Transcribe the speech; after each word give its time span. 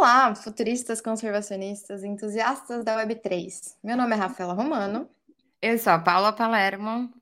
Olá, 0.00 0.34
futuristas, 0.34 0.98
conservacionistas, 0.98 2.02
entusiastas 2.02 2.82
da 2.82 2.96
Web3. 3.04 3.74
Meu 3.84 3.98
nome 3.98 4.14
é 4.14 4.18
Rafaela 4.18 4.54
Romano. 4.54 5.06
Eu 5.60 5.78
sou 5.78 5.92
a 5.92 5.98
Paula 5.98 6.32
Palermo. 6.32 7.12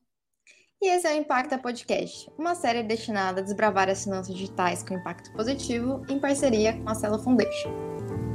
E 0.80 0.86
esse 0.86 1.04
é 1.04 1.12
o 1.12 1.16
Impacta 1.16 1.58
Podcast, 1.58 2.30
uma 2.38 2.54
série 2.54 2.84
destinada 2.84 3.40
a 3.40 3.42
desbravar 3.42 3.88
as 3.88 4.04
finanças 4.04 4.32
digitais 4.32 4.84
com 4.84 4.94
impacto 4.94 5.32
positivo 5.32 6.06
em 6.08 6.20
parceria 6.20 6.72
com 6.80 6.88
a 6.88 6.94
Celo 6.94 7.18
Foundation. 7.18 8.27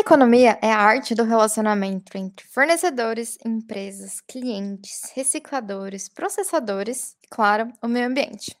A 0.00 0.08
economia 0.10 0.58
é 0.62 0.72
a 0.72 0.78
arte 0.78 1.14
do 1.14 1.24
relacionamento 1.24 2.16
entre 2.16 2.48
fornecedores, 2.48 3.36
empresas, 3.44 4.22
clientes, 4.22 5.12
recicladores, 5.14 6.08
processadores 6.08 7.18
e, 7.22 7.28
claro, 7.28 7.70
o 7.82 7.86
meio 7.86 8.06
ambiente. 8.06 8.56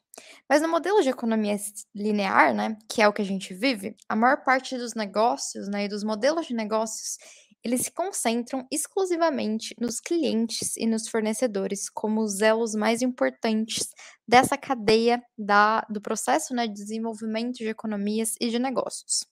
Mas 0.46 0.60
no 0.60 0.68
modelo 0.68 1.02
de 1.02 1.08
economia 1.08 1.56
linear, 1.94 2.52
né, 2.52 2.76
que 2.86 3.00
é 3.00 3.08
o 3.08 3.12
que 3.12 3.22
a 3.22 3.24
gente 3.24 3.54
vive, 3.54 3.96
a 4.06 4.14
maior 4.14 4.44
parte 4.44 4.76
dos 4.76 4.92
negócios 4.92 5.66
né, 5.66 5.86
e 5.86 5.88
dos 5.88 6.04
modelos 6.04 6.46
de 6.46 6.52
negócios 6.52 7.16
eles 7.64 7.80
se 7.86 7.90
concentram 7.90 8.66
exclusivamente 8.70 9.74
nos 9.80 9.98
clientes 9.98 10.76
e 10.76 10.86
nos 10.86 11.08
fornecedores 11.08 11.88
como 11.88 12.20
os 12.20 12.42
elos 12.42 12.74
mais 12.74 13.00
importantes 13.00 13.88
dessa 14.28 14.58
cadeia 14.58 15.22
da, 15.38 15.86
do 15.88 16.02
processo 16.02 16.54
né, 16.54 16.66
de 16.66 16.74
desenvolvimento 16.74 17.56
de 17.56 17.68
economias 17.68 18.34
e 18.38 18.50
de 18.50 18.58
negócios. 18.58 19.29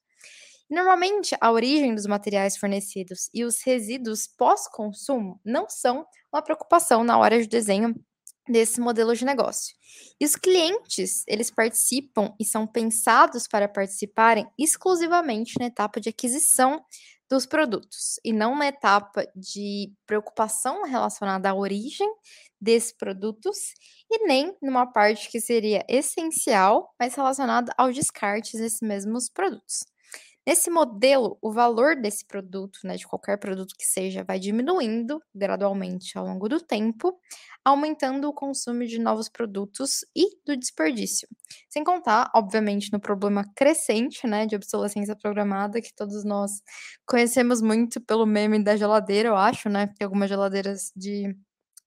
Normalmente, 0.70 1.34
a 1.40 1.50
origem 1.50 1.94
dos 1.94 2.06
materiais 2.06 2.56
fornecidos 2.56 3.30
e 3.32 3.44
os 3.44 3.62
resíduos 3.62 4.26
pós-consumo 4.26 5.40
não 5.44 5.68
são 5.68 6.06
uma 6.32 6.42
preocupação 6.42 7.02
na 7.02 7.18
hora 7.18 7.40
de 7.40 7.48
desenho 7.48 7.94
desse 8.48 8.80
modelo 8.80 9.14
de 9.14 9.24
negócio. 9.24 9.74
E 10.20 10.24
os 10.24 10.34
clientes, 10.36 11.22
eles 11.26 11.50
participam 11.50 12.34
e 12.38 12.44
são 12.44 12.66
pensados 12.66 13.46
para 13.46 13.68
participarem 13.68 14.46
exclusivamente 14.58 15.54
na 15.58 15.66
etapa 15.66 16.00
de 16.00 16.08
aquisição 16.08 16.82
dos 17.30 17.44
produtos 17.44 18.18
e 18.24 18.32
não 18.32 18.56
na 18.56 18.68
etapa 18.68 19.26
de 19.36 19.92
preocupação 20.06 20.84
relacionada 20.84 21.50
à 21.50 21.54
origem 21.54 22.08
desses 22.60 22.90
produtos 22.92 23.58
e 24.10 24.26
nem 24.26 24.56
numa 24.62 24.86
parte 24.86 25.30
que 25.30 25.40
seria 25.40 25.84
essencial, 25.88 26.94
mas 26.98 27.14
relacionada 27.14 27.72
ao 27.76 27.92
descarte 27.92 28.56
desses 28.56 28.80
mesmos 28.80 29.28
produtos. 29.28 29.84
Nesse 30.48 30.70
modelo, 30.70 31.38
o 31.42 31.52
valor 31.52 31.94
desse 32.00 32.24
produto, 32.26 32.78
né, 32.84 32.96
de 32.96 33.06
qualquer 33.06 33.38
produto 33.38 33.74
que 33.78 33.84
seja, 33.84 34.24
vai 34.24 34.38
diminuindo 34.38 35.20
gradualmente 35.34 36.16
ao 36.16 36.24
longo 36.24 36.48
do 36.48 36.58
tempo, 36.58 37.20
aumentando 37.62 38.26
o 38.30 38.32
consumo 38.32 38.86
de 38.86 38.98
novos 38.98 39.28
produtos 39.28 40.06
e 40.16 40.24
do 40.46 40.56
desperdício. 40.56 41.28
Sem 41.68 41.84
contar, 41.84 42.30
obviamente, 42.34 42.90
no 42.90 42.98
problema 42.98 43.44
crescente, 43.54 44.26
né, 44.26 44.46
de 44.46 44.56
obsolescência 44.56 45.14
programada, 45.14 45.82
que 45.82 45.94
todos 45.94 46.24
nós 46.24 46.62
conhecemos 47.06 47.60
muito 47.60 48.00
pelo 48.00 48.24
meme 48.24 48.58
da 48.64 48.74
geladeira, 48.74 49.28
eu 49.28 49.36
acho, 49.36 49.68
né, 49.68 49.88
tem 49.98 50.06
algumas 50.06 50.30
geladeiras 50.30 50.90
de 50.96 51.36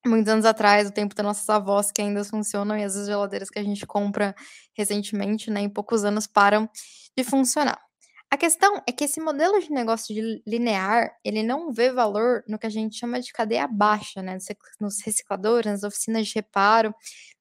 muitos 0.06 0.32
anos 0.32 0.44
atrás, 0.44 0.88
o 0.88 0.92
tempo 0.92 1.14
das 1.16 1.24
nossas 1.26 1.48
avós 1.50 1.90
que 1.92 2.02
ainda 2.02 2.24
funcionam 2.24 2.76
e 2.78 2.84
as 2.84 2.94
geladeiras 3.06 3.50
que 3.50 3.58
a 3.58 3.64
gente 3.64 3.86
compra 3.86 4.34
recentemente, 4.76 5.50
né, 5.50 5.62
em 5.62 5.70
poucos 5.70 6.04
anos 6.04 6.26
param 6.28 6.68
de 7.16 7.24
funcionar. 7.24 7.91
A 8.32 8.36
questão 8.38 8.82
é 8.86 8.92
que 8.92 9.04
esse 9.04 9.20
modelo 9.20 9.60
de 9.60 9.70
negócio 9.70 10.14
de 10.14 10.42
linear, 10.46 11.14
ele 11.22 11.42
não 11.42 11.70
vê 11.70 11.92
valor 11.92 12.42
no 12.48 12.58
que 12.58 12.66
a 12.66 12.70
gente 12.70 12.98
chama 12.98 13.20
de 13.20 13.30
cadeia 13.30 13.68
baixa, 13.68 14.22
né? 14.22 14.38
Nos 14.80 15.02
recicladores, 15.02 15.70
nas 15.70 15.82
oficinas 15.82 16.26
de 16.26 16.36
reparo, 16.36 16.94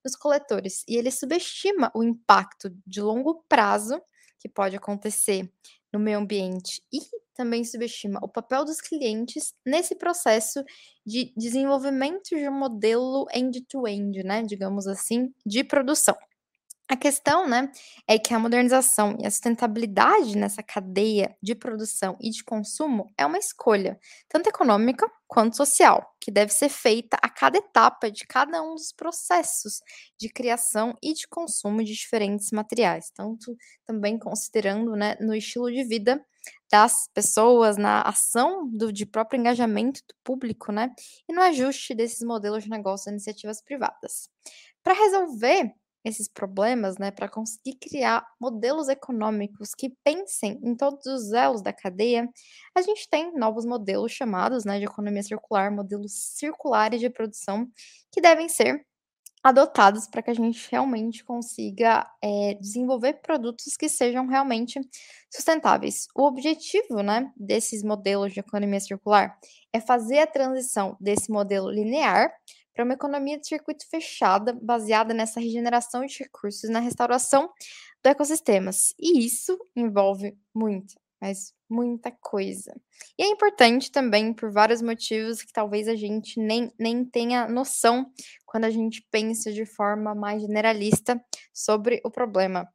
nos 0.04 0.18
coletores. 0.18 0.84
E 0.90 0.98
ele 0.98 1.10
subestima 1.10 1.90
o 1.96 2.04
impacto 2.04 2.70
de 2.86 3.00
longo 3.00 3.42
prazo 3.48 4.02
que 4.38 4.50
pode 4.50 4.76
acontecer 4.76 5.50
no 5.94 5.98
meio 5.98 6.20
ambiente 6.20 6.84
e 6.92 7.00
também 7.34 7.64
subestima 7.64 8.20
o 8.22 8.28
papel 8.28 8.66
dos 8.66 8.82
clientes 8.82 9.54
nesse 9.66 9.96
processo 9.96 10.62
de 11.06 11.32
desenvolvimento 11.38 12.36
de 12.36 12.50
um 12.50 12.60
modelo 12.60 13.28
end-to-end, 13.34 14.20
-end, 14.20 14.26
né? 14.26 14.44
Digamos 14.44 14.88
assim, 14.88 15.34
de 15.46 15.64
produção. 15.64 16.18
A 16.92 16.98
questão, 16.98 17.48
né, 17.48 17.72
é 18.06 18.20
que 18.20 18.34
a 18.34 18.40
modernização 18.40 19.16
e 19.18 19.26
a 19.26 19.32
sustentabilidade 19.32 20.36
nessa 20.38 20.62
cadeia 20.62 21.34
de 21.42 21.56
produção 21.56 22.18
e 22.20 22.30
de 22.30 22.44
consumo 22.44 23.10
é 23.18 23.26
uma 23.26 23.38
escolha, 23.38 23.98
tanto 24.28 24.50
econômica 24.50 25.10
quanto 25.26 25.56
social, 25.56 26.14
que 26.20 26.30
deve 26.30 26.52
ser 26.52 26.68
feita 26.68 27.18
a 27.22 27.30
cada 27.30 27.58
etapa 27.60 28.12
de 28.12 28.28
cada 28.28 28.62
um 28.62 28.76
dos 28.76 28.92
processos 28.92 29.80
de 30.20 30.28
criação 30.28 30.94
e 31.02 31.14
de 31.14 31.30
consumo 31.30 31.82
de 31.82 31.94
diferentes 31.94 32.52
materiais, 32.52 33.10
tanto 33.16 33.56
também 33.86 34.20
considerando, 34.20 34.94
né, 34.94 35.16
no 35.22 35.34
estilo 35.34 35.72
de 35.72 35.86
vida 35.86 36.22
das 36.70 37.08
pessoas, 37.14 37.78
na 37.78 38.02
ação 38.02 38.68
do, 38.70 38.92
de 38.92 39.06
próprio 39.06 39.40
engajamento 39.40 40.02
do 40.10 40.16
público, 40.26 40.74
né, 40.74 40.94
e 41.30 41.34
no 41.34 41.42
ajuste 41.42 41.96
desses 41.96 42.22
modelos 42.22 42.66
de 42.66 42.70
negócio 42.70 43.08
e 43.10 43.14
iniciativas 43.14 43.62
privadas. 43.62 44.28
Para 44.84 44.94
resolver 44.94 45.74
esses 46.04 46.28
problemas, 46.28 46.98
né, 46.98 47.12
para 47.12 47.30
conseguir 47.30 47.76
criar 47.76 48.26
modelos 48.40 48.90
econômicos 48.90 49.74
que 49.76 49.90
pensem 50.04 50.60
em 50.64 50.76
todos 50.76 51.06
os 51.06 51.32
elos 51.34 51.62
da 51.62 51.74
cadeia, 51.74 52.30
a 52.76 52.82
gente 52.82 53.08
tem 53.10 53.34
novos 53.34 53.66
modelos 53.66 54.12
chamados, 54.12 54.66
né, 54.66 54.80
de 54.80 54.86
economia 54.86 55.24
circular, 55.24 55.72
modelos 55.72 56.14
circulares 56.14 57.00
de 57.00 57.10
produção, 57.10 57.68
que 58.12 58.22
devem 58.22 58.50
ser 58.50 58.86
adotados 59.44 60.08
para 60.08 60.22
que 60.22 60.30
a 60.30 60.34
gente 60.36 60.68
realmente 60.70 61.24
consiga 61.24 62.08
é, 62.22 62.54
desenvolver 62.56 63.14
produtos 63.22 63.76
que 63.76 63.90
sejam 63.90 64.28
realmente 64.28 64.80
sustentáveis. 65.34 66.08
O 66.16 66.24
objetivo, 66.24 67.02
né, 67.02 67.32
desses 67.36 67.84
modelos 67.84 68.34
de 68.34 68.40
economia 68.40 68.80
circular 68.80 69.36
é 69.74 69.80
fazer 69.82 70.20
a 70.20 70.28
transição 70.28 70.96
desse 71.00 71.32
modelo 71.32 71.72
linear 71.72 72.32
para 72.74 72.84
uma 72.84 72.94
economia 72.94 73.40
de 73.40 73.48
circuito 73.48 73.88
fechada, 73.90 74.58
baseada 74.62 75.14
nessa 75.14 75.40
regeneração 75.40 76.06
de 76.06 76.20
recursos, 76.20 76.70
na 76.70 76.80
restauração 76.80 77.50
do 78.04 78.08
ecossistemas. 78.08 78.94
E 79.00 79.26
isso 79.26 79.58
envolve 79.76 80.38
muita, 80.54 80.96
mas 81.20 81.54
muita 81.70 82.12
coisa. 82.12 82.76
E 83.18 83.24
é 83.24 83.28
importante 83.28 83.92
também 83.92 84.34
por 84.34 84.52
vários 84.52 84.82
motivos 84.82 85.42
que 85.42 85.54
talvez 85.54 85.88
a 85.88 85.96
gente 85.96 86.40
nem, 86.40 86.72
nem 86.78 87.06
tenha 87.06 87.48
noção 87.48 88.12
quando 88.46 88.66
a 88.66 88.70
gente 88.70 89.06
pensa 89.10 89.52
de 89.52 89.66
forma 89.66 90.14
mais 90.14 90.42
generalista 90.42 91.24
sobre 91.54 92.02
o 92.04 92.12
problema. 92.12 92.68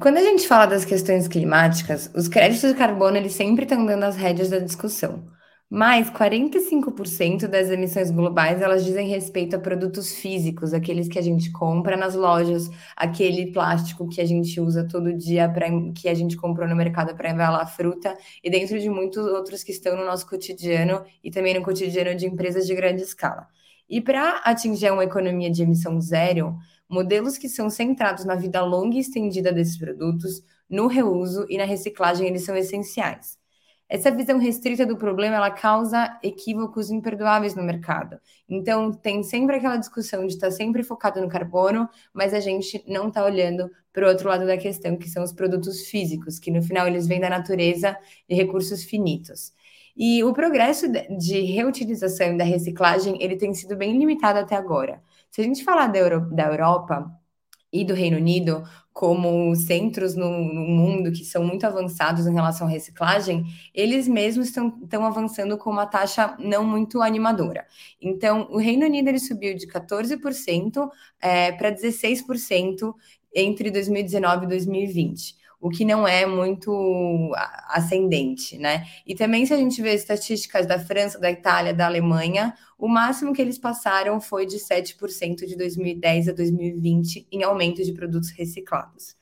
Quando 0.00 0.16
a 0.16 0.22
gente 0.22 0.48
fala 0.48 0.66
das 0.66 0.84
questões 0.84 1.28
climáticas, 1.28 2.10
os 2.14 2.26
créditos 2.26 2.70
de 2.70 2.76
carbono 2.76 3.16
eles 3.16 3.34
sempre 3.34 3.64
estão 3.64 3.84
dando 3.84 4.04
as 4.04 4.16
rédeas 4.16 4.48
da 4.48 4.58
discussão. 4.58 5.30
Mas 5.74 6.10
45% 6.10 7.48
das 7.48 7.70
emissões 7.70 8.10
globais 8.10 8.60
elas 8.60 8.84
dizem 8.84 9.08
respeito 9.08 9.56
a 9.56 9.58
produtos 9.58 10.14
físicos, 10.14 10.74
aqueles 10.74 11.08
que 11.08 11.18
a 11.18 11.22
gente 11.22 11.50
compra 11.50 11.96
nas 11.96 12.14
lojas, 12.14 12.68
aquele 12.94 13.50
plástico 13.52 14.06
que 14.06 14.20
a 14.20 14.26
gente 14.26 14.60
usa 14.60 14.86
todo 14.86 15.16
dia 15.16 15.48
para 15.48 15.68
que 15.94 16.10
a 16.10 16.14
gente 16.14 16.36
comprou 16.36 16.68
no 16.68 16.76
mercado 16.76 17.16
para 17.16 17.30
embalar 17.30 17.74
fruta 17.74 18.14
e 18.44 18.50
dentro 18.50 18.78
de 18.78 18.90
muitos 18.90 19.24
outros 19.24 19.64
que 19.64 19.72
estão 19.72 19.96
no 19.96 20.04
nosso 20.04 20.28
cotidiano 20.28 21.06
e 21.24 21.30
também 21.30 21.54
no 21.54 21.62
cotidiano 21.62 22.14
de 22.14 22.26
empresas 22.26 22.66
de 22.66 22.74
grande 22.74 23.00
escala. 23.00 23.48
E 23.88 23.98
para 23.98 24.42
atingir 24.44 24.92
uma 24.92 25.04
economia 25.04 25.50
de 25.50 25.62
emissão 25.62 25.98
zero, 26.02 26.54
modelos 26.86 27.38
que 27.38 27.48
são 27.48 27.70
centrados 27.70 28.26
na 28.26 28.34
vida 28.34 28.60
longa 28.62 28.96
e 28.96 29.00
estendida 29.00 29.50
desses 29.50 29.78
produtos, 29.78 30.42
no 30.68 30.86
reuso 30.86 31.46
e 31.48 31.56
na 31.56 31.64
reciclagem, 31.64 32.26
eles 32.26 32.44
são 32.44 32.54
essenciais. 32.54 33.40
Essa 33.92 34.10
visão 34.10 34.38
restrita 34.38 34.86
do 34.86 34.96
problema 34.96 35.36
ela 35.36 35.50
causa 35.50 36.18
equívocos 36.22 36.90
imperdoáveis 36.90 37.54
no 37.54 37.62
mercado. 37.62 38.18
Então, 38.48 38.90
tem 38.90 39.22
sempre 39.22 39.56
aquela 39.56 39.76
discussão 39.76 40.26
de 40.26 40.32
estar 40.32 40.50
sempre 40.50 40.82
focado 40.82 41.20
no 41.20 41.28
carbono, 41.28 41.86
mas 42.10 42.32
a 42.32 42.40
gente 42.40 42.82
não 42.88 43.08
está 43.08 43.22
olhando 43.22 43.70
para 43.92 44.06
o 44.06 44.08
outro 44.08 44.30
lado 44.30 44.46
da 44.46 44.56
questão, 44.56 44.96
que 44.96 45.10
são 45.10 45.22
os 45.22 45.30
produtos 45.30 45.88
físicos, 45.88 46.38
que 46.38 46.50
no 46.50 46.62
final 46.62 46.86
eles 46.86 47.06
vêm 47.06 47.20
da 47.20 47.28
natureza 47.28 47.94
de 48.26 48.34
recursos 48.34 48.82
finitos. 48.82 49.52
E 49.94 50.24
o 50.24 50.32
progresso 50.32 50.86
de 50.90 51.42
reutilização 51.42 52.28
e 52.28 52.38
da 52.38 52.44
reciclagem 52.44 53.22
ele 53.22 53.36
tem 53.36 53.52
sido 53.52 53.76
bem 53.76 53.98
limitado 53.98 54.38
até 54.38 54.56
agora. 54.56 55.02
Se 55.30 55.42
a 55.42 55.44
gente 55.44 55.62
falar 55.62 55.88
da 55.88 55.98
Europa, 55.98 57.12
e 57.72 57.84
do 57.84 57.94
Reino 57.94 58.18
Unido 58.18 58.62
como 58.92 59.54
centros 59.56 60.14
no, 60.14 60.30
no, 60.30 60.60
mundo 60.60 61.10
que 61.10 61.24
são 61.24 61.42
muito 61.42 61.64
avançados 61.64 62.26
em 62.26 62.34
relação 62.34 62.66
à 62.66 62.70
reciclagem, 62.70 63.46
eles 63.74 64.06
mesmos 64.06 64.48
estão, 64.48 64.78
avançando 65.04 65.56
com 65.56 65.70
uma 65.70 65.86
taxa 65.86 66.36
não 66.38 66.62
muito 66.62 67.00
animadora. 67.00 67.66
Então, 68.00 68.46
o 68.50 68.58
Reino 68.58 68.84
Unido 68.84 69.08
ele 69.08 69.18
subiu 69.18 69.56
de 69.56 69.66
14% 69.66 70.90
é, 71.20 71.52
para 71.52 71.72
16% 71.72 72.94
entre 73.34 73.70
2019 73.70 74.44
e 74.44 74.48
2020. 74.48 75.41
O 75.62 75.70
que 75.70 75.84
não 75.84 76.08
é 76.08 76.26
muito 76.26 77.30
ascendente, 77.68 78.58
né? 78.58 78.84
E 79.06 79.14
também, 79.14 79.46
se 79.46 79.54
a 79.54 79.56
gente 79.56 79.80
vê 79.80 79.94
estatísticas 79.94 80.66
da 80.66 80.76
França, 80.76 81.20
da 81.20 81.30
Itália, 81.30 81.72
da 81.72 81.86
Alemanha, 81.86 82.52
o 82.76 82.88
máximo 82.88 83.32
que 83.32 83.40
eles 83.40 83.58
passaram 83.58 84.20
foi 84.20 84.44
de 84.44 84.58
7% 84.58 85.46
de 85.46 85.56
2010 85.56 86.30
a 86.30 86.32
2020 86.32 87.28
em 87.30 87.44
aumento 87.44 87.84
de 87.84 87.92
produtos 87.92 88.30
reciclados. 88.30 89.14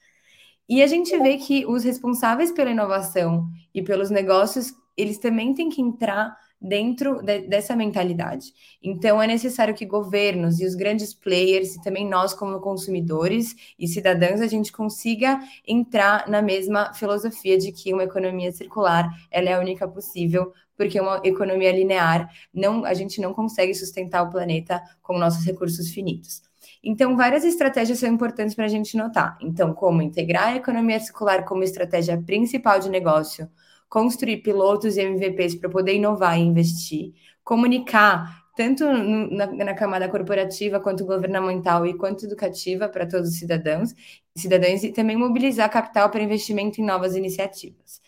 E 0.66 0.82
a 0.82 0.86
gente 0.86 1.14
vê 1.18 1.36
que 1.36 1.66
os 1.66 1.84
responsáveis 1.84 2.50
pela 2.50 2.70
inovação 2.70 3.46
e 3.74 3.82
pelos 3.82 4.08
negócios, 4.08 4.72
eles 4.96 5.18
também 5.18 5.52
têm 5.52 5.68
que 5.68 5.82
entrar 5.82 6.34
dentro 6.60 7.22
de, 7.22 7.40
dessa 7.48 7.74
mentalidade. 7.74 8.52
Então, 8.82 9.22
é 9.22 9.26
necessário 9.26 9.74
que 9.74 9.86
governos 9.86 10.60
e 10.60 10.66
os 10.66 10.74
grandes 10.74 11.14
players, 11.14 11.74
e 11.74 11.82
também 11.82 12.08
nós, 12.08 12.34
como 12.34 12.60
consumidores 12.60 13.54
e 13.78 13.88
cidadãos, 13.88 14.40
a 14.40 14.46
gente 14.46 14.70
consiga 14.70 15.40
entrar 15.66 16.28
na 16.28 16.42
mesma 16.42 16.92
filosofia 16.92 17.56
de 17.56 17.72
que 17.72 17.94
uma 17.94 18.04
economia 18.04 18.52
circular 18.52 19.08
ela 19.30 19.48
é 19.48 19.54
a 19.54 19.60
única 19.60 19.88
possível, 19.88 20.52
porque 20.76 21.00
uma 21.00 21.20
economia 21.24 21.72
linear, 21.72 22.30
não, 22.52 22.84
a 22.84 22.94
gente 22.94 23.20
não 23.20 23.32
consegue 23.32 23.74
sustentar 23.74 24.22
o 24.22 24.30
planeta 24.30 24.82
com 25.02 25.18
nossos 25.18 25.44
recursos 25.44 25.90
finitos. 25.90 26.42
Então, 26.82 27.16
várias 27.16 27.44
estratégias 27.44 27.98
são 27.98 28.08
importantes 28.08 28.54
para 28.54 28.64
a 28.64 28.68
gente 28.68 28.96
notar. 28.96 29.36
Então, 29.40 29.74
como 29.74 30.00
integrar 30.00 30.48
a 30.48 30.56
economia 30.56 30.98
circular 30.98 31.44
como 31.44 31.62
estratégia 31.62 32.20
principal 32.22 32.80
de 32.80 32.88
negócio, 32.88 33.50
construir 33.90 34.38
pilotos 34.38 34.96
e 34.96 35.02
MVPs 35.02 35.56
para 35.56 35.68
poder 35.68 35.94
inovar 35.94 36.38
e 36.38 36.42
investir, 36.42 37.12
comunicar 37.44 38.40
tanto 38.56 38.84
na, 38.84 39.46
na, 39.46 39.74
camada 39.74 40.08
corporativa 40.08 40.78
quanto 40.80 41.04
governamental 41.04 41.84
e 41.86 41.96
quanto 41.96 42.24
educativa 42.26 42.88
para 42.88 43.06
todos 43.06 43.30
os 43.30 43.38
cidadãos, 43.38 43.94
cidadãos 44.36 44.84
e 44.84 44.92
também 44.92 45.16
mobilizar 45.16 45.70
capital 45.70 46.10
para 46.10 46.22
investimento 46.22 46.80
em 46.80 46.84
novas 46.84 47.16
iniciativas. 47.16 48.00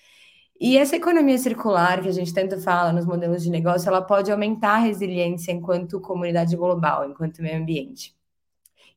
E 0.60 0.76
essa 0.78 0.94
economia 0.94 1.38
circular 1.38 2.00
que 2.00 2.08
a 2.08 2.12
gente 2.12 2.32
tanto 2.32 2.60
fala 2.60 2.92
nos 2.92 3.04
modelos 3.04 3.42
de 3.42 3.50
negócio, 3.50 3.88
ela 3.88 4.02
pode 4.02 4.30
aumentar 4.30 4.74
a 4.74 4.78
resiliência 4.78 5.50
enquanto 5.50 6.00
comunidade 6.00 6.54
global, 6.56 7.10
enquanto 7.10 7.42
meio 7.42 7.58
ambiente. 7.60 8.14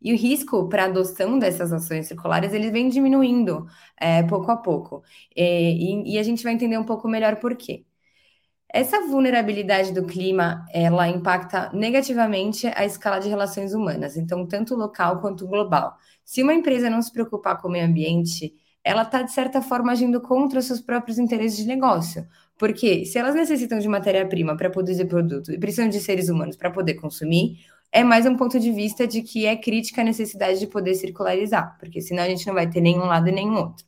E 0.06 0.14
o 0.14 0.18
risco 0.18 0.70
para 0.70 0.84
a 0.84 0.86
adoção 0.86 1.40
dessas 1.40 1.74
ações 1.74 2.08
circulares, 2.08 2.54
ele 2.54 2.70
vem 2.70 2.90
diminuindo 2.90 3.66
é, 4.00 4.22
pouco 4.22 4.52
a 4.52 4.56
pouco. 4.58 5.02
E, 5.36 6.14
e, 6.14 6.20
a 6.20 6.24
gente 6.24 6.44
vai 6.44 6.54
entender 6.54 6.78
um 6.78 6.84
pouco 6.84 7.08
melhor 7.08 7.38
por 7.38 7.56
quê. 7.56 7.84
Essa 8.70 9.02
vulnerabilidade 9.08 9.92
do 9.92 10.06
clima, 10.06 10.64
ela 10.72 11.08
impacta 11.08 11.72
negativamente 11.74 12.68
a 12.76 12.86
escala 12.86 13.20
de 13.20 13.30
relações 13.30 13.74
humanas, 13.74 14.16
então 14.16 14.46
tanto 14.46 14.76
local 14.76 15.22
quanto 15.22 15.48
global. 15.48 15.98
Se 16.24 16.44
uma 16.44 16.54
empresa 16.54 16.88
não 16.88 17.02
se 17.02 17.12
preocupar 17.12 17.60
com 17.60 17.68
o 17.68 17.72
meio 17.72 17.86
ambiente, 17.86 18.54
ela 18.84 19.02
está, 19.02 19.24
de 19.24 19.32
certa 19.32 19.60
forma, 19.60 19.92
agindo 19.92 20.22
contra 20.22 20.60
os 20.60 20.66
seus 20.66 20.82
próprios 20.82 21.18
interesses 21.18 21.58
de 21.58 21.66
negócio. 21.66 22.28
Porque 22.60 23.06
se 23.06 23.18
elas 23.18 23.34
necessitam 23.34 23.80
de 23.80 23.88
matéria-prima 23.88 24.56
para 24.56 24.70
produzir 24.70 25.06
produto 25.06 25.52
e 25.52 25.58
precisam 25.58 25.90
de 25.90 26.00
seres 26.00 26.30
humanos 26.30 26.56
para 26.56 26.70
poder 26.70 26.94
consumir, 26.94 27.58
é 27.96 28.04
mais 28.04 28.26
um 28.26 28.36
ponto 28.36 28.60
de 28.60 28.74
vista 28.74 29.08
de 29.08 29.22
que 29.22 29.46
é 29.46 29.56
crítica 29.56 30.02
a 30.02 30.04
necessidade 30.04 30.60
de 30.60 30.68
poder 30.68 30.96
circularizar, 30.96 31.78
porque 31.80 32.02
senão 32.02 32.24
a 32.24 32.28
gente 32.28 32.46
não 32.46 32.54
vai 32.54 32.70
ter 32.70 32.82
nenhum 32.82 33.06
lado 33.06 33.30
e 33.30 33.32
nenhum 33.32 33.56
outro. 33.56 33.86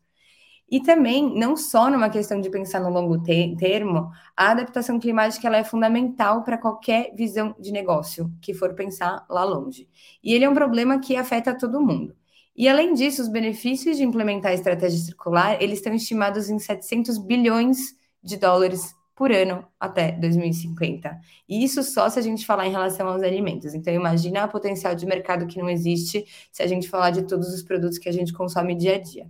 E 0.72 0.82
também, 0.82 1.38
não 1.38 1.58
só 1.58 1.90
numa 1.90 2.10
questão 2.10 2.40
de 2.40 2.50
pensar 2.50 2.80
no 2.80 2.90
longo 2.90 3.22
te 3.22 3.54
termo, 3.58 4.10
a 4.36 4.52
adaptação 4.52 4.98
climática 4.98 5.46
ela 5.46 5.58
é 5.58 5.64
fundamental 5.66 6.42
para 6.42 6.58
qualquer 6.58 7.14
visão 7.16 7.54
de 7.60 7.70
negócio 7.70 8.32
que 8.42 8.54
for 8.54 8.74
pensar 8.76 9.26
lá 9.30 9.44
longe. 9.44 9.90
E 10.24 10.34
ele 10.34 10.46
é 10.46 10.50
um 10.50 10.54
problema 10.54 11.00
que 11.00 11.18
afeta 11.18 11.54
todo 11.54 11.82
mundo. 11.82 12.16
E 12.56 12.70
além 12.70 12.94
disso, 12.94 13.22
os 13.22 13.28
benefícios 13.28 13.98
de 13.98 14.04
implementar 14.04 14.52
a 14.52 14.56
estratégia 14.56 15.00
circular, 15.00 15.62
eles 15.62 15.80
estão 15.80 15.94
estimados 15.94 16.50
em 16.50 16.60
700 16.60 17.18
bilhões 17.18 17.78
de 18.24 18.38
dólares 18.38 18.96
por 19.18 19.32
ano 19.32 19.66
até 19.80 20.12
2050. 20.12 21.20
E 21.50 21.64
isso 21.64 21.82
só 21.82 22.08
se 22.08 22.20
a 22.20 22.22
gente 22.22 22.46
falar 22.46 22.68
em 22.68 22.72
relação 22.72 23.08
aos 23.10 23.24
alimentos. 23.24 23.74
Então, 23.74 23.92
imagina 23.92 24.46
o 24.46 24.50
potencial 24.50 24.94
de 24.94 25.08
mercado 25.08 25.48
que 25.48 25.58
não 25.58 25.68
existe 25.68 26.24
se 26.52 26.62
a 26.62 26.68
gente 26.68 26.88
falar 26.88 27.10
de 27.10 27.24
todos 27.24 27.52
os 27.52 27.64
produtos 27.64 27.98
que 27.98 28.08
a 28.08 28.12
gente 28.12 28.32
consome 28.32 28.76
dia 28.76 28.96
a 28.96 29.00
dia. 29.00 29.28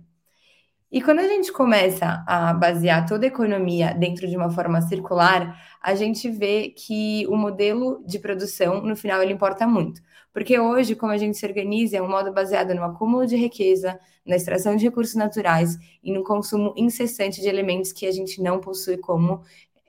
E 0.92 1.00
quando 1.02 1.20
a 1.20 1.28
gente 1.28 1.50
começa 1.52 2.22
a 2.26 2.52
basear 2.52 3.06
toda 3.06 3.26
a 3.26 3.28
economia 3.28 3.94
dentro 3.94 4.28
de 4.28 4.36
uma 4.36 4.50
forma 4.50 4.80
circular, 4.82 5.58
a 5.82 5.94
gente 5.94 6.30
vê 6.30 6.68
que 6.68 7.26
o 7.28 7.36
modelo 7.36 8.02
de 8.06 8.18
produção, 8.18 8.82
no 8.82 8.96
final, 8.96 9.22
ele 9.22 9.32
importa 9.32 9.66
muito. 9.66 10.02
Porque 10.32 10.58
hoje, 10.58 10.94
como 10.94 11.12
a 11.12 11.16
gente 11.16 11.36
se 11.36 11.46
organiza, 11.46 11.96
é 11.96 12.02
um 12.02 12.08
modo 12.08 12.32
baseado 12.32 12.74
no 12.74 12.84
acúmulo 12.84 13.26
de 13.26 13.36
riqueza, 13.36 13.98
na 14.24 14.36
extração 14.36 14.76
de 14.76 14.84
recursos 14.84 15.14
naturais 15.14 15.76
e 16.02 16.12
no 16.12 16.22
consumo 16.22 16.74
incessante 16.76 17.40
de 17.40 17.48
elementos 17.48 17.92
que 17.92 18.06
a 18.06 18.12
gente 18.12 18.42
não 18.42 18.60
possui 18.60 18.98
como 18.98 19.42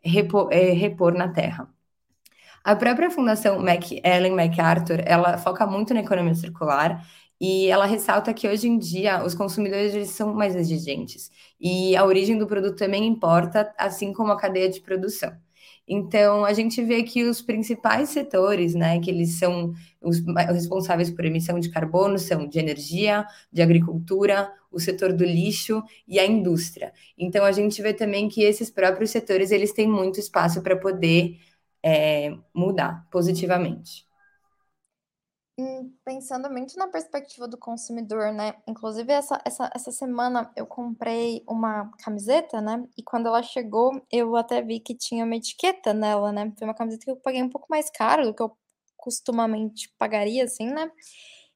repor, 0.03 0.49
é, 0.51 0.71
repor 0.71 1.13
na 1.13 1.29
terra. 1.29 1.69
A 2.63 2.75
própria 2.75 3.09
Fundação 3.09 3.59
Mac, 3.59 3.91
Ellen 4.03 4.35
MacArthur, 4.35 5.01
ela 5.05 5.37
foca 5.37 5.65
muito 5.65 5.93
na 5.93 6.01
economia 6.01 6.35
circular 6.35 7.05
e 7.39 7.67
ela 7.67 7.85
ressalta 7.85 8.33
que 8.33 8.47
hoje 8.47 8.67
em 8.67 8.77
dia 8.77 9.23
os 9.23 9.33
consumidores 9.33 9.93
eles 9.93 10.09
são 10.09 10.33
mais 10.33 10.55
exigentes 10.55 11.31
e 11.59 11.95
a 11.95 12.05
origem 12.05 12.37
do 12.37 12.45
produto 12.45 12.75
também 12.77 13.07
importa, 13.07 13.73
assim 13.77 14.11
como 14.13 14.31
a 14.31 14.37
cadeia 14.37 14.69
de 14.69 14.81
produção. 14.81 15.31
Então, 15.87 16.45
a 16.45 16.53
gente 16.53 16.83
vê 16.83 17.01
que 17.01 17.23
os 17.23 17.41
principais 17.41 18.09
setores, 18.09 18.75
né, 18.75 18.99
que 18.99 19.09
eles 19.09 19.39
são 19.39 19.73
os 19.99 20.19
responsáveis 20.53 21.09
por 21.09 21.25
emissão 21.25 21.59
de 21.59 21.69
carbono, 21.71 22.19
são 22.19 22.47
de 22.47 22.59
energia, 22.59 23.25
de 23.51 23.61
agricultura, 23.63 24.51
o 24.71 24.80
setor 24.80 25.13
do 25.13 25.24
lixo 25.25 25.83
e 26.07 26.19
a 26.19 26.25
indústria. 26.25 26.94
Então, 27.18 27.44
a 27.45 27.51
gente 27.51 27.81
vê 27.81 27.94
também 27.94 28.30
que 28.30 28.44
esses 28.44 28.69
próprios 28.69 29.12
setores, 29.12 29.51
eles 29.51 29.74
têm 29.74 29.88
muito 29.88 30.19
espaço 30.19 30.62
para 30.62 30.75
poder 30.77 31.39
é, 31.83 32.36
mudar 32.54 33.07
positivamente 33.12 34.07
pensando 36.04 36.50
muito 36.50 36.77
na 36.77 36.88
perspectiva 36.88 37.48
do 37.48 37.57
consumidor, 37.57 38.31
né? 38.33 38.54
Inclusive, 38.68 39.12
essa, 39.12 39.42
essa, 39.45 39.69
essa 39.74 39.92
semana 39.92 40.51
eu 40.56 40.66
comprei 40.66 41.44
uma 41.48 41.92
camiseta, 42.04 42.62
né? 42.62 42.83
E 42.98 43.04
quando 43.04 43.27
ela 43.27 43.42
chegou, 43.44 43.92
eu 44.12 44.36
até 44.36 44.62
vi 44.62 44.80
que 44.80 44.95
tinha 44.95 45.25
uma 45.25 45.36
etiqueta 45.36 45.94
nela, 45.94 46.31
né? 46.31 46.51
Foi 46.57 46.68
uma 46.68 46.74
camiseta 46.74 47.06
que 47.06 47.12
eu 47.12 47.18
paguei 47.18 47.42
um 47.44 47.50
pouco 47.50 47.68
mais 47.69 47.89
caro 47.89 48.25
do 48.25 48.33
que 48.33 48.42
eu 48.44 48.56
costumamente 48.98 49.94
pagaria, 49.98 50.44
assim, 50.44 50.68
né? 50.71 50.92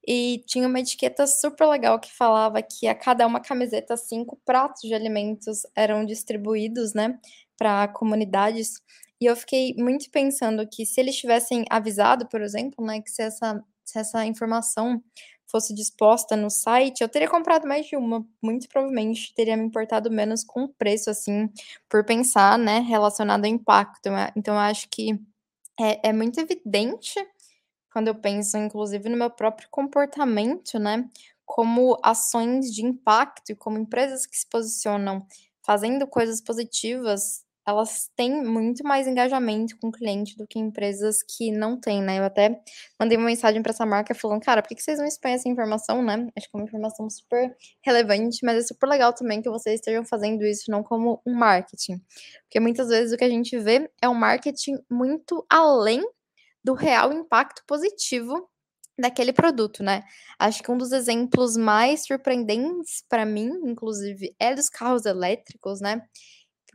E 0.07 0.44
tinha 0.47 0.67
uma 0.67 0.79
etiqueta 0.79 1.25
super 1.27 1.65
legal 1.67 2.00
que 2.00 2.11
falava 2.11 2.61
que 2.61 2.88
a 2.88 2.95
cada 2.95 3.25
uma 3.25 3.39
camiseta, 3.39 3.95
cinco 3.97 4.39
pratos 4.45 4.81
de 4.81 4.94
alimentos 4.94 5.61
eram 5.75 6.05
distribuídos, 6.05 6.94
né? 6.94 7.19
Para 7.57 7.88
comunidades. 7.88 8.81
E 9.21 9.25
eu 9.25 9.35
fiquei 9.35 9.73
muito 9.77 10.09
pensando 10.11 10.67
que 10.67 10.85
se 10.85 11.00
eles 11.00 11.15
tivessem 11.15 11.65
avisado, 11.69 12.27
por 12.27 12.41
exemplo, 12.41 12.85
né, 12.85 13.01
que 13.01 13.10
se 13.12 13.22
essa 13.24 13.63
se 13.86 14.00
essa 14.00 14.25
informação 14.25 15.03
fosse 15.48 15.74
disposta 15.74 16.36
no 16.36 16.50
site, 16.50 17.01
eu 17.01 17.10
teria 17.10 17.29
comprado 17.29 17.67
mais 17.67 17.86
de 17.86 17.95
uma. 17.95 18.25
Muito 18.41 18.67
provavelmente 18.67 19.33
teria 19.36 19.55
me 19.57 19.63
importado 19.65 20.10
menos 20.10 20.43
com 20.43 20.63
o 20.63 20.69
preço, 20.69 21.10
assim, 21.10 21.50
por 21.89 22.03
pensar, 22.05 22.57
né, 22.57 22.79
relacionado 22.79 23.45
ao 23.45 23.51
impacto. 23.51 24.10
Então, 24.36 24.55
eu 24.55 24.60
acho 24.62 24.88
que 24.89 25.19
é, 25.79 26.10
é 26.10 26.13
muito 26.13 26.39
evidente 26.39 27.15
quando 27.93 28.09
eu 28.09 28.15
penso, 28.15 28.57
inclusive, 28.57 29.07
no 29.07 29.15
meu 29.17 29.29
próprio 29.29 29.67
comportamento, 29.71 30.79
né, 30.79 31.07
como 31.45 31.97
ações 32.03 32.73
de 32.73 32.83
impacto 32.85 33.51
e 33.51 33.55
como 33.55 33.77
empresas 33.77 34.25
que 34.25 34.35
se 34.35 34.47
posicionam 34.50 35.25
fazendo 35.65 36.07
coisas 36.07 36.41
positivas 36.41 37.43
elas 37.65 38.09
têm 38.15 38.43
muito 38.43 38.83
mais 38.83 39.07
engajamento 39.07 39.77
com 39.77 39.88
o 39.88 39.91
cliente 39.91 40.35
do 40.38 40.45
que 40.45 40.59
empresas 40.59 41.19
que 41.23 41.51
não 41.51 41.79
têm, 41.79 42.01
né? 42.01 42.19
Eu 42.19 42.25
até 42.25 42.62
mandei 43.00 43.17
uma 43.17 43.27
mensagem 43.27 43.62
para 43.62 43.71
essa 43.71 43.85
marca 43.85 44.13
falando, 44.13 44.41
cara, 44.41 44.62
por 44.62 44.67
que 44.67 44.81
vocês 44.81 45.00
não 45.00 45.05
expõem 45.05 45.33
essa 45.33 45.47
informação, 45.47 46.03
né? 46.03 46.27
Acho 46.38 46.50
que 46.50 46.57
é 46.57 46.59
uma 46.59 46.65
informação 46.65 47.09
super 47.09 47.55
relevante, 47.81 48.39
mas 48.43 48.57
é 48.57 48.67
super 48.67 48.88
legal 48.88 49.13
também 49.13 49.41
que 49.41 49.50
vocês 49.50 49.75
estejam 49.75 50.03
fazendo 50.03 50.45
isso 50.45 50.69
não 50.69 50.83
como 50.83 51.21
um 51.25 51.33
marketing. 51.33 52.01
Porque 52.43 52.59
muitas 52.59 52.89
vezes 52.89 53.13
o 53.13 53.17
que 53.17 53.23
a 53.23 53.29
gente 53.29 53.57
vê 53.57 53.89
é 54.01 54.09
um 54.09 54.13
marketing 54.13 54.77
muito 54.89 55.45
além 55.50 56.03
do 56.63 56.74
real 56.74 57.12
impacto 57.12 57.63
positivo 57.65 58.50
daquele 58.98 59.34
produto, 59.34 59.84
né? 59.84 60.03
Acho 60.38 60.62
que 60.62 60.72
um 60.72 60.77
dos 60.77 60.91
exemplos 60.91 61.58
mais 61.58 62.05
surpreendentes 62.05 63.03
para 63.10 63.25
mim, 63.25 63.50
inclusive, 63.65 64.36
é 64.39 64.53
dos 64.53 64.70
carros 64.70 65.05
elétricos, 65.05 65.82
né? 65.82 66.01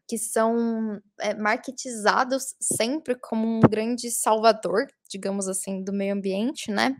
que 0.08 0.16
são 0.16 1.00
é, 1.20 1.34
marketizados 1.34 2.56
sempre 2.58 3.14
como 3.14 3.46
um 3.46 3.60
grande 3.60 4.10
salvador, 4.10 4.86
digamos 5.06 5.46
assim, 5.46 5.84
do 5.84 5.92
meio 5.92 6.14
ambiente, 6.14 6.70
né? 6.70 6.96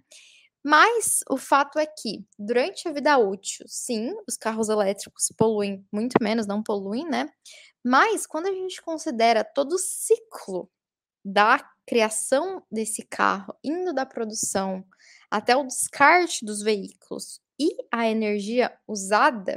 Mas 0.62 1.20
o 1.30 1.38
fato 1.38 1.78
é 1.78 1.86
que, 1.86 2.22
durante 2.38 2.86
a 2.86 2.92
vida 2.92 3.16
útil, 3.16 3.64
sim, 3.66 4.14
os 4.28 4.36
carros 4.36 4.68
elétricos 4.68 5.32
poluem 5.38 5.86
muito 5.90 6.22
menos, 6.22 6.46
não 6.46 6.62
poluem, 6.62 7.08
né? 7.08 7.30
Mas 7.82 8.26
quando 8.26 8.48
a 8.48 8.52
gente 8.52 8.82
considera 8.82 9.42
todo 9.42 9.72
o 9.72 9.78
ciclo 9.78 10.70
da 11.24 11.58
criação 11.88 12.62
desse 12.70 13.02
carro, 13.02 13.54
indo 13.64 13.94
da 13.94 14.04
produção 14.04 14.84
até 15.30 15.56
o 15.56 15.64
descarte 15.64 16.44
dos 16.44 16.60
veículos 16.60 17.40
e 17.58 17.70
a 17.90 18.06
energia 18.06 18.70
usada, 18.86 19.56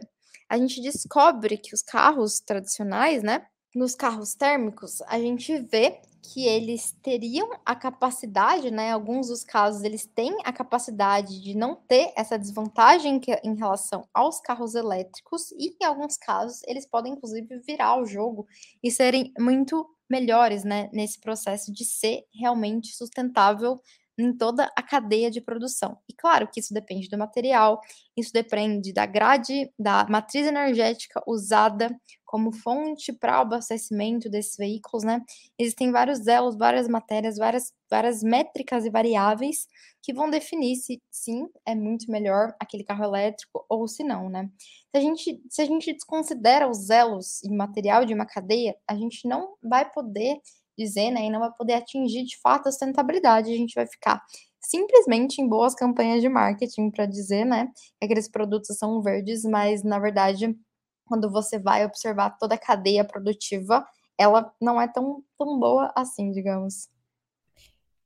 a 0.50 0.58
gente 0.58 0.82
descobre 0.82 1.58
que 1.58 1.76
os 1.76 1.82
carros 1.82 2.40
tradicionais, 2.40 3.22
né, 3.22 3.46
nos 3.76 3.96
carros 3.96 4.36
térmicos, 4.36 5.02
a 5.08 5.20
gente 5.20 5.58
vê 5.60 6.00
que 6.24 6.46
eles 6.46 6.92
teriam 7.02 7.50
a 7.66 7.76
capacidade, 7.76 8.70
né, 8.70 8.92
alguns 8.92 9.28
dos 9.30 9.44
casos 9.44 9.84
eles 9.84 10.06
têm 10.06 10.38
a 10.44 10.54
capacidade 10.54 11.42
de 11.42 11.56
não 11.56 11.76
ter 11.76 12.14
essa 12.16 12.38
desvantagem 12.38 13.20
que, 13.20 13.32
em 13.44 13.56
relação 13.56 14.08
aos 14.14 14.40
carros 14.40 14.76
elétricos 14.76 15.52
e 15.54 15.76
em 15.82 15.86
alguns 15.86 16.18
casos 16.18 16.62
eles 16.68 16.86
podem 16.86 17.14
inclusive 17.14 17.60
virar 17.66 18.00
o 18.00 18.06
jogo 18.06 18.46
e 18.84 18.92
serem 18.92 19.34
muito 19.40 19.88
melhores, 20.10 20.64
né, 20.64 20.90
nesse 20.94 21.20
processo 21.20 21.72
de 21.74 21.86
ser 21.86 22.24
realmente 22.34 22.94
sustentável 22.96 23.80
em 24.22 24.36
toda 24.36 24.72
a 24.76 24.84
cadeia 24.84 25.32
de 25.32 25.42
produção. 25.42 25.98
E 26.10 26.14
claro 26.14 26.48
que 26.52 26.60
isso 26.60 26.74
depende 26.74 27.10
do 27.10 27.18
material, 27.18 27.80
isso 28.16 28.32
depende 28.32 28.94
da 28.94 29.06
grade, 29.06 29.72
da 29.78 30.06
matriz 30.10 30.46
energética 30.46 31.22
usada 31.28 31.90
como 32.26 32.54
fonte 32.54 33.12
para 33.12 33.40
o 33.40 33.42
abastecimento 33.42 34.30
desses 34.30 34.56
veículos, 34.56 35.04
né? 35.04 35.22
Existem 35.60 35.92
vários 35.92 36.26
elos, 36.28 36.56
várias 36.58 36.88
matérias, 36.88 37.36
várias, 37.38 37.74
várias 37.90 38.24
métricas 38.24 38.86
e 38.86 38.90
variáveis 38.90 39.68
que 40.02 40.14
vão 40.14 40.30
definir 40.30 40.78
se 40.78 41.02
sim 41.12 41.46
é 41.66 41.76
muito 41.76 42.10
melhor 42.10 42.56
aquele 42.58 42.86
carro 42.86 43.04
elétrico 43.04 43.66
ou 43.70 43.86
se 43.86 44.04
não, 44.04 44.30
né? 44.30 44.50
Se 44.92 44.98
a 44.98 45.02
gente, 45.02 45.42
se 45.50 45.62
a 45.62 45.66
gente 45.66 45.92
desconsidera 45.92 46.70
os 46.70 46.90
elos 46.90 47.44
e 47.44 47.50
material 47.50 48.06
de 48.06 48.14
uma 48.14 48.26
cadeia, 48.26 48.76
a 48.88 48.96
gente 48.96 49.28
não 49.28 49.56
vai 49.62 49.90
poder 49.92 50.40
dizer, 50.78 51.12
né, 51.12 51.26
e 51.26 51.30
não 51.30 51.40
vai 51.40 51.52
poder 51.54 51.74
atingir 51.74 52.24
de 52.24 52.40
fato 52.40 52.68
a 52.68 52.72
sustentabilidade. 52.72 53.52
A 53.52 53.58
gente 53.58 53.76
vai 53.76 53.86
ficar 53.88 54.22
simplesmente 54.60 55.42
em 55.42 55.48
boas 55.48 55.74
campanhas 55.74 56.22
de 56.22 56.30
marketing 56.30 56.92
para 56.92 57.06
dizer, 57.06 57.46
né, 57.46 57.68
que 58.00 58.06
aqueles 58.06 58.30
produtos 58.30 58.78
são 58.78 59.02
verdes, 59.02 59.44
mas 59.44 59.84
na 59.84 60.00
verdade, 60.00 60.56
quando 61.06 61.32
você 61.32 61.60
vai 61.60 61.86
observar 61.86 62.38
toda 62.38 62.56
a 62.56 62.60
cadeia 62.60 63.04
produtiva, 63.04 63.86
ela 64.18 64.52
não 64.62 64.80
é 64.80 64.88
tão, 64.88 65.24
tão 65.38 65.60
boa 65.60 65.92
assim, 65.96 66.32
digamos. 66.32 66.90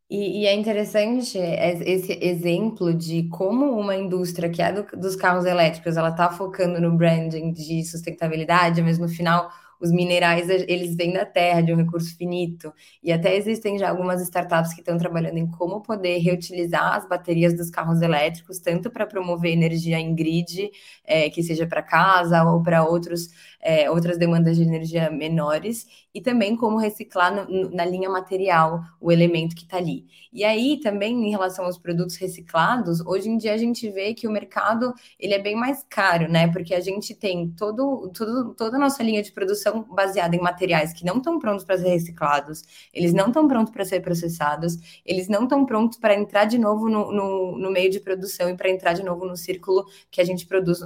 E, 0.10 0.41
e, 0.41 0.45
é 0.45 0.53
interessante 0.53 1.38
esse 1.39 2.13
exemplo 2.22 2.93
de 2.93 3.27
como 3.29 3.72
uma 3.72 3.95
indústria 3.95 4.50
que 4.50 4.62
é 4.62 4.72
do, 4.72 4.84
dos 4.95 5.15
carros 5.15 5.45
elétricos, 5.45 5.98
ela 5.98 6.10
está 6.10 6.29
focando 6.29 6.79
no 6.79 6.95
branding 6.95 7.51
de 7.51 7.84
sustentabilidade, 7.84 8.84
mas 8.84 9.00
no 9.00 9.10
final 9.10 9.50
os 9.82 9.91
minerais 9.91 10.50
eles 10.50 10.96
vêm 10.96 11.13
da 11.13 11.25
terra, 11.25 11.62
de 11.62 11.74
um 11.74 11.77
recurso 11.77 12.15
finito. 12.17 12.74
E 13.03 13.12
até 13.12 13.36
existem 13.36 13.77
já 13.77 13.89
algumas 13.89 14.22
startups 14.22 14.74
que 14.74 14.82
estão 14.82 14.98
trabalhando 14.98 15.38
em 15.38 15.48
como 15.48 15.82
poder 15.82 16.17
reutilizar 16.20 16.96
as 16.96 17.08
baterias 17.08 17.53
dos 17.55 17.70
carros 17.70 18.01
elétricos, 18.01 18.60
tanto 18.60 18.89
para 18.91 19.05
promover 19.05 19.51
energia 19.51 20.00
em 20.00 20.15
grid, 20.15 20.70
é, 21.03 21.29
que 21.29 21.44
seja 21.44 21.67
para 21.67 21.82
casa 21.84 22.44
ou 22.44 22.62
para 22.62 22.84
outros 22.84 23.29
é, 23.65 23.89
outras 23.89 24.15
demandas 24.19 24.55
de 24.55 24.62
energia 24.62 25.10
menores, 25.10 25.88
e 26.13 26.22
também 26.22 26.55
como 26.55 26.77
reciclar 26.77 27.34
no, 27.34 27.72
na 27.72 27.84
linha 27.84 28.10
material 28.10 28.81
o 29.01 29.12
elemento 29.12 29.55
que 29.55 29.63
está 29.63 29.77
ali. 29.77 30.05
E 30.31 30.43
aí, 30.43 30.79
também, 30.79 31.27
em 31.27 31.31
relação 31.31 31.65
aos 31.65 31.77
produtos 31.77 32.15
reciclados, 32.15 33.01
hoje 33.05 33.27
em 33.27 33.38
dia 33.38 33.53
a 33.53 33.57
gente 33.57 33.89
vê 33.89 34.13
que 34.13 34.27
o 34.27 34.31
mercado 34.31 34.93
ele 35.19 35.34
é 35.34 35.39
bem 35.39 35.55
mais 35.55 35.84
caro, 35.89 36.31
né? 36.31 36.48
Porque 36.51 36.75
a 36.75 36.79
gente 36.79 37.15
tem 37.15 37.50
todo, 37.50 38.12
todo, 38.15 38.53
toda 38.53 38.77
a 38.77 38.79
nossa 38.79 39.01
linha 39.01 39.24
de 39.24 39.31
produção 39.31 39.84
baseada 39.84 40.36
em 40.36 40.39
materiais 40.39 40.93
que 40.93 41.03
não 41.03 41.17
estão 41.17 41.39
prontos 41.39 41.65
para 41.65 41.77
ser 41.77 41.89
reciclados, 41.89 42.63
eles 42.93 43.13
não 43.13 43.27
estão 43.27 43.48
prontos 43.48 43.74
para 43.74 43.84
ser 43.84 44.00
processados, 44.01 44.77
eles 45.03 45.27
não 45.27 45.43
estão 45.43 45.65
prontos 45.65 45.98
para 45.98 46.13
entrar 46.13 46.45
de 46.45 46.60
novo 46.60 46.88
no, 46.88 47.12
no, 47.12 47.57
no 47.57 47.72
meio 47.72 47.89
de 47.89 48.00
produção 48.00 48.48
e 48.48 48.55
para 48.55 48.69
entrar 48.69 48.93
de 48.93 49.03
novo 49.03 49.25
no 49.25 49.36
círculo 49.36 49.86
que 50.12 50.22
a 50.22 50.24
gente 50.24 50.45
produz 50.45 50.79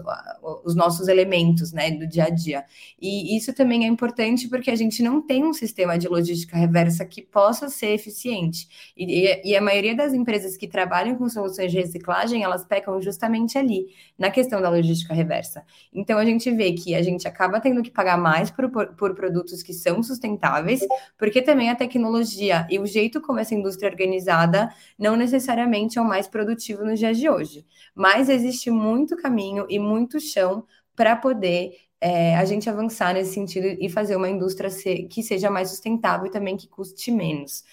os 0.63 0.75
nossos 0.75 1.07
elementos, 1.09 1.73
né, 1.73 1.91
do 1.91 2.07
dia 2.07 2.25
a 2.25 2.29
dia. 2.29 2.65
E 3.01 3.35
isso 3.37 3.53
também 3.53 3.85
é 3.85 3.87
importante 3.87 4.47
porque 4.47 4.71
a 4.71 4.75
gente 4.75 5.01
não 5.01 5.21
tem 5.21 5.43
um 5.43 5.53
sistema 5.53 5.97
de 5.97 6.07
logística 6.07 6.57
reversa 6.57 7.05
que 7.05 7.21
possa 7.21 7.69
ser 7.69 7.93
eficiente. 7.93 8.67
E, 8.95 9.49
e 9.51 9.55
a 9.55 9.61
maioria 9.61 9.95
das 9.95 10.13
empresas 10.13 10.57
que 10.57 10.67
trabalham 10.67 11.15
com 11.15 11.29
soluções 11.29 11.71
de 11.71 11.77
reciclagem, 11.77 12.43
elas 12.43 12.65
pecam 12.65 13.01
justamente 13.01 13.57
ali, 13.57 13.87
na 14.17 14.29
questão 14.29 14.61
da 14.61 14.69
logística 14.69 15.13
reversa. 15.13 15.63
Então 15.93 16.17
a 16.17 16.25
gente 16.25 16.49
vê 16.51 16.73
que 16.73 16.95
a 16.95 17.01
gente 17.01 17.27
acaba 17.27 17.59
tendo 17.59 17.81
que 17.81 17.91
pagar 17.91 18.17
mais 18.17 18.51
por, 18.51 18.69
por, 18.69 19.15
produtos 19.15 19.63
que 19.63 19.73
são 19.73 20.01
sustentáveis, 20.03 20.81
porque 21.17 21.41
também 21.41 21.69
a 21.69 21.75
tecnologia 21.75 22.67
e 22.69 22.79
o 22.79 22.85
jeito 22.85 23.21
como 23.21 23.39
essa 23.39 23.55
indústria 23.55 23.87
é 23.87 23.91
organizada 23.91 24.69
não 24.97 25.15
necessariamente 25.15 25.97
é 25.97 26.01
o 26.01 26.05
mais 26.05 26.27
produtivo 26.27 26.83
nos 26.83 26.99
dias 26.99 27.17
de 27.17 27.29
hoje. 27.29 27.65
Mas 27.95 28.29
existe 28.29 28.69
muito 28.69 29.15
caminho 29.17 29.65
e 29.69 29.79
muito 29.79 30.19
chão 30.19 30.65
para 30.95 31.15
poder 31.15 31.71
é, 32.01 32.35
a 32.37 32.45
gente 32.45 32.69
avançar 32.69 33.13
nesse 33.13 33.33
sentido 33.33 33.67
e 33.79 33.89
fazer 33.89 34.15
uma 34.15 34.29
indústria 34.29 34.69
ser, 34.69 35.03
que 35.07 35.21
seja 35.23 35.49
mais 35.49 35.69
sustentável 35.69 36.27
e 36.27 36.31
também 36.31 36.57
que 36.57 36.67
custe 36.67 37.11
menos. 37.11 37.63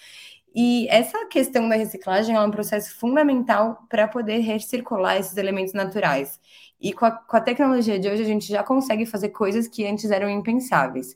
E 0.55 0.87
essa 0.89 1.25
questão 1.27 1.69
da 1.69 1.75
reciclagem 1.75 2.35
é 2.35 2.41
um 2.41 2.49
processo 2.49 2.95
fundamental 2.97 3.85
para 3.89 4.07
poder 4.07 4.39
recircular 4.39 5.17
esses 5.17 5.37
elementos 5.37 5.73
naturais. 5.73 6.39
E 6.81 6.93
com 6.93 7.05
a, 7.05 7.11
com 7.11 7.37
a 7.37 7.41
tecnologia 7.41 7.99
de 7.99 8.09
hoje, 8.09 8.23
a 8.23 8.25
gente 8.25 8.47
já 8.47 8.63
consegue 8.63 9.05
fazer 9.05 9.29
coisas 9.29 9.67
que 9.67 9.85
antes 9.85 10.09
eram 10.09 10.29
impensáveis. 10.29 11.15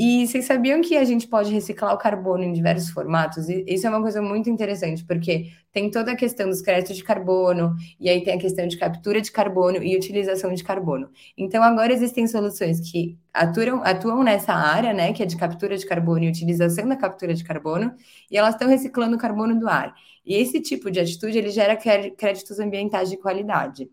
E 0.00 0.28
vocês 0.28 0.44
sabiam 0.44 0.80
que 0.80 0.96
a 0.96 1.04
gente 1.04 1.26
pode 1.26 1.52
reciclar 1.52 1.92
o 1.92 1.98
carbono 1.98 2.44
em 2.44 2.52
diversos 2.52 2.88
formatos? 2.90 3.48
E 3.48 3.64
isso 3.66 3.84
é 3.84 3.90
uma 3.90 4.00
coisa 4.00 4.22
muito 4.22 4.48
interessante, 4.48 5.04
porque 5.04 5.50
tem 5.72 5.90
toda 5.90 6.12
a 6.12 6.16
questão 6.16 6.48
dos 6.48 6.62
créditos 6.62 6.96
de 6.96 7.02
carbono, 7.02 7.74
e 7.98 8.08
aí 8.08 8.22
tem 8.22 8.34
a 8.34 8.38
questão 8.38 8.68
de 8.68 8.76
captura 8.76 9.20
de 9.20 9.32
carbono 9.32 9.82
e 9.82 9.96
utilização 9.96 10.54
de 10.54 10.62
carbono. 10.62 11.10
Então, 11.36 11.64
agora 11.64 11.92
existem 11.92 12.28
soluções 12.28 12.78
que 12.88 13.18
atuam, 13.34 13.82
atuam 13.82 14.22
nessa 14.22 14.52
área, 14.52 14.92
né, 14.92 15.12
que 15.12 15.20
é 15.20 15.26
de 15.26 15.36
captura 15.36 15.76
de 15.76 15.84
carbono 15.84 16.22
e 16.24 16.28
utilização 16.28 16.88
da 16.88 16.96
captura 16.96 17.34
de 17.34 17.42
carbono, 17.42 17.92
e 18.30 18.36
elas 18.38 18.54
estão 18.54 18.68
reciclando 18.68 19.16
o 19.16 19.18
carbono 19.18 19.58
do 19.58 19.68
ar. 19.68 19.92
E 20.24 20.36
esse 20.36 20.60
tipo 20.60 20.92
de 20.92 21.00
atitude, 21.00 21.36
ele 21.36 21.50
gera 21.50 21.76
créditos 21.76 22.60
ambientais 22.60 23.10
de 23.10 23.16
qualidade. 23.16 23.90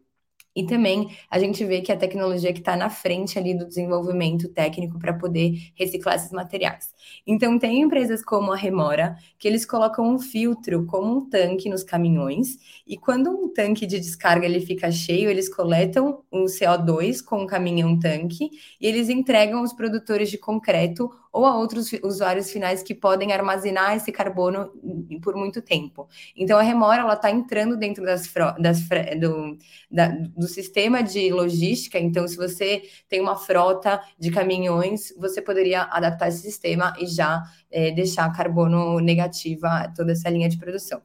E 0.56 0.66
também 0.66 1.10
a 1.30 1.38
gente 1.40 1.66
vê 1.66 1.82
que 1.82 1.92
a 1.92 1.98
tecnologia 1.98 2.54
que 2.54 2.60
está 2.60 2.78
na 2.78 2.90
frente 2.90 3.38
ali 3.38 3.54
do 3.58 3.68
desenvolvimento 3.68 4.48
técnico 4.50 4.98
para 5.00 5.14
poder 5.14 5.54
reciclar 5.76 6.16
esses 6.16 6.32
materiais. 6.32 6.95
Então, 7.26 7.58
tem 7.58 7.82
empresas 7.82 8.24
como 8.24 8.52
a 8.52 8.56
Remora, 8.56 9.18
que 9.38 9.48
eles 9.48 9.66
colocam 9.66 10.08
um 10.08 10.20
filtro 10.20 10.86
como 10.86 11.18
um 11.18 11.30
tanque 11.30 11.70
nos 11.70 11.84
caminhões, 11.84 12.58
e 12.88 12.98
quando 12.98 13.30
um 13.30 13.52
tanque 13.52 13.86
de 13.86 14.00
descarga 14.00 14.46
ele 14.46 14.62
fica 14.62 14.92
cheio, 14.92 15.30
eles 15.30 15.50
coletam 15.50 16.24
o 16.32 16.46
CO2 16.46 17.24
com 17.24 17.44
o 17.44 17.48
caminhão 17.48 17.98
tanque 18.00 18.50
e 18.80 18.88
eles 18.88 19.10
entregam 19.10 19.60
aos 19.60 19.74
produtores 19.74 20.30
de 20.30 20.38
concreto 20.38 21.10
ou 21.36 21.46
a 21.46 21.54
outros 21.54 21.92
usuários 22.02 22.50
finais 22.50 22.82
que 22.82 22.96
podem 22.96 23.34
armazenar 23.34 23.94
esse 23.94 24.10
carbono 24.10 24.72
por 25.22 25.36
muito 25.36 25.62
tempo. 25.62 26.08
Então, 26.34 26.58
a 26.58 26.62
Remora 26.62 27.02
ela 27.02 27.14
está 27.14 27.30
entrando 27.30 27.76
dentro 27.76 28.06
das, 28.06 28.32
das 28.58 28.80
do, 29.20 29.58
da, 29.92 30.08
do 30.08 30.48
sistema 30.48 31.04
de 31.04 31.30
logística. 31.32 32.00
Então, 32.00 32.26
se 32.26 32.38
você 32.38 32.84
tem 33.10 33.20
uma 33.20 33.36
frota 33.36 34.02
de 34.18 34.32
caminhões, 34.32 35.14
você 35.18 35.42
poderia 35.42 35.84
adaptar 35.84 36.30
esse 36.30 36.42
sistema 36.42 36.95
e 37.00 37.08
já 37.08 37.44
é, 37.72 37.92
deixar 37.92 38.32
carbono 38.36 39.00
negativa 39.00 39.92
toda 39.96 40.12
essa 40.12 40.30
linha 40.30 40.50
de 40.50 40.58
produção. 40.58 41.02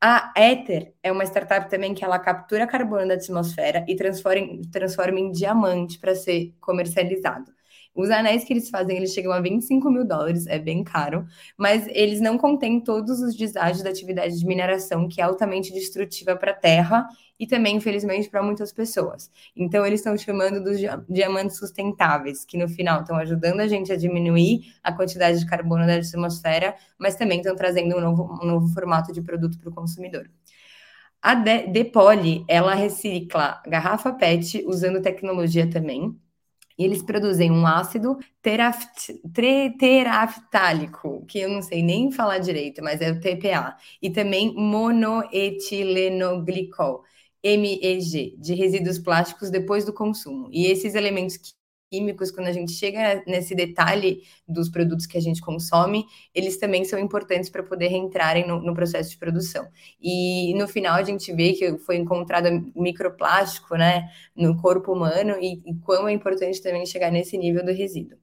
A 0.00 0.32
Ether 0.36 0.92
é 1.02 1.10
uma 1.10 1.24
startup 1.24 1.68
também 1.70 1.94
que 1.94 2.04
ela 2.04 2.18
captura 2.18 2.66
carbono 2.66 3.08
da 3.08 3.14
atmosfera 3.14 3.84
e 3.88 3.96
transforma, 3.96 4.60
transforma 4.70 5.18
em 5.18 5.30
diamante 5.30 5.98
para 5.98 6.14
ser 6.14 6.54
comercializado. 6.60 7.50
Os 7.94 8.10
anéis 8.10 8.44
que 8.44 8.52
eles 8.52 8.68
fazem, 8.68 8.96
eles 8.96 9.12
chegam 9.12 9.32
a 9.32 9.40
25 9.40 9.90
mil 9.90 10.04
dólares, 10.04 10.46
é 10.46 10.58
bem 10.58 10.82
caro, 10.82 11.26
mas 11.56 11.86
eles 11.88 12.20
não 12.20 12.36
contêm 12.36 12.80
todos 12.80 13.20
os 13.20 13.36
deságios 13.36 13.82
da 13.84 13.90
atividade 13.90 14.38
de 14.38 14.44
mineração, 14.44 15.08
que 15.08 15.20
é 15.20 15.24
altamente 15.24 15.72
destrutiva 15.72 16.34
para 16.34 16.50
a 16.50 16.54
terra 16.54 17.06
e 17.38 17.46
também, 17.46 17.76
infelizmente, 17.76 18.28
para 18.28 18.42
muitas 18.42 18.72
pessoas. 18.72 19.30
Então, 19.56 19.84
eles 19.86 20.00
estão 20.00 20.16
chamando 20.16 20.62
dos 20.62 20.78
diamantes 21.08 21.56
sustentáveis, 21.56 22.44
que 22.44 22.56
no 22.56 22.68
final 22.68 23.00
estão 23.00 23.16
ajudando 23.16 23.60
a 23.60 23.68
gente 23.68 23.92
a 23.92 23.96
diminuir 23.96 24.74
a 24.82 24.92
quantidade 24.92 25.38
de 25.38 25.46
carbono 25.46 25.86
da 25.86 25.94
atmosfera, 25.96 26.74
mas 26.98 27.16
também 27.16 27.38
estão 27.38 27.54
trazendo 27.54 27.96
um 27.96 28.00
novo, 28.00 28.38
um 28.42 28.46
novo 28.46 28.68
formato 28.72 29.12
de 29.12 29.22
produto 29.22 29.58
para 29.58 29.70
o 29.70 29.74
consumidor. 29.74 30.28
A 31.22 31.34
Depoli, 31.34 32.44
ela 32.48 32.74
recicla 32.74 33.62
garrafa 33.66 34.12
PET 34.12 34.64
usando 34.66 35.00
tecnologia 35.02 35.68
também. 35.68 36.14
E 36.78 36.84
eles 36.84 37.02
produzem 37.02 37.50
um 37.52 37.66
ácido 37.66 38.18
teraftálico, 39.78 41.24
que 41.26 41.38
eu 41.40 41.48
não 41.48 41.62
sei 41.62 41.82
nem 41.82 42.10
falar 42.12 42.38
direito, 42.38 42.82
mas 42.82 43.00
é 43.00 43.10
o 43.10 43.20
TPA, 43.20 43.76
e 44.02 44.10
também 44.10 44.54
monoetilenoglicol, 44.54 47.02
MEG, 47.44 48.36
de 48.38 48.54
resíduos 48.54 48.98
plásticos 48.98 49.50
depois 49.50 49.84
do 49.84 49.92
consumo. 49.92 50.48
E 50.52 50.66
esses 50.66 50.94
elementos 50.94 51.36
químicos, 51.94 52.32
quando 52.32 52.48
a 52.48 52.52
gente 52.52 52.72
chega 52.72 53.22
nesse 53.24 53.54
detalhe 53.54 54.22
dos 54.48 54.68
produtos 54.68 55.06
que 55.06 55.16
a 55.16 55.20
gente 55.20 55.40
consome, 55.40 56.04
eles 56.34 56.56
também 56.56 56.84
são 56.84 56.98
importantes 56.98 57.48
para 57.48 57.62
poder 57.62 57.86
reentrarem 57.86 58.46
no, 58.46 58.60
no, 58.60 58.74
processo 58.74 59.10
de 59.10 59.16
produção. 59.16 59.68
E 60.02 60.52
no 60.54 60.66
final 60.66 60.96
a 60.96 61.04
gente 61.04 61.32
vê 61.32 61.52
que 61.52 61.78
foi 61.78 61.96
encontrado 61.96 62.48
microplástico 62.74 63.76
né, 63.76 64.08
no 64.34 64.60
corpo 64.60 64.92
humano 64.92 65.36
e, 65.40 65.62
e 65.64 65.74
quão 65.84 66.08
é 66.08 66.12
importante 66.12 66.60
também 66.60 66.84
chegar 66.84 67.12
nesse 67.12 67.38
nível 67.38 67.64
do 67.64 67.72
resíduo. 67.72 68.18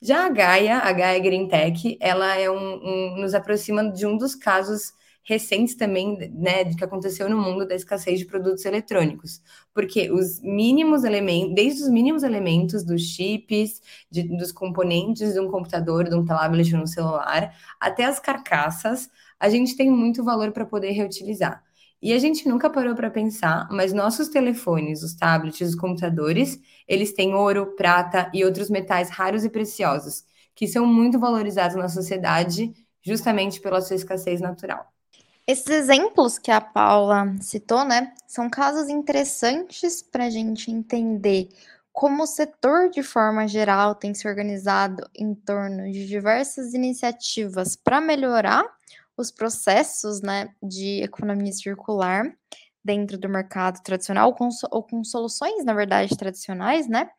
Já 0.00 0.24
a 0.24 0.30
Gaia, 0.30 0.78
a 0.78 0.92
Gaia 0.92 1.18
Green 1.18 1.46
Tech, 1.46 1.98
ela 2.00 2.34
é 2.38 2.50
um, 2.50 2.56
um, 2.56 3.16
nos 3.20 3.34
aproxima 3.34 3.92
de 3.92 4.06
um 4.06 4.16
dos 4.16 4.34
casos 4.34 4.94
recentes 5.30 5.76
também, 5.76 6.18
né, 6.32 6.64
que 6.74 6.82
aconteceu 6.82 7.30
no 7.30 7.38
mundo 7.40 7.64
da 7.64 7.76
escassez 7.76 8.18
de 8.18 8.26
produtos 8.26 8.64
eletrônicos, 8.64 9.40
porque 9.72 10.10
os 10.10 10.40
mínimos 10.42 11.04
elementos, 11.04 11.54
desde 11.54 11.84
os 11.84 11.88
mínimos 11.88 12.24
elementos 12.24 12.82
dos 12.82 13.00
chips, 13.02 13.80
de, 14.10 14.24
dos 14.24 14.50
componentes 14.50 15.32
de 15.32 15.38
um 15.38 15.48
computador, 15.48 16.08
de 16.08 16.16
um 16.16 16.24
tablet, 16.24 16.68
de 16.68 16.76
um 16.76 16.84
celular, 16.84 17.54
até 17.78 18.04
as 18.06 18.18
carcaças, 18.18 19.08
a 19.38 19.48
gente 19.48 19.76
tem 19.76 19.88
muito 19.88 20.24
valor 20.24 20.50
para 20.50 20.66
poder 20.66 20.90
reutilizar. 20.90 21.62
E 22.02 22.12
a 22.12 22.18
gente 22.18 22.48
nunca 22.48 22.68
parou 22.68 22.96
para 22.96 23.08
pensar, 23.10 23.68
mas 23.70 23.92
nossos 23.92 24.28
telefones, 24.28 25.02
os 25.04 25.14
tablets, 25.14 25.68
os 25.68 25.74
computadores, 25.76 26.58
eles 26.88 27.12
têm 27.12 27.34
ouro, 27.34 27.76
prata 27.76 28.28
e 28.34 28.44
outros 28.44 28.68
metais 28.68 29.10
raros 29.10 29.44
e 29.44 29.50
preciosos, 29.50 30.24
que 30.56 30.66
são 30.66 30.84
muito 30.84 31.20
valorizados 31.20 31.76
na 31.76 31.88
sociedade 31.88 32.72
justamente 33.02 33.60
pela 33.60 33.80
sua 33.80 33.94
escassez 33.96 34.40
natural. 34.40 34.90
Esses 35.50 35.66
exemplos 35.66 36.38
que 36.38 36.52
a 36.52 36.60
Paula 36.60 37.34
citou, 37.40 37.84
né, 37.84 38.14
são 38.24 38.48
casos 38.48 38.88
interessantes 38.88 40.00
para 40.00 40.26
a 40.26 40.30
gente 40.30 40.70
entender 40.70 41.48
como 41.92 42.22
o 42.22 42.26
setor, 42.26 42.88
de 42.88 43.02
forma 43.02 43.48
geral, 43.48 43.96
tem 43.96 44.14
se 44.14 44.28
organizado 44.28 45.04
em 45.12 45.34
torno 45.34 45.90
de 45.90 46.06
diversas 46.06 46.72
iniciativas 46.72 47.74
para 47.74 48.00
melhorar 48.00 48.64
os 49.16 49.32
processos 49.32 50.22
né, 50.22 50.54
de 50.62 51.02
economia 51.02 51.52
circular 51.52 52.32
dentro 52.84 53.18
do 53.18 53.28
mercado 53.28 53.82
tradicional, 53.82 54.32
com, 54.32 54.50
ou 54.70 54.84
com 54.84 55.02
soluções, 55.02 55.64
na 55.64 55.74
verdade, 55.74 56.16
tradicionais, 56.16 56.86
né? 56.86 57.10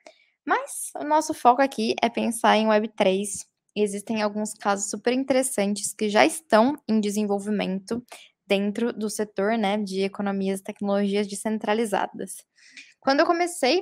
Mas 0.45 0.89
o 0.95 1.03
nosso 1.03 1.33
foco 1.33 1.61
aqui 1.61 1.95
é 2.01 2.07
pensar 2.07 2.55
em 2.55 2.67
Web3 2.67 3.45
existem 3.75 4.21
alguns 4.21 4.53
casos 4.53 4.89
super 4.89 5.13
interessantes 5.13 5.93
que 5.93 6.09
já 6.09 6.25
estão 6.25 6.75
em 6.87 6.99
desenvolvimento 6.99 8.03
dentro 8.45 8.91
do 8.91 9.09
setor 9.09 9.57
né, 9.57 9.77
de 9.77 10.01
economias 10.01 10.59
e 10.59 10.63
tecnologias 10.63 11.27
descentralizadas. 11.27 12.35
Quando 12.99 13.21
eu 13.21 13.25
comecei 13.25 13.79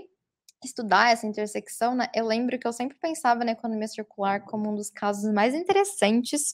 a 0.62 0.66
estudar 0.66 1.12
essa 1.12 1.26
intersecção, 1.26 1.96
né, 1.96 2.08
eu 2.14 2.26
lembro 2.26 2.60
que 2.60 2.68
eu 2.68 2.74
sempre 2.74 2.98
pensava 3.00 3.44
na 3.44 3.54
economia 3.54 3.88
circular 3.88 4.46
como 4.46 4.70
um 4.70 4.76
dos 4.76 4.92
casos 4.92 5.34
mais 5.34 5.56
interessantes 5.56 6.54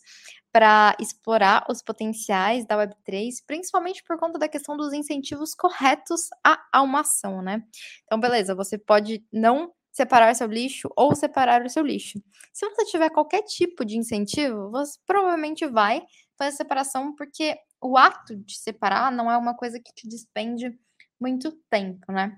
para 0.50 0.96
explorar 1.02 1.66
os 1.70 1.82
potenciais 1.82 2.66
da 2.66 2.78
Web3, 2.78 3.44
principalmente 3.46 4.02
por 4.06 4.18
conta 4.18 4.40
da 4.40 4.48
questão 4.48 4.78
dos 4.78 4.94
incentivos 4.94 5.54
corretos 5.54 6.30
a 6.72 6.82
uma 6.82 7.02
ação, 7.02 7.42
né? 7.42 7.62
Então, 8.06 8.18
beleza, 8.18 8.56
você 8.56 8.78
pode 8.78 9.26
não 9.34 9.74
separar 9.96 10.36
seu 10.36 10.48
lixo 10.48 10.90
ou 10.94 11.16
separar 11.16 11.66
o 11.66 11.70
seu 11.70 11.82
lixo. 11.82 12.22
Se 12.52 12.70
você 12.70 12.84
tiver 12.84 13.10
qualquer 13.10 13.44
tipo 13.44 13.86
de 13.86 13.98
incentivo, 13.98 14.70
você 14.70 15.00
provavelmente 15.08 15.66
vai 15.66 16.04
fazer 16.38 16.58
separação, 16.58 17.16
porque 17.16 17.58
o 17.82 17.98
ato 17.98 18.36
de 18.36 18.58
separar 18.58 19.10
não 19.10 19.32
é 19.32 19.38
uma 19.38 19.56
coisa 19.56 19.80
que 19.80 19.94
te 19.94 20.06
despende 20.06 20.78
muito 21.18 21.50
tempo, 21.70 22.12
né? 22.12 22.38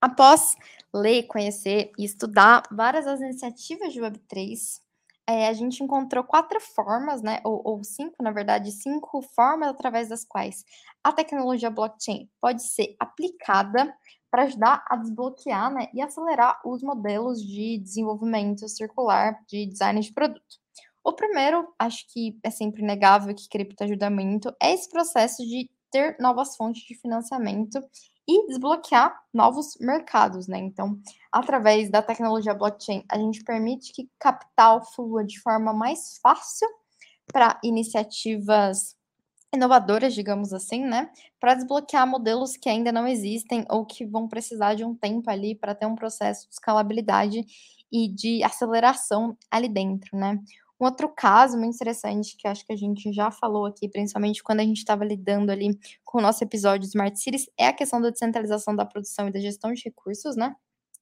Após 0.00 0.56
ler, 0.92 1.22
conhecer 1.28 1.92
e 1.96 2.04
estudar 2.04 2.64
várias 2.72 3.04
das 3.04 3.20
iniciativas 3.20 3.92
de 3.92 4.00
Web3, 4.00 4.80
é, 5.28 5.46
a 5.46 5.52
gente 5.52 5.84
encontrou 5.84 6.24
quatro 6.24 6.60
formas, 6.60 7.22
né, 7.22 7.40
ou, 7.44 7.60
ou, 7.64 7.84
cinco, 7.84 8.20
na 8.20 8.32
verdade, 8.32 8.70
cinco 8.72 9.22
formas 9.22 9.68
através 9.68 10.08
das 10.08 10.24
quais 10.24 10.64
a 11.04 11.12
tecnologia 11.12 11.70
blockchain 11.70 12.28
pode 12.40 12.62
ser 12.62 12.96
aplicada 12.98 13.92
para 14.36 14.44
ajudar 14.44 14.84
a 14.90 14.96
desbloquear 14.96 15.72
né, 15.72 15.88
e 15.94 16.02
acelerar 16.02 16.60
os 16.62 16.82
modelos 16.82 17.42
de 17.42 17.78
desenvolvimento 17.78 18.68
circular 18.68 19.42
de 19.48 19.64
design 19.64 19.98
de 19.98 20.12
produto. 20.12 20.60
O 21.02 21.14
primeiro, 21.14 21.66
acho 21.78 22.04
que 22.12 22.38
é 22.42 22.50
sempre 22.50 22.82
negável 22.82 23.34
que 23.34 23.48
cripto 23.48 23.82
ajuda 23.82 24.10
muito, 24.10 24.54
é 24.60 24.74
esse 24.74 24.90
processo 24.90 25.42
de 25.42 25.70
ter 25.90 26.18
novas 26.20 26.54
fontes 26.54 26.82
de 26.82 26.94
financiamento 27.00 27.80
e 28.28 28.46
desbloquear 28.48 29.18
novos 29.32 29.78
mercados, 29.80 30.46
né? 30.46 30.58
Então, 30.58 31.00
através 31.32 31.88
da 31.90 32.02
tecnologia 32.02 32.52
blockchain, 32.52 33.06
a 33.10 33.16
gente 33.16 33.42
permite 33.42 33.90
que 33.90 34.10
capital 34.18 34.84
flua 34.84 35.24
de 35.24 35.40
forma 35.40 35.72
mais 35.72 36.18
fácil 36.20 36.68
para 37.32 37.58
iniciativas 37.64 38.95
inovadoras, 39.54 40.14
digamos 40.14 40.52
assim, 40.52 40.84
né, 40.84 41.10
para 41.40 41.54
desbloquear 41.54 42.06
modelos 42.06 42.56
que 42.56 42.68
ainda 42.68 42.92
não 42.92 43.06
existem 43.06 43.64
ou 43.70 43.84
que 43.86 44.04
vão 44.04 44.28
precisar 44.28 44.74
de 44.74 44.84
um 44.84 44.94
tempo 44.94 45.30
ali 45.30 45.54
para 45.54 45.74
ter 45.74 45.86
um 45.86 45.94
processo 45.94 46.46
de 46.48 46.54
escalabilidade 46.54 47.44
e 47.92 48.08
de 48.08 48.42
aceleração 48.42 49.36
ali 49.50 49.68
dentro, 49.68 50.16
né? 50.16 50.38
Um 50.80 50.84
outro 50.84 51.08
caso 51.08 51.56
muito 51.58 51.74
interessante 51.74 52.36
que 52.36 52.46
acho 52.46 52.66
que 52.66 52.72
a 52.72 52.76
gente 52.76 53.10
já 53.12 53.30
falou 53.30 53.64
aqui, 53.64 53.88
principalmente 53.88 54.42
quando 54.42 54.60
a 54.60 54.64
gente 54.64 54.76
estava 54.78 55.04
lidando 55.04 55.50
ali 55.50 55.78
com 56.04 56.18
o 56.18 56.20
nosso 56.22 56.44
episódio 56.44 56.80
de 56.80 56.88
Smart 56.88 57.18
Cities, 57.18 57.46
é 57.58 57.68
a 57.68 57.72
questão 57.72 58.00
da 58.00 58.10
descentralização 58.10 58.76
da 58.76 58.84
produção 58.84 59.28
e 59.28 59.32
da 59.32 59.40
gestão 59.40 59.72
de 59.72 59.82
recursos, 59.84 60.36
né? 60.36 60.54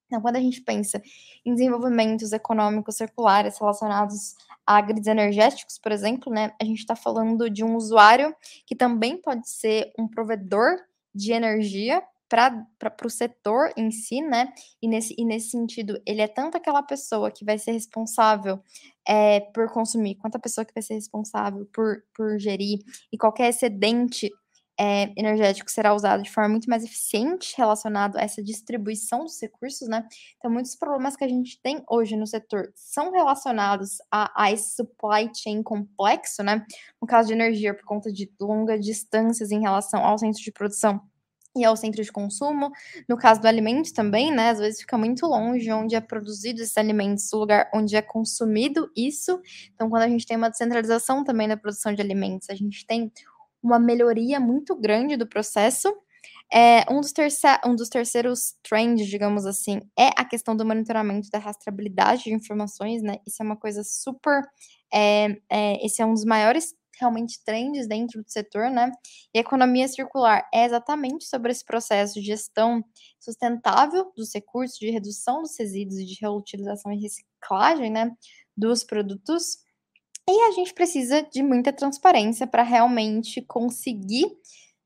Então, 0.06 0.20
quando 0.20 0.36
a 0.36 0.40
gente 0.40 0.60
pensa 0.60 1.02
em 1.44 1.54
desenvolvimentos 1.54 2.32
econômicos 2.32 2.96
circulares 2.96 3.58
relacionados 3.58 4.34
a 4.66 4.80
grids 4.80 5.06
energéticos, 5.06 5.78
por 5.78 5.92
exemplo, 5.92 6.32
né, 6.32 6.52
a 6.60 6.64
gente 6.64 6.78
está 6.78 6.94
falando 6.94 7.50
de 7.50 7.64
um 7.64 7.76
usuário 7.76 8.34
que 8.66 8.74
também 8.74 9.20
pode 9.20 9.48
ser 9.48 9.92
um 9.98 10.06
provedor 10.06 10.76
de 11.14 11.32
energia 11.32 12.02
para 12.28 13.06
o 13.06 13.10
setor 13.10 13.72
em 13.76 13.90
si, 13.90 14.20
né? 14.20 14.52
E 14.82 14.88
nesse, 14.88 15.14
e 15.16 15.24
nesse 15.24 15.50
sentido, 15.50 16.00
ele 16.04 16.20
é 16.20 16.26
tanto 16.26 16.56
aquela 16.56 16.82
pessoa 16.82 17.30
que 17.30 17.44
vai 17.44 17.58
ser 17.58 17.72
responsável 17.72 18.60
é, 19.06 19.40
por 19.40 19.70
consumir, 19.70 20.16
quanto 20.16 20.36
a 20.36 20.40
pessoa 20.40 20.64
que 20.64 20.74
vai 20.74 20.82
ser 20.82 20.94
responsável 20.94 21.66
por, 21.72 22.02
por 22.14 22.38
gerir, 22.38 22.80
e 23.12 23.18
qualquer 23.18 23.50
excedente 23.50 24.30
é, 24.78 25.12
energético 25.16 25.70
será 25.70 25.94
usado 25.94 26.22
de 26.22 26.30
forma 26.30 26.50
muito 26.50 26.68
mais 26.68 26.84
eficiente 26.84 27.54
relacionado 27.56 28.16
a 28.16 28.22
essa 28.22 28.42
distribuição 28.42 29.20
dos 29.20 29.40
recursos, 29.40 29.88
né? 29.88 30.06
Então, 30.36 30.50
muitos 30.50 30.74
problemas 30.74 31.16
que 31.16 31.24
a 31.24 31.28
gente 31.28 31.60
tem 31.62 31.82
hoje 31.88 32.16
no 32.16 32.26
setor 32.26 32.72
são 32.74 33.12
relacionados 33.12 33.98
a, 34.10 34.30
a 34.34 34.52
esse 34.52 34.74
supply 34.74 35.30
chain 35.34 35.62
complexo, 35.62 36.42
né? 36.42 36.64
No 37.00 37.06
caso 37.06 37.28
de 37.28 37.34
energia, 37.34 37.74
por 37.74 37.84
conta 37.84 38.12
de 38.12 38.30
longas 38.40 38.84
distâncias 38.84 39.50
em 39.50 39.60
relação 39.60 40.04
ao 40.04 40.18
centro 40.18 40.42
de 40.42 40.52
produção 40.52 41.00
e 41.56 41.64
ao 41.64 41.76
centro 41.76 42.02
de 42.02 42.10
consumo. 42.10 42.72
No 43.08 43.16
caso 43.16 43.40
do 43.40 43.46
alimento 43.46 43.92
também, 43.92 44.32
né? 44.32 44.50
Às 44.50 44.58
vezes 44.58 44.80
fica 44.80 44.98
muito 44.98 45.26
longe 45.26 45.70
onde 45.70 45.94
é 45.94 46.00
produzido 46.00 46.60
esses 46.60 46.76
alimentos, 46.76 47.32
o 47.32 47.38
lugar 47.38 47.70
onde 47.72 47.94
é 47.94 48.02
consumido 48.02 48.90
isso. 48.96 49.40
Então, 49.72 49.88
quando 49.88 50.02
a 50.02 50.08
gente 50.08 50.26
tem 50.26 50.36
uma 50.36 50.50
descentralização 50.50 51.22
também 51.22 51.46
da 51.46 51.56
produção 51.56 51.94
de 51.94 52.02
alimentos, 52.02 52.50
a 52.50 52.54
gente 52.54 52.84
tem 52.86 53.12
uma 53.64 53.78
melhoria 53.78 54.38
muito 54.38 54.76
grande 54.76 55.16
do 55.16 55.26
processo. 55.26 55.88
É, 56.52 56.84
um, 56.92 57.00
dos 57.00 57.12
um 57.66 57.74
dos 57.74 57.88
terceiros 57.88 58.54
trends, 58.62 59.08
digamos 59.08 59.46
assim, 59.46 59.80
é 59.98 60.08
a 60.16 60.24
questão 60.24 60.54
do 60.54 60.64
monitoramento 60.64 61.30
da 61.30 61.38
rastreabilidade 61.38 62.24
de 62.24 62.34
informações, 62.34 63.02
né? 63.02 63.16
Isso 63.26 63.42
é 63.42 63.44
uma 63.44 63.56
coisa 63.56 63.82
super. 63.82 64.42
É, 64.92 65.36
é, 65.50 65.84
esse 65.84 66.02
é 66.02 66.06
um 66.06 66.12
dos 66.12 66.24
maiores 66.24 66.74
realmente 67.00 67.42
trends 67.44 67.88
dentro 67.88 68.22
do 68.22 68.30
setor, 68.30 68.70
né? 68.70 68.92
E 69.34 69.38
economia 69.38 69.88
circular 69.88 70.46
é 70.52 70.64
exatamente 70.64 71.24
sobre 71.24 71.50
esse 71.50 71.64
processo 71.64 72.14
de 72.14 72.26
gestão 72.26 72.84
sustentável 73.18 74.12
dos 74.16 74.32
recursos, 74.32 74.78
de 74.78 74.90
redução 74.90 75.42
dos 75.42 75.58
resíduos 75.58 75.98
e 75.98 76.04
de 76.04 76.18
reutilização 76.20 76.92
e 76.92 77.00
reciclagem, 77.00 77.90
né? 77.90 78.12
Dos 78.56 78.84
produtos 78.84 79.64
e 80.28 80.48
a 80.48 80.52
gente 80.52 80.72
precisa 80.72 81.22
de 81.22 81.42
muita 81.42 81.72
transparência 81.72 82.46
para 82.46 82.62
realmente 82.62 83.42
conseguir 83.42 84.26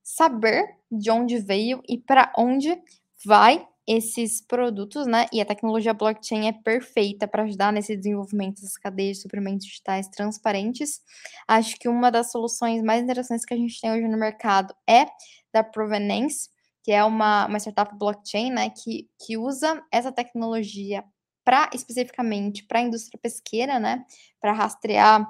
saber 0.03 0.77
de 0.91 1.11
onde 1.11 1.39
veio 1.39 1.83
e 1.89 1.99
para 1.99 2.33
onde 2.37 2.81
vai 3.25 3.67
esses 3.87 4.43
produtos, 4.43 5.07
né? 5.07 5.27
E 5.33 5.41
a 5.41 5.47
tecnologia 5.47 5.95
blockchain 5.95 6.47
é 6.47 6.53
perfeita 6.53 7.27
para 7.27 7.45
ajudar 7.45 7.73
nesse 7.73 7.97
desenvolvimento 7.97 8.61
das 8.61 8.77
cadeias 8.77 9.17
de 9.17 9.23
suprimentos 9.23 9.67
digitais 9.67 10.07
transparentes. 10.09 11.01
Acho 11.47 11.75
que 11.79 11.89
uma 11.89 12.11
das 12.11 12.31
soluções 12.31 12.83
mais 12.83 13.03
interessantes 13.03 13.47
que 13.47 13.55
a 13.55 13.57
gente 13.57 13.81
tem 13.81 13.91
hoje 13.91 14.07
no 14.07 14.19
mercado 14.19 14.75
é 14.87 15.07
da 15.53 15.65
Provenance, 15.65 16.51
que 16.85 16.93
é 16.93 17.03
uma, 17.03 17.47
uma 17.47 17.59
startup 17.59 17.97
blockchain, 17.99 18.51
né? 18.51 18.69
Que, 18.71 19.09
que 19.25 19.39
usa 19.39 19.83
essa 19.91 20.13
tecnologia 20.13 21.03
para 21.49 21.71
especificamente 21.73 22.63
para 22.63 22.79
a 22.81 22.83
indústria 22.83 23.19
pesqueira, 23.19 23.81
né, 23.81 24.05
para 24.39 24.53
rastrear 24.53 25.27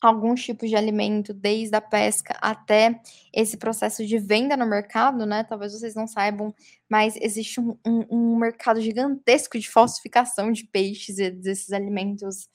alguns 0.00 0.42
tipos 0.42 0.70
de 0.70 0.74
alimento, 0.74 1.34
desde 1.34 1.76
a 1.76 1.80
pesca 1.82 2.34
até 2.40 2.98
esse 3.34 3.58
processo 3.58 4.06
de 4.06 4.16
venda 4.18 4.56
no 4.56 4.64
mercado, 4.64 5.26
né, 5.26 5.44
talvez 5.44 5.74
vocês 5.74 5.94
não 5.94 6.06
saibam, 6.06 6.54
mas 6.88 7.16
existe 7.16 7.60
um 7.60 7.76
um 7.86 8.06
um 8.10 8.36
mercado 8.38 8.80
gigantesco 8.80 9.58
de 9.58 9.68
falsificação 9.68 10.50
de 10.52 10.64
peixes 10.64 11.18
e 11.18 11.30
desses 11.30 11.70
alimentos, 11.70 12.48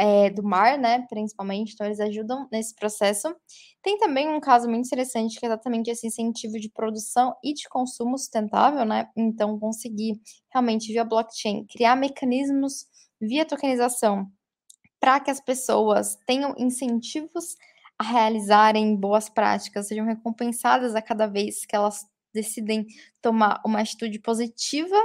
eh, 0.00 0.30
do 0.30 0.42
mar, 0.42 0.78
né, 0.78 1.06
principalmente, 1.08 1.72
então 1.74 1.86
eles 1.86 2.00
ajudam 2.00 2.48
nesse 2.52 2.74
processo. 2.74 3.34
Tem 3.82 3.98
também 3.98 4.28
um 4.28 4.40
caso 4.40 4.68
muito 4.68 4.86
interessante 4.86 5.38
que 5.38 5.44
é 5.46 5.48
exatamente 5.48 5.90
esse 5.90 6.06
incentivo 6.06 6.58
de 6.58 6.70
produção 6.70 7.34
e 7.44 7.52
de 7.54 7.68
consumo 7.68 8.16
sustentável, 8.18 8.84
né, 8.84 9.08
então 9.16 9.58
conseguir 9.58 10.20
realmente 10.52 10.92
via 10.92 11.04
blockchain 11.04 11.66
criar 11.66 11.96
mecanismos 11.96 12.86
via 13.20 13.44
tokenização 13.44 14.26
para 15.00 15.20
que 15.20 15.30
as 15.30 15.40
pessoas 15.40 16.16
tenham 16.26 16.54
incentivos 16.58 17.56
a 17.98 18.04
realizarem 18.04 18.96
boas 18.96 19.28
práticas, 19.28 19.88
sejam 19.88 20.06
recompensadas 20.06 20.94
a 20.94 21.02
cada 21.02 21.26
vez 21.26 21.64
que 21.66 21.74
elas 21.76 22.06
decidem 22.34 22.86
tomar 23.20 23.60
uma 23.64 23.80
atitude 23.80 24.18
positiva 24.20 24.96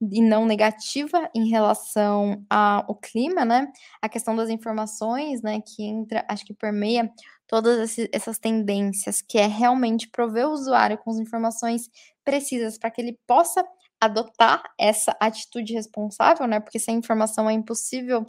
e 0.00 0.22
não 0.22 0.46
negativa 0.46 1.30
em 1.34 1.48
relação 1.50 2.44
ao 2.48 2.94
clima, 2.96 3.44
né, 3.44 3.68
a 4.02 4.08
questão 4.08 4.34
das 4.34 4.48
informações, 4.48 5.42
né, 5.42 5.60
que 5.60 5.82
entra 5.84 6.24
acho 6.28 6.44
que 6.44 6.54
permeia 6.54 7.10
todas 7.46 7.96
essas 8.12 8.38
tendências, 8.38 9.20
que 9.22 9.38
é 9.38 9.46
realmente 9.46 10.08
prover 10.08 10.46
o 10.48 10.52
usuário 10.52 10.96
com 10.98 11.10
as 11.10 11.18
informações 11.18 11.90
precisas 12.24 12.78
para 12.78 12.90
que 12.90 13.00
ele 13.00 13.18
possa 13.26 13.64
adotar 14.00 14.62
essa 14.78 15.14
atitude 15.20 15.74
responsável, 15.74 16.46
né, 16.46 16.60
porque 16.60 16.78
sem 16.78 16.96
informação 16.98 17.48
é 17.50 17.52
impossível 17.52 18.24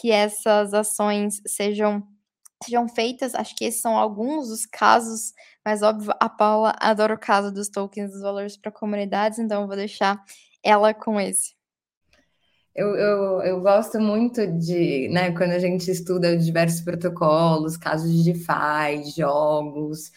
que 0.00 0.10
essas 0.12 0.74
ações 0.74 1.40
sejam 1.46 2.02
sejam 2.64 2.88
feitas. 2.88 3.34
Acho 3.34 3.54
que 3.56 3.64
esses 3.64 3.80
são 3.80 3.96
alguns 3.96 4.48
dos 4.48 4.66
casos, 4.66 5.32
mas 5.64 5.82
óbvio, 5.82 6.12
a 6.20 6.28
Paula 6.28 6.74
adora 6.80 7.14
o 7.14 7.18
caso 7.18 7.52
dos 7.52 7.68
tokens 7.68 8.10
dos 8.10 8.20
valores 8.22 8.56
para 8.56 8.72
comunidades, 8.72 9.38
então 9.38 9.62
eu 9.62 9.68
vou 9.68 9.76
deixar 9.76 10.22
ela 10.62 10.94
com 10.94 11.20
esse. 11.20 11.54
Eu, 12.74 12.94
eu, 12.94 13.42
eu 13.42 13.60
gosto 13.60 13.98
muito 14.00 14.46
de, 14.46 15.08
né, 15.08 15.32
quando 15.32 15.50
a 15.50 15.58
gente 15.58 15.90
estuda 15.90 16.36
diversos 16.36 16.80
protocolos, 16.80 17.76
casos 17.76 18.12
de 18.12 18.32
DeFi, 18.32 19.10
jogos, 19.16 20.12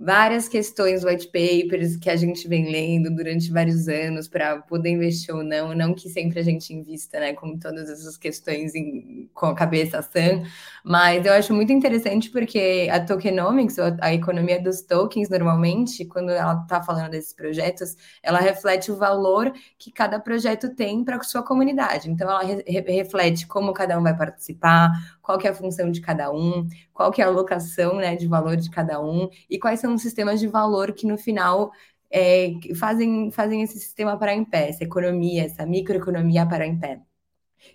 várias 0.00 0.48
questões, 0.48 1.04
white 1.04 1.26
papers 1.26 1.94
que 1.94 2.08
a 2.08 2.16
gente 2.16 2.48
vem 2.48 2.72
lendo 2.72 3.14
durante 3.14 3.52
vários 3.52 3.86
anos 3.86 4.26
para 4.26 4.56
poder 4.62 4.88
investir 4.88 5.34
ou 5.34 5.44
não, 5.44 5.74
não 5.74 5.92
que 5.92 6.08
sempre 6.08 6.40
a 6.40 6.42
gente 6.42 6.72
invista, 6.72 7.20
né, 7.20 7.34
com 7.34 7.58
todas 7.58 7.90
essas 7.90 8.16
questões 8.16 8.74
em, 8.74 9.28
com 9.34 9.46
a 9.46 9.54
cabeça 9.54 10.00
sã, 10.00 10.42
mas 10.82 11.26
eu 11.26 11.34
acho 11.34 11.52
muito 11.52 11.70
interessante 11.70 12.30
porque 12.30 12.88
a 12.90 12.98
tokenomics, 12.98 13.76
a 14.00 14.14
economia 14.14 14.58
dos 14.58 14.80
tokens, 14.80 15.28
normalmente, 15.28 16.06
quando 16.06 16.30
ela 16.30 16.62
está 16.62 16.82
falando 16.82 17.10
desses 17.10 17.34
projetos, 17.34 17.94
ela 18.22 18.38
reflete 18.38 18.90
o 18.90 18.96
valor 18.96 19.52
que 19.78 19.92
cada 19.92 20.18
projeto 20.18 20.74
tem 20.74 21.04
para 21.04 21.22
sua 21.22 21.42
comunidade. 21.42 22.10
Então, 22.10 22.30
ela 22.30 22.42
re 22.42 22.64
reflete 22.86 23.46
como 23.46 23.74
cada 23.74 23.98
um 23.98 24.02
vai 24.02 24.16
participar, 24.16 24.90
qual 25.30 25.38
que 25.38 25.46
é 25.46 25.50
a 25.50 25.54
função 25.54 25.92
de 25.92 26.00
cada 26.00 26.32
um, 26.32 26.66
qual 26.92 27.12
que 27.12 27.22
é 27.22 27.24
a 27.24 27.28
alocação 27.28 27.96
né, 27.96 28.16
de 28.16 28.26
valor 28.26 28.56
de 28.56 28.68
cada 28.68 29.00
um 29.00 29.28
e 29.48 29.60
quais 29.60 29.78
são 29.78 29.94
os 29.94 30.02
sistemas 30.02 30.40
de 30.40 30.48
valor 30.48 30.92
que 30.92 31.06
no 31.06 31.16
final 31.16 31.70
é, 32.10 32.52
fazem, 32.76 33.30
fazem 33.30 33.62
esse 33.62 33.78
sistema 33.78 34.18
parar 34.18 34.34
em 34.34 34.44
pé, 34.44 34.70
essa 34.70 34.82
economia, 34.82 35.44
essa 35.44 35.64
microeconomia 35.64 36.44
parar 36.46 36.66
em 36.66 36.78
pé. 36.78 37.00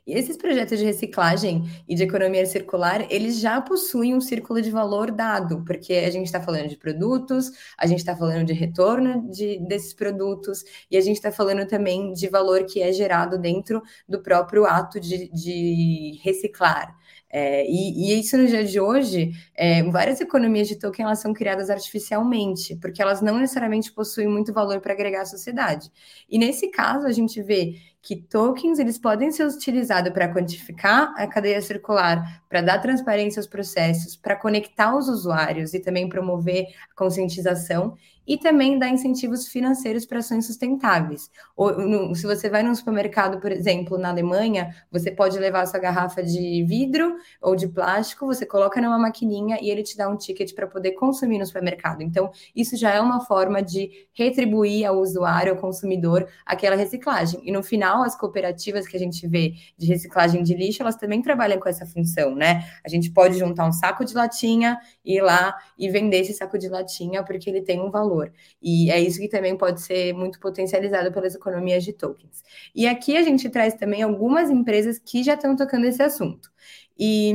E 0.06 0.14
esses 0.14 0.36
projetos 0.36 0.80
de 0.80 0.86
reciclagem 0.86 1.64
e 1.88 1.96
de 1.96 2.04
economia 2.04 2.46
circular, 2.46 3.06
eles 3.12 3.40
já 3.40 3.62
possuem 3.62 4.14
um 4.16 4.22
círculo 4.22 4.62
de 4.62 4.72
valor 4.72 5.12
dado, 5.12 5.64
porque 5.64 5.94
a 5.94 6.10
gente 6.10 6.26
está 6.26 6.42
falando 6.42 6.68
de 6.68 6.78
produtos, 6.78 7.52
a 7.78 7.86
gente 7.88 8.00
está 8.00 8.16
falando 8.16 8.46
de 8.46 8.54
retorno 8.54 9.30
de, 9.30 9.60
desses 9.68 9.94
produtos, 9.94 10.64
e 10.90 10.98
a 10.98 11.02
gente 11.02 11.18
está 11.18 11.32
falando 11.32 11.68
também 11.68 12.12
de 12.14 12.28
valor 12.28 12.66
que 12.66 12.82
é 12.82 12.92
gerado 12.92 13.38
dentro 13.38 13.82
do 14.08 14.22
próprio 14.22 14.66
ato 14.66 15.00
de, 15.00 15.30
de 15.32 16.20
reciclar. 16.24 16.96
É, 17.38 17.70
e, 17.70 18.14
e, 18.14 18.18
isso 18.18 18.38
no 18.38 18.48
dia 18.48 18.64
de 18.64 18.80
hoje, 18.80 19.34
é, 19.54 19.84
várias 19.84 20.22
economias 20.22 20.70
de 20.70 20.80
token 20.80 21.04
elas 21.04 21.20
são 21.20 21.34
criadas 21.34 21.70
artificialmente, 21.70 22.78
porque 22.78 23.02
elas 23.02 23.22
não 23.22 23.40
necessariamente 23.40 23.92
possuem 23.92 24.26
muito 24.26 24.54
valor 24.54 24.80
para 24.80 24.94
agregar 24.94 25.24
à 25.24 25.26
sociedade. 25.26 25.92
E 26.30 26.40
nesse 26.40 26.70
caso, 26.70 27.06
a 27.06 27.12
gente 27.12 27.42
vê 27.42 27.76
que 28.02 28.16
tokens 28.16 28.80
eles 28.80 28.98
podem 28.98 29.32
ser 29.32 29.46
utilizados 29.46 30.14
para 30.14 30.34
quantificar 30.34 31.14
a 31.18 31.28
cadeia 31.28 31.62
circular, 31.62 32.42
para 32.48 32.62
dar 32.62 32.80
transparência 32.80 33.42
aos 33.42 33.48
processos, 33.48 34.16
para 34.16 34.38
conectar 34.38 34.96
os 34.96 35.10
usuários 35.10 35.74
e 35.74 35.82
também 35.82 36.08
promover 36.08 36.68
a 36.90 36.96
conscientização 36.96 37.98
e 38.28 38.38
também 38.38 38.80
dar 38.80 38.90
incentivos 38.90 39.48
financeiros 39.48 40.06
para 40.06 40.20
ações 40.20 40.46
sustentáveis. 40.46 41.30
Ou, 41.56 41.78
no, 41.78 42.16
se 42.16 42.26
você 42.26 42.50
vai 42.50 42.64
num 42.64 42.74
supermercado, 42.74 43.40
por 43.40 43.52
exemplo, 43.52 43.98
na 43.98 44.10
Alemanha, 44.10 44.76
você 44.92 45.12
pode 45.12 45.38
levar 45.38 45.66
sua 45.66 45.80
garrafa 45.80 46.24
de 46.24 46.64
vidro 46.64 47.16
ou 47.42 47.56
de 47.56 47.68
plástico, 47.68 48.26
você 48.26 48.46
coloca 48.46 48.82
numa 48.82 48.98
maquininha 48.98 49.58
e 49.62 49.70
ele 49.70 49.84
te 49.84 49.98
dá 49.98 50.10
um 50.10 50.18
ticket 50.18 50.54
para 50.54 50.68
poder 50.68 50.92
consumir 50.94 51.38
no 51.38 51.46
supermercado. 51.46 52.02
Então, 52.02 52.32
isso 52.56 52.76
já 52.76 52.92
é 52.92 53.00
uma 53.00 53.22
forma 53.26 53.62
de 53.62 54.08
retribuir 54.14 54.86
ao 54.86 55.00
usuário, 55.00 55.54
ao 55.54 55.60
consumidor, 55.60 56.28
aquela 56.46 56.76
reciclagem. 56.76 57.42
E 57.44 57.52
no 57.52 57.62
final, 57.62 58.04
as 58.04 58.18
cooperativas 58.18 58.88
que 58.88 58.98
a 58.98 59.00
gente 59.00 59.28
vê 59.28 59.54
de 59.78 59.88
reciclagem 59.88 60.44
de 60.44 60.56
lixo, 60.56 60.82
elas 60.82 60.96
também 60.96 61.22
trabalham 61.22 61.60
com 61.60 61.70
essa 61.70 61.86
função, 61.86 62.36
né? 62.36 62.66
A 62.84 62.90
gente 62.90 63.12
pode 63.12 63.38
juntar 63.38 63.68
um 63.68 63.72
saco 63.72 64.04
de 64.04 64.14
latinha, 64.14 64.80
ir 65.04 65.22
lá 65.22 65.56
e 65.78 65.90
vender 65.90 66.22
esse 66.22 66.34
saco 66.34 66.58
de 66.58 66.68
latinha 66.68 67.24
porque 67.24 67.50
ele 67.50 67.62
tem 67.62 67.82
um 67.82 67.92
valor 67.92 68.15
valor. 68.16 68.32
E 68.62 68.90
é 68.92 69.00
isso 69.00 69.20
que 69.20 69.28
também 69.28 69.58
pode 69.58 69.82
ser 69.82 70.14
muito 70.14 70.40
potencializado 70.40 71.12
pelas 71.12 71.36
economias 71.36 71.84
de 71.84 71.94
tokens. 71.94 72.44
E 72.74 72.88
aqui 72.88 73.18
a 73.18 73.24
gente 73.24 73.50
traz 73.50 73.74
também 73.76 74.02
algumas 74.02 74.50
empresas 74.50 75.00
que 75.00 75.24
já 75.24 75.34
estão 75.36 75.56
tocando 75.56 75.86
esse 75.86 76.02
assunto. 76.02 76.50
E 76.98 77.34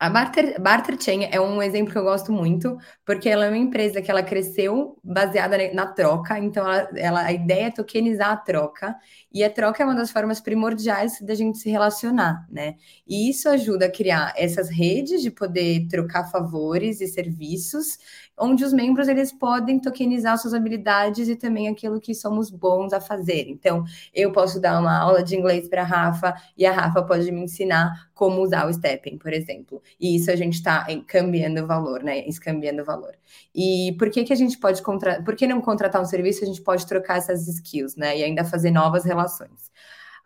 a 0.00 0.08
Barter, 0.08 0.60
Barter 0.60 0.96
Chain 1.00 1.24
é 1.24 1.40
um 1.40 1.60
exemplo 1.60 1.90
que 1.90 1.98
eu 1.98 2.04
gosto 2.04 2.30
muito, 2.30 2.78
porque 3.04 3.28
ela 3.28 3.46
é 3.46 3.48
uma 3.48 3.58
empresa 3.58 4.00
que 4.00 4.08
ela 4.08 4.22
cresceu 4.22 4.96
baseada 5.02 5.56
na 5.74 5.86
troca, 5.86 6.38
então 6.38 6.64
ela, 6.64 6.88
ela, 6.96 7.22
a 7.22 7.32
ideia 7.32 7.66
é 7.66 7.70
tokenizar 7.70 8.30
a 8.30 8.36
troca, 8.36 8.94
e 9.32 9.42
a 9.42 9.50
troca 9.50 9.82
é 9.82 9.86
uma 9.86 9.96
das 9.96 10.12
formas 10.12 10.40
primordiais 10.40 11.20
da 11.20 11.34
gente 11.34 11.58
se 11.58 11.68
relacionar, 11.68 12.46
né? 12.48 12.76
E 13.08 13.28
isso 13.28 13.48
ajuda 13.48 13.86
a 13.86 13.90
criar 13.90 14.32
essas 14.36 14.68
redes 14.70 15.20
de 15.20 15.32
poder 15.32 15.88
trocar 15.88 16.30
favores 16.30 17.00
e 17.00 17.08
serviços, 17.08 17.98
onde 18.40 18.64
os 18.64 18.72
membros 18.72 19.08
eles 19.08 19.32
podem 19.32 19.78
tokenizar 19.78 20.38
suas 20.38 20.54
habilidades 20.54 21.28
e 21.28 21.36
também 21.36 21.68
aquilo 21.68 22.00
que 22.00 22.14
somos 22.14 22.50
bons 22.50 22.92
a 22.92 23.00
fazer. 23.00 23.48
Então, 23.48 23.84
eu 24.14 24.32
posso 24.32 24.60
dar 24.60 24.78
uma 24.80 24.98
aula 24.98 25.22
de 25.22 25.36
inglês 25.36 25.68
para 25.68 25.82
a 25.82 25.84
Rafa 25.84 26.34
e 26.56 26.66
a 26.66 26.72
Rafa 26.72 27.02
pode 27.02 27.30
me 27.30 27.42
ensinar 27.42 28.08
como 28.14 28.42
usar 28.42 28.66
o 28.66 28.72
Stepping, 28.72 29.18
por 29.18 29.32
exemplo. 29.32 29.82
E 30.00 30.16
isso 30.16 30.30
a 30.30 30.36
gente 30.36 30.54
está 30.54 30.86
cambiando 31.06 31.62
o 31.62 31.66
valor, 31.66 32.02
né? 32.02 32.26
Escambiando 32.26 32.84
valor. 32.84 33.14
E 33.54 33.94
por 33.98 34.10
que 34.10 34.24
que 34.24 34.32
a 34.32 34.36
gente 34.36 34.58
pode 34.58 34.82
contratar? 34.82 35.24
Por 35.24 35.36
que 35.36 35.46
não 35.46 35.60
contratar 35.60 36.00
um 36.02 36.04
serviço? 36.04 36.44
A 36.44 36.46
gente 36.46 36.62
pode 36.62 36.86
trocar 36.86 37.18
essas 37.18 37.46
skills, 37.46 37.96
né? 37.96 38.18
E 38.18 38.24
ainda 38.24 38.44
fazer 38.44 38.70
novas 38.70 39.04
relações. 39.04 39.70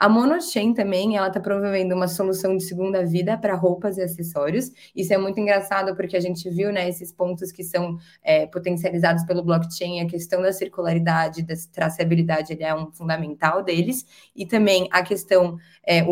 A 0.02 0.08
Monochain 0.08 0.74
também, 0.74 1.16
ela 1.16 1.28
está 1.28 1.38
promovendo 1.38 1.94
uma 1.94 2.08
solução 2.08 2.56
de 2.56 2.64
segunda 2.64 3.06
vida 3.06 3.38
para 3.38 3.54
roupas 3.54 3.98
e 3.98 4.02
acessórios. 4.02 4.72
Isso 4.96 5.14
é 5.14 5.16
muito 5.16 5.38
engraçado 5.38 5.94
porque 5.94 6.16
a 6.16 6.20
gente 6.20 6.50
viu, 6.50 6.72
né, 6.72 6.88
esses 6.88 7.12
pontos 7.12 7.52
que 7.52 7.62
são 7.62 7.96
é, 8.20 8.44
potencializados 8.48 9.22
pelo 9.22 9.44
blockchain, 9.44 10.00
a 10.00 10.08
questão 10.08 10.42
da 10.42 10.52
circularidade, 10.52 11.44
da 11.44 11.54
traçabilidade, 11.72 12.52
ele 12.52 12.64
é 12.64 12.74
um 12.74 12.90
fundamental 12.90 13.62
deles, 13.62 14.04
e 14.34 14.44
também 14.44 14.88
a 14.90 15.04
questão, 15.04 15.56
é, 15.86 16.02
o, 16.02 16.08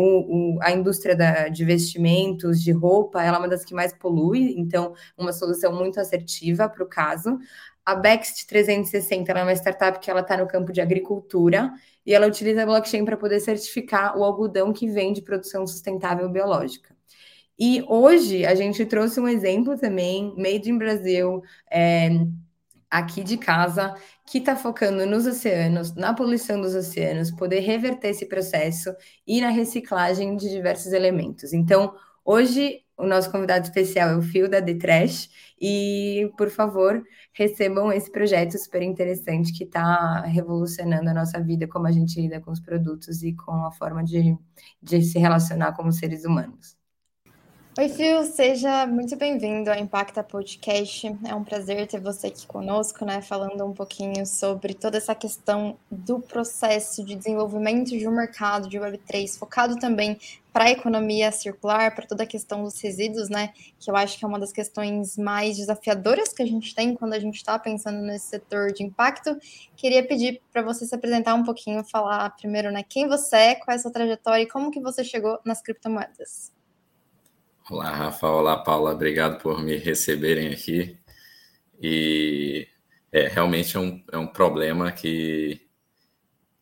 o, 0.55 0.59
a 0.61 0.71
indústria 0.71 1.13
da, 1.13 1.49
de 1.49 1.65
vestimentos, 1.65 2.63
de 2.63 2.71
roupa, 2.71 3.21
ela 3.21 3.35
é 3.35 3.39
uma 3.41 3.49
das 3.49 3.65
que 3.65 3.73
mais 3.73 3.91
polui, 3.91 4.55
então 4.57 4.93
uma 5.17 5.33
solução 5.33 5.75
muito 5.75 5.99
assertiva 5.99 6.69
para 6.69 6.81
o 6.81 6.87
caso. 6.87 7.37
A 7.85 7.95
Bext 7.95 8.47
360 8.47 9.31
é 9.31 9.43
uma 9.43 9.53
startup 9.53 9.99
que 9.99 10.09
ela 10.09 10.21
está 10.21 10.37
no 10.37 10.47
campo 10.47 10.71
de 10.71 10.81
agricultura 10.81 11.71
e 12.05 12.13
ela 12.13 12.27
utiliza 12.27 12.63
a 12.63 12.65
blockchain 12.65 13.03
para 13.05 13.17
poder 13.17 13.39
certificar 13.39 14.17
o 14.17 14.23
algodão 14.23 14.71
que 14.71 14.87
vem 14.87 15.13
de 15.13 15.21
produção 15.21 15.65
sustentável 15.65 16.29
biológica. 16.29 16.95
E 17.57 17.83
hoje 17.87 18.45
a 18.45 18.55
gente 18.55 18.85
trouxe 18.85 19.19
um 19.19 19.27
exemplo 19.27 19.77
também, 19.77 20.33
made 20.37 20.69
in 20.69 20.77
Brasil, 20.77 21.43
é, 21.69 22.09
aqui 22.89 23.23
de 23.23 23.37
casa, 23.37 23.95
que 24.25 24.39
está 24.39 24.55
focando 24.55 25.05
nos 25.05 25.25
oceanos, 25.25 25.95
na 25.95 26.13
poluição 26.13 26.59
dos 26.59 26.75
oceanos, 26.75 27.31
poder 27.31 27.59
reverter 27.59 28.09
esse 28.09 28.25
processo 28.25 28.93
e 29.25 29.39
na 29.41 29.49
reciclagem 29.49 30.35
de 30.35 30.49
diversos 30.49 30.91
elementos. 30.91 31.53
Então, 31.53 31.93
hoje 32.25 32.81
o 32.97 33.05
nosso 33.05 33.31
convidado 33.31 33.65
especial 33.65 34.09
é 34.09 34.15
o 34.17 34.21
Fio 34.21 34.49
da 34.49 34.61
The 34.61 34.75
Trash 34.75 35.29
e, 35.61 36.31
por 36.37 36.49
favor, 36.49 37.03
recebam 37.33 37.91
esse 37.91 38.11
projeto 38.11 38.57
super 38.57 38.81
interessante 38.81 39.53
que 39.53 39.63
está 39.63 40.21
revolucionando 40.21 41.09
a 41.09 41.13
nossa 41.13 41.39
vida, 41.39 41.67
como 41.67 41.87
a 41.87 41.91
gente 41.91 42.19
lida 42.19 42.41
com 42.41 42.51
os 42.51 42.59
produtos 42.59 43.21
e 43.21 43.33
com 43.35 43.65
a 43.65 43.71
forma 43.71 44.03
de, 44.03 44.35
de 44.81 45.01
se 45.03 45.19
relacionar 45.19 45.73
como 45.73 45.91
seres 45.91 46.25
humanos. 46.25 46.80
Oi, 47.79 47.87
Phil, 47.87 48.25
seja 48.25 48.85
muito 48.85 49.15
bem-vindo 49.15 49.71
ao 49.71 49.77
Impacta 49.77 50.21
Podcast. 50.21 51.07
É 51.25 51.33
um 51.33 51.41
prazer 51.41 51.87
ter 51.87 52.01
você 52.01 52.27
aqui 52.27 52.45
conosco, 52.45 53.05
né, 53.05 53.21
falando 53.21 53.65
um 53.65 53.71
pouquinho 53.71 54.25
sobre 54.25 54.73
toda 54.73 54.97
essa 54.97 55.15
questão 55.15 55.77
do 55.89 56.19
processo 56.19 57.01
de 57.01 57.15
desenvolvimento 57.15 57.91
de 57.97 58.05
um 58.09 58.11
mercado 58.11 58.67
de 58.67 58.77
Web3, 58.77 59.37
focado 59.39 59.79
também 59.79 60.19
para 60.51 60.65
a 60.65 60.71
economia 60.71 61.31
circular, 61.31 61.95
para 61.95 62.05
toda 62.05 62.23
a 62.23 62.27
questão 62.27 62.61
dos 62.61 62.77
resíduos, 62.81 63.29
né, 63.29 63.53
que 63.79 63.89
eu 63.89 63.95
acho 63.95 64.19
que 64.19 64.25
é 64.25 64.27
uma 64.27 64.37
das 64.37 64.51
questões 64.51 65.17
mais 65.17 65.55
desafiadoras 65.55 66.33
que 66.33 66.43
a 66.43 66.47
gente 66.47 66.75
tem 66.75 66.93
quando 66.93 67.13
a 67.13 67.19
gente 67.19 67.35
está 67.35 67.57
pensando 67.57 67.99
nesse 68.01 68.25
setor 68.25 68.73
de 68.73 68.83
impacto. 68.83 69.39
Queria 69.77 70.05
pedir 70.05 70.41
para 70.51 70.61
você 70.61 70.85
se 70.85 70.93
apresentar 70.93 71.35
um 71.35 71.43
pouquinho, 71.43 71.85
falar 71.85 72.35
primeiro, 72.35 72.69
né, 72.69 72.83
quem 72.83 73.07
você 73.07 73.37
é, 73.37 73.55
qual 73.55 73.73
é 73.73 73.75
a 73.75 73.79
sua 73.79 73.91
trajetória 73.91 74.43
e 74.43 74.47
como 74.47 74.71
que 74.71 74.81
você 74.81 75.05
chegou 75.05 75.39
nas 75.45 75.61
criptomoedas. 75.61 76.51
Olá, 77.71 77.89
Rafa. 77.89 78.27
Olá, 78.27 78.57
Paula. 78.57 78.91
Obrigado 78.91 79.41
por 79.41 79.63
me 79.63 79.77
receberem 79.77 80.49
aqui. 80.51 80.99
E 81.81 82.67
é, 83.09 83.29
realmente 83.29 83.77
é 83.77 83.79
um, 83.79 84.03
é 84.11 84.17
um 84.17 84.27
problema 84.27 84.91
que 84.91 85.69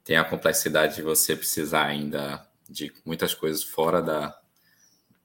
tem 0.03 0.17
a 0.17 0.23
complexidade 0.23 0.97
de 0.97 1.01
você 1.01 1.35
precisar 1.35 1.87
ainda 1.87 2.47
de 2.69 2.93
muitas 3.03 3.33
coisas 3.33 3.63
fora 3.63 4.03
da, 4.03 4.39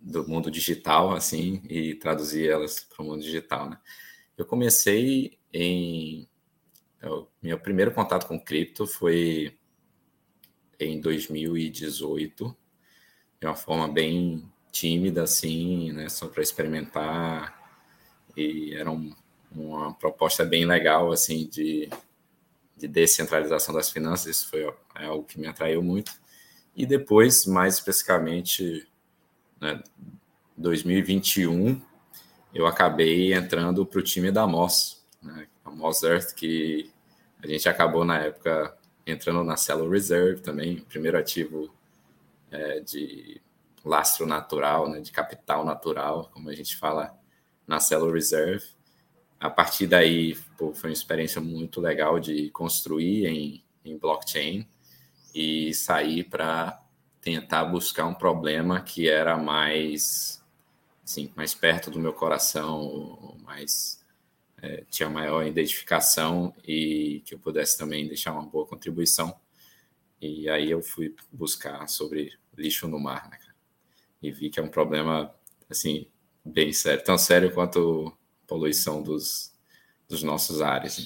do 0.00 0.26
mundo 0.26 0.50
digital, 0.50 1.12
assim, 1.12 1.60
e 1.68 1.94
traduzir 1.96 2.48
elas 2.48 2.80
para 2.80 3.02
o 3.02 3.06
mundo 3.06 3.20
digital, 3.20 3.68
né? 3.68 3.78
Eu 4.38 4.46
comecei 4.46 5.38
em... 5.52 6.26
Eu, 7.02 7.28
meu 7.42 7.60
primeiro 7.60 7.92
contato 7.92 8.26
com 8.26 8.42
cripto 8.42 8.86
foi 8.86 9.58
em 10.80 10.98
2018, 10.98 12.56
de 13.38 13.46
uma 13.46 13.54
forma 13.54 13.86
bem 13.86 14.50
tímida, 14.74 15.22
assim, 15.22 15.92
né? 15.92 16.08
Só 16.08 16.26
para 16.26 16.42
experimentar. 16.42 17.56
E 18.36 18.74
era 18.74 18.90
um, 18.90 19.14
uma 19.52 19.94
proposta 19.94 20.44
bem 20.44 20.66
legal, 20.66 21.12
assim, 21.12 21.46
de, 21.46 21.88
de 22.76 22.88
descentralização 22.88 23.72
das 23.72 23.90
finanças. 23.90 24.36
Isso 24.36 24.50
foi 24.50 24.62
é 24.96 25.06
algo 25.06 25.24
que 25.24 25.38
me 25.38 25.46
atraiu 25.46 25.80
muito. 25.80 26.12
E 26.76 26.84
depois, 26.84 27.46
mais 27.46 27.74
especificamente, 27.74 28.86
né, 29.60 29.80
2021, 30.56 31.80
eu 32.52 32.66
acabei 32.66 33.32
entrando 33.32 33.86
para 33.86 34.00
o 34.00 34.02
time 34.02 34.32
da 34.32 34.44
Moss, 34.44 35.04
né, 35.22 35.46
a 35.64 35.70
Moss 35.70 36.02
Earth, 36.02 36.34
que 36.34 36.90
a 37.42 37.46
gente 37.46 37.68
acabou 37.68 38.04
na 38.04 38.18
época 38.18 38.76
entrando 39.06 39.44
na 39.44 39.56
Cellular 39.56 39.92
Reserve 39.92 40.40
também, 40.40 40.80
primeiro 40.88 41.16
ativo 41.16 41.72
é, 42.50 42.80
de 42.80 43.40
lastro 43.84 44.26
natural, 44.26 44.88
né, 44.88 45.00
de 45.00 45.12
capital 45.12 45.64
natural, 45.64 46.30
como 46.32 46.48
a 46.48 46.54
gente 46.54 46.76
fala 46.76 47.16
na 47.66 47.80
Cellular 47.80 48.14
Reserve. 48.14 48.64
A 49.38 49.50
partir 49.50 49.86
daí, 49.86 50.36
pô, 50.56 50.72
foi 50.72 50.90
uma 50.90 50.94
experiência 50.94 51.40
muito 51.40 51.80
legal 51.80 52.18
de 52.18 52.50
construir 52.50 53.26
em, 53.26 53.64
em 53.84 53.98
blockchain 53.98 54.66
e 55.34 55.74
sair 55.74 56.24
para 56.24 56.80
tentar 57.20 57.64
buscar 57.64 58.06
um 58.06 58.14
problema 58.14 58.80
que 58.80 59.08
era 59.08 59.36
mais, 59.36 60.42
assim, 61.04 61.30
mais 61.36 61.54
perto 61.54 61.90
do 61.90 61.98
meu 61.98 62.12
coração, 62.12 63.36
mais 63.42 64.02
é, 64.62 64.84
tinha 64.90 65.10
maior 65.10 65.46
identificação 65.46 66.54
e 66.66 67.22
que 67.26 67.34
eu 67.34 67.38
pudesse 67.38 67.76
também 67.76 68.06
deixar 68.06 68.32
uma 68.32 68.46
boa 68.46 68.66
contribuição. 68.66 69.34
E 70.20 70.48
aí 70.48 70.70
eu 70.70 70.80
fui 70.80 71.14
buscar 71.30 71.86
sobre 71.86 72.32
lixo 72.56 72.88
no 72.88 72.98
mar, 72.98 73.28
né? 73.28 73.38
E 74.24 74.30
vi 74.30 74.50
que 74.50 74.58
é 74.58 74.62
um 74.62 74.68
problema 74.68 75.34
assim 75.68 76.06
bem 76.44 76.72
sério, 76.72 77.04
tão 77.04 77.18
sério 77.18 77.52
quanto 77.52 78.12
a 78.44 78.46
poluição 78.46 79.02
dos, 79.02 79.52
dos 80.08 80.22
nossos 80.22 80.60
ares. 80.60 80.98
Né? 80.98 81.04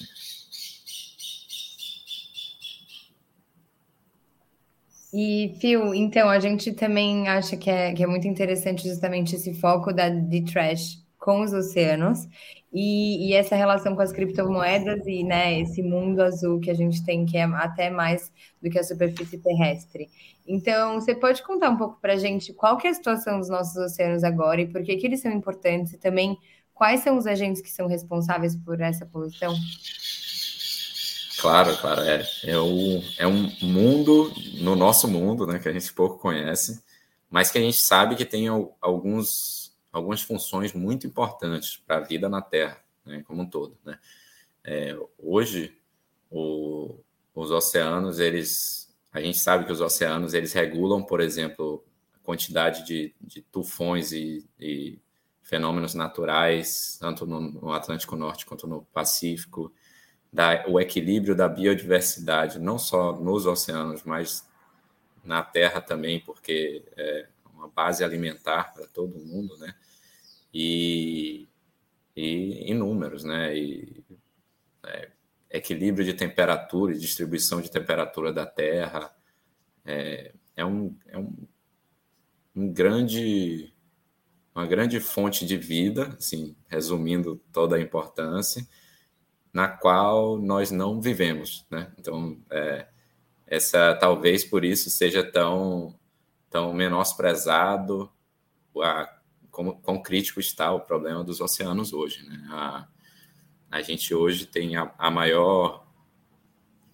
E, 5.11 5.55
Phil, 5.59 5.93
então, 5.95 6.29
a 6.29 6.39
gente 6.39 6.71
também 6.73 7.27
acha 7.27 7.57
que 7.57 7.69
é, 7.69 7.93
que 7.93 8.03
é 8.03 8.07
muito 8.07 8.27
interessante 8.27 8.87
justamente 8.87 9.35
esse 9.35 9.53
foco 9.55 9.91
da, 9.91 10.09
de 10.09 10.41
trash 10.45 11.03
com 11.17 11.41
os 11.41 11.51
oceanos 11.51 12.27
e, 12.71 13.29
e, 13.29 13.33
essa 13.33 13.55
relação 13.55 13.95
com 13.95 14.01
as 14.01 14.11
criptomoedas 14.11 15.05
e 15.07 15.23
né, 15.23 15.59
esse 15.59 15.81
mundo 15.81 16.21
azul 16.21 16.59
que 16.59 16.69
a 16.69 16.73
gente 16.73 17.03
tem, 17.03 17.25
que 17.25 17.35
é 17.35 17.43
até 17.43 17.89
mais 17.89 18.31
do 18.61 18.69
que 18.69 18.77
a 18.77 18.83
superfície 18.83 19.39
terrestre. 19.39 20.07
Então, 20.47 20.95
você 20.95 21.15
pode 21.15 21.41
contar 21.43 21.71
um 21.71 21.77
pouco 21.77 21.99
para 21.99 22.13
a 22.13 22.17
gente 22.17 22.53
qual 22.53 22.77
que 22.77 22.85
é 22.85 22.91
a 22.91 22.93
situação 22.93 23.39
dos 23.39 23.49
nossos 23.49 23.75
oceanos 23.75 24.23
agora 24.23 24.61
e 24.61 24.67
por 24.67 24.83
que, 24.83 24.97
que 24.97 25.07
eles 25.07 25.21
são 25.21 25.31
importantes 25.31 25.93
e 25.93 25.97
também 25.97 26.37
quais 26.73 27.01
são 27.01 27.17
os 27.17 27.25
agentes 27.25 27.61
que 27.61 27.71
são 27.71 27.87
responsáveis 27.87 28.55
por 28.55 28.79
essa 28.79 29.05
poluição? 29.05 29.53
Claro, 31.39 31.75
claro. 31.77 32.01
É, 32.01 32.23
é, 32.43 32.57
o, 32.57 33.01
é 33.17 33.27
um 33.27 33.49
mundo, 33.61 34.31
no 34.61 34.75
nosso 34.75 35.07
mundo, 35.07 35.47
né, 35.47 35.57
que 35.57 35.69
a 35.69 35.73
gente 35.73 35.91
pouco 35.93 36.19
conhece, 36.19 36.83
mas 37.29 37.49
que 37.49 37.57
a 37.57 37.61
gente 37.61 37.77
sabe 37.83 38.15
que 38.15 38.25
tem 38.25 38.47
alguns 38.81 39.58
algumas 39.91 40.21
funções 40.21 40.73
muito 40.73 41.07
importantes 41.07 41.77
para 41.77 41.97
a 41.97 42.01
vida 42.01 42.29
na 42.29 42.41
Terra, 42.41 42.77
né, 43.05 43.23
como 43.25 43.41
um 43.41 43.49
todo. 43.49 43.77
Né? 43.83 43.99
É, 44.63 44.97
hoje, 45.17 45.75
o, 46.29 46.99
os 47.33 47.51
oceanos, 47.51 48.19
eles, 48.19 48.95
a 49.11 49.19
gente 49.21 49.37
sabe 49.37 49.65
que 49.65 49.71
os 49.71 49.81
oceanos 49.81 50.33
eles 50.33 50.53
regulam, 50.53 51.03
por 51.03 51.21
exemplo, 51.21 51.83
a 52.13 52.19
quantidade 52.19 52.85
de, 52.85 53.13
de 53.19 53.41
tufões 53.41 54.11
e, 54.11 54.45
e, 54.59 54.99
fenômenos 55.41 55.95
naturais, 55.95 56.97
tanto 56.99 57.25
no, 57.25 57.41
no, 57.41 57.73
Atlântico 57.73 58.15
Norte 58.15 58.45
quanto 58.45 58.67
no 58.67 58.83
Pacífico, 58.93 59.73
da, 60.31 60.63
o 60.67 60.79
equilíbrio 60.79 61.35
da 61.35 61.49
biodiversidade, 61.49 62.59
não 62.59 62.77
só 62.77 63.13
nos 63.13 63.47
oceanos, 63.47 64.03
mas 64.03 64.47
na 65.23 65.41
Terra 65.41 65.81
também, 65.81 66.19
porque 66.19 66.83
é, 66.95 67.27
uma 67.59 67.67
base 67.69 68.03
alimentar 68.03 68.73
para 68.73 68.87
todo 68.87 69.19
mundo, 69.19 69.57
né? 69.57 69.75
E, 70.53 71.47
e 72.15 72.71
em 72.71 72.73
números, 72.73 73.23
né? 73.23 73.55
E, 73.55 74.03
é, 74.85 75.11
equilíbrio 75.49 76.05
de 76.05 76.13
temperatura 76.13 76.93
e 76.93 76.99
distribuição 76.99 77.61
de 77.61 77.69
temperatura 77.69 78.31
da 78.31 78.45
Terra 78.45 79.13
é, 79.85 80.33
é, 80.55 80.65
um, 80.65 80.95
é 81.07 81.17
um, 81.17 81.47
um 82.55 82.71
grande 82.71 83.73
uma 84.53 84.65
grande 84.65 84.99
fonte 84.99 85.45
de 85.45 85.55
vida, 85.55 86.15
assim, 86.17 86.55
resumindo 86.67 87.41
toda 87.53 87.77
a 87.77 87.81
importância, 87.81 88.67
na 89.53 89.67
qual 89.67 90.37
nós 90.37 90.69
não 90.69 90.99
vivemos, 90.99 91.65
né? 91.69 91.91
Então, 91.97 92.37
é, 92.51 92.87
essa 93.47 93.95
talvez 93.95 94.43
por 94.43 94.65
isso 94.65 94.89
seja 94.89 95.23
tão 95.23 95.98
tão 96.49 96.73
menosprezado 96.73 98.11
a, 98.77 99.19
como, 99.51 99.75
quão 99.81 100.01
crítico 100.01 100.39
está 100.39 100.71
o 100.71 100.81
problema 100.81 101.23
dos 101.23 101.41
oceanos 101.41 101.93
hoje. 101.93 102.23
Né? 102.25 102.47
A, 102.49 102.87
a 103.71 103.81
gente 103.81 104.13
hoje 104.13 104.45
tem 104.45 104.75
a, 104.75 104.93
a 104.97 105.11
maior 105.11 105.85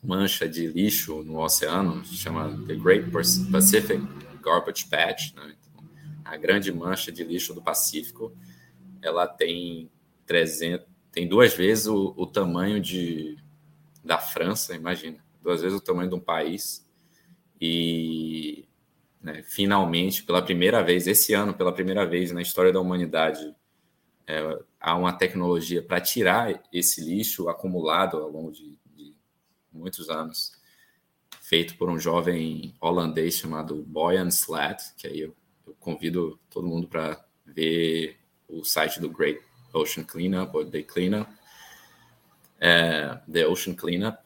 mancha 0.03 0.47
de 0.47 0.67
lixo 0.67 1.23
no 1.23 1.39
oceano, 1.39 2.03
chama 2.05 2.49
The 2.67 2.75
Great 2.75 3.09
Pacific 3.51 4.01
Garbage 4.41 4.85
Patch, 4.85 5.33
né? 5.33 5.55
então, 5.59 5.83
a 6.23 6.37
grande 6.37 6.71
mancha 6.71 7.11
de 7.11 7.23
lixo 7.23 7.53
do 7.53 7.61
Pacífico, 7.61 8.31
ela 9.01 9.27
tem 9.27 9.89
300, 10.25 10.85
tem 11.11 11.27
duas 11.27 11.53
vezes 11.55 11.87
o, 11.87 12.13
o 12.15 12.27
tamanho 12.27 12.79
de, 12.79 13.37
da 14.03 14.19
França, 14.19 14.75
imagina, 14.75 15.17
duas 15.41 15.61
vezes 15.61 15.77
o 15.77 15.81
tamanho 15.81 16.09
de 16.09 16.15
um 16.15 16.19
país, 16.19 16.85
e 17.59 18.67
né, 19.25 19.41
finalmente, 19.41 20.21
pela 20.21 20.39
primeira 20.39 20.83
vez, 20.83 21.07
esse 21.07 21.33
ano, 21.33 21.51
pela 21.51 21.73
primeira 21.73 22.05
vez 22.05 22.31
na 22.31 22.43
história 22.43 22.71
da 22.71 22.79
humanidade, 22.79 23.55
é, 24.27 24.59
há 24.79 24.95
uma 24.95 25.11
tecnologia 25.11 25.81
para 25.81 25.99
tirar 25.99 26.63
esse 26.71 27.03
lixo 27.03 27.49
acumulado 27.49 28.17
ao 28.17 28.29
longo 28.29 28.51
de, 28.51 28.77
de, 28.95 29.15
muitos 29.73 30.11
anos, 30.11 30.51
feito 31.41 31.75
por 31.75 31.89
um 31.89 31.97
jovem 31.97 32.75
holandês 32.79 33.33
chamado 33.33 33.81
Boyan 33.81 34.27
Slat, 34.27 34.93
que 34.95 35.07
aí 35.07 35.21
eu, 35.21 35.35
eu 35.65 35.75
convido 35.79 36.39
todo 36.47 36.67
mundo 36.67 36.87
para 36.87 37.19
ver 37.43 38.19
o 38.47 38.63
site 38.63 39.01
do 39.01 39.09
Great 39.09 39.41
Ocean 39.73 40.03
Cleanup, 40.03 40.55
ou 40.55 40.69
The 40.69 40.83
Cleanup, 40.83 41.31
é, 42.59 43.19
The 43.31 43.47
Ocean 43.47 43.73
Cleanup, 43.73 44.19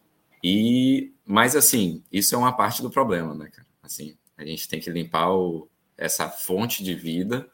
e, 0.43 1.13
mas 1.25 1.55
assim, 1.55 2.03
isso 2.11 2.35
é 2.35 2.37
uma 2.37 2.51
parte 2.51 2.81
do 2.81 2.89
problema, 2.89 3.33
né, 3.33 3.49
cara? 3.49 3.67
Assim, 3.81 4.17
a 4.39 4.45
gente 4.45 4.69
tem 4.69 4.79
que 4.79 4.89
limpar 4.89 5.31
o, 5.31 5.67
essa 5.97 6.29
fonte 6.29 6.81
de 6.81 6.95
vida, 6.95 7.47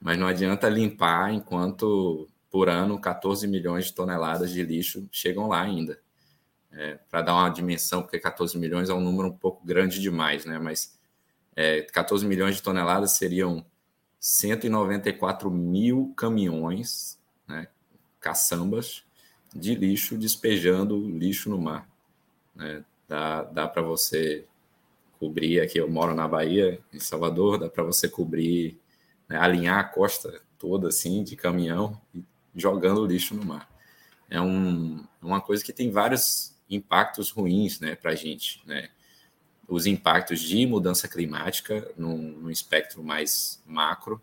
mas 0.00 0.18
não 0.18 0.26
adianta 0.26 0.68
limpar 0.68 1.32
enquanto 1.32 2.26
por 2.50 2.68
ano 2.68 2.98
14 2.98 3.46
milhões 3.46 3.86
de 3.86 3.92
toneladas 3.92 4.50
de 4.50 4.62
lixo 4.62 5.06
chegam 5.12 5.46
lá 5.46 5.60
ainda. 5.60 6.00
É, 6.72 6.98
Para 7.10 7.22
dar 7.22 7.34
uma 7.34 7.48
dimensão, 7.50 8.02
porque 8.02 8.18
14 8.18 8.58
milhões 8.58 8.88
é 8.88 8.94
um 8.94 9.00
número 9.00 9.28
um 9.28 9.36
pouco 9.36 9.64
grande 9.64 10.00
demais, 10.00 10.44
né? 10.44 10.58
Mas 10.58 10.98
é, 11.54 11.82
14 11.82 12.26
milhões 12.26 12.56
de 12.56 12.62
toneladas 12.62 13.16
seriam 13.16 13.64
194 14.18 15.50
mil 15.50 16.14
caminhões, 16.16 17.18
né, 17.46 17.68
caçambas, 18.18 19.04
de 19.54 19.74
lixo 19.74 20.16
despejando 20.16 21.08
lixo 21.10 21.50
no 21.50 21.60
mar. 21.60 21.86
Né? 22.54 22.82
Dá, 23.06 23.42
dá 23.44 23.68
para 23.68 23.82
você 23.82 24.46
cobrir 25.18 25.60
aqui, 25.60 25.78
eu 25.78 25.90
moro 25.90 26.14
na 26.14 26.26
Bahia, 26.26 26.80
em 26.92 27.00
Salvador, 27.00 27.58
dá 27.58 27.68
para 27.68 27.82
você 27.82 28.08
cobrir, 28.08 28.78
né, 29.28 29.36
alinhar 29.36 29.78
a 29.78 29.84
costa 29.84 30.40
toda 30.58 30.88
assim 30.88 31.22
de 31.22 31.36
caminhão 31.36 32.00
jogando 32.54 33.04
lixo 33.04 33.34
no 33.34 33.44
mar. 33.44 33.68
É 34.30 34.40
um, 34.40 35.04
uma 35.20 35.40
coisa 35.40 35.64
que 35.64 35.72
tem 35.72 35.90
vários 35.90 36.56
impactos 36.68 37.30
ruins 37.30 37.80
né, 37.80 37.94
para 37.94 38.12
a 38.12 38.14
gente. 38.14 38.62
Né? 38.66 38.88
Os 39.68 39.86
impactos 39.86 40.40
de 40.40 40.66
mudança 40.66 41.08
climática, 41.08 41.90
num, 41.96 42.16
num 42.16 42.50
espectro 42.50 43.02
mais 43.02 43.62
macro, 43.66 44.20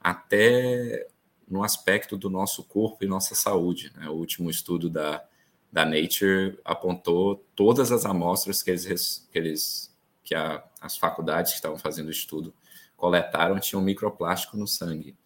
até 0.00 1.06
no 1.48 1.62
aspecto 1.62 2.16
do 2.16 2.30
nosso 2.30 2.64
corpo 2.64 3.04
e 3.04 3.06
nossa 3.06 3.34
saúde. 3.34 3.92
Né? 3.96 4.08
O 4.08 4.14
último 4.14 4.50
estudo 4.50 4.88
da, 4.90 5.24
da 5.72 5.84
Nature 5.84 6.58
apontou 6.64 7.44
todas 7.54 7.92
as 7.92 8.04
amostras 8.04 8.62
que 8.62 8.70
eles, 8.70 9.28
que, 9.32 9.38
eles, 9.38 9.93
que 10.24 10.34
a, 10.34 10.64
as 10.80 10.96
faculdades 10.96 11.52
que 11.52 11.58
estavam 11.58 11.78
fazendo 11.78 12.08
o 12.08 12.10
estudo 12.10 12.54
coletaram 12.96 13.60
tinham 13.60 13.82
microplástico 13.82 14.56
no 14.56 14.66
sangue. 14.66 15.16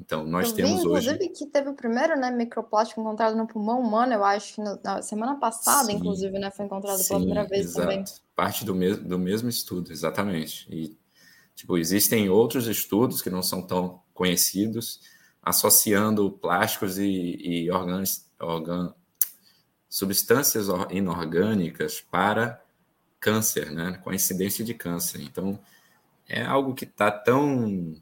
Então, 0.00 0.24
nós 0.24 0.50
eu 0.50 0.54
temos 0.54 0.82
vi, 0.82 0.88
hoje. 0.88 1.10
Inclusive, 1.10 1.34
que 1.34 1.46
teve 1.46 1.68
o 1.70 1.74
primeiro 1.74 2.16
né, 2.16 2.30
microplástico 2.30 3.00
encontrado 3.00 3.36
no 3.36 3.46
pulmão 3.46 3.80
humano, 3.80 4.12
eu 4.12 4.24
acho 4.24 4.54
que 4.54 4.60
no, 4.60 4.78
na 4.82 5.02
semana 5.02 5.36
passada, 5.36 5.86
sim, 5.86 5.94
inclusive, 5.94 6.38
né, 6.38 6.50
foi 6.50 6.66
encontrado 6.66 6.98
sim, 6.98 7.08
pela 7.08 7.20
primeira 7.20 7.48
vez 7.48 7.66
exato. 7.66 7.88
também. 7.88 8.04
Parte 8.34 8.64
do, 8.64 8.74
mes 8.74 8.98
do 8.98 9.18
mesmo 9.18 9.48
estudo, 9.48 9.90
exatamente. 9.90 10.68
E, 10.70 10.96
tipo, 11.54 11.76
existem 11.76 12.28
outros 12.28 12.68
estudos 12.68 13.20
que 13.20 13.30
não 13.30 13.42
são 13.42 13.60
tão 13.60 14.00
conhecidos, 14.14 15.00
associando 15.42 16.30
plásticos 16.30 16.96
e, 16.98 17.36
e 17.40 17.70
organ, 17.70 18.04
organ, 18.40 18.94
substâncias 19.88 20.66
inorgânicas 20.90 22.00
para 22.00 22.62
câncer, 23.20 23.70
né, 23.70 24.00
com 24.02 24.10
a 24.10 24.14
incidência 24.14 24.64
de 24.64 24.74
câncer. 24.74 25.20
Então, 25.22 25.58
é 26.28 26.42
algo 26.42 26.74
que 26.74 26.84
está 26.84 27.10
tão 27.10 28.00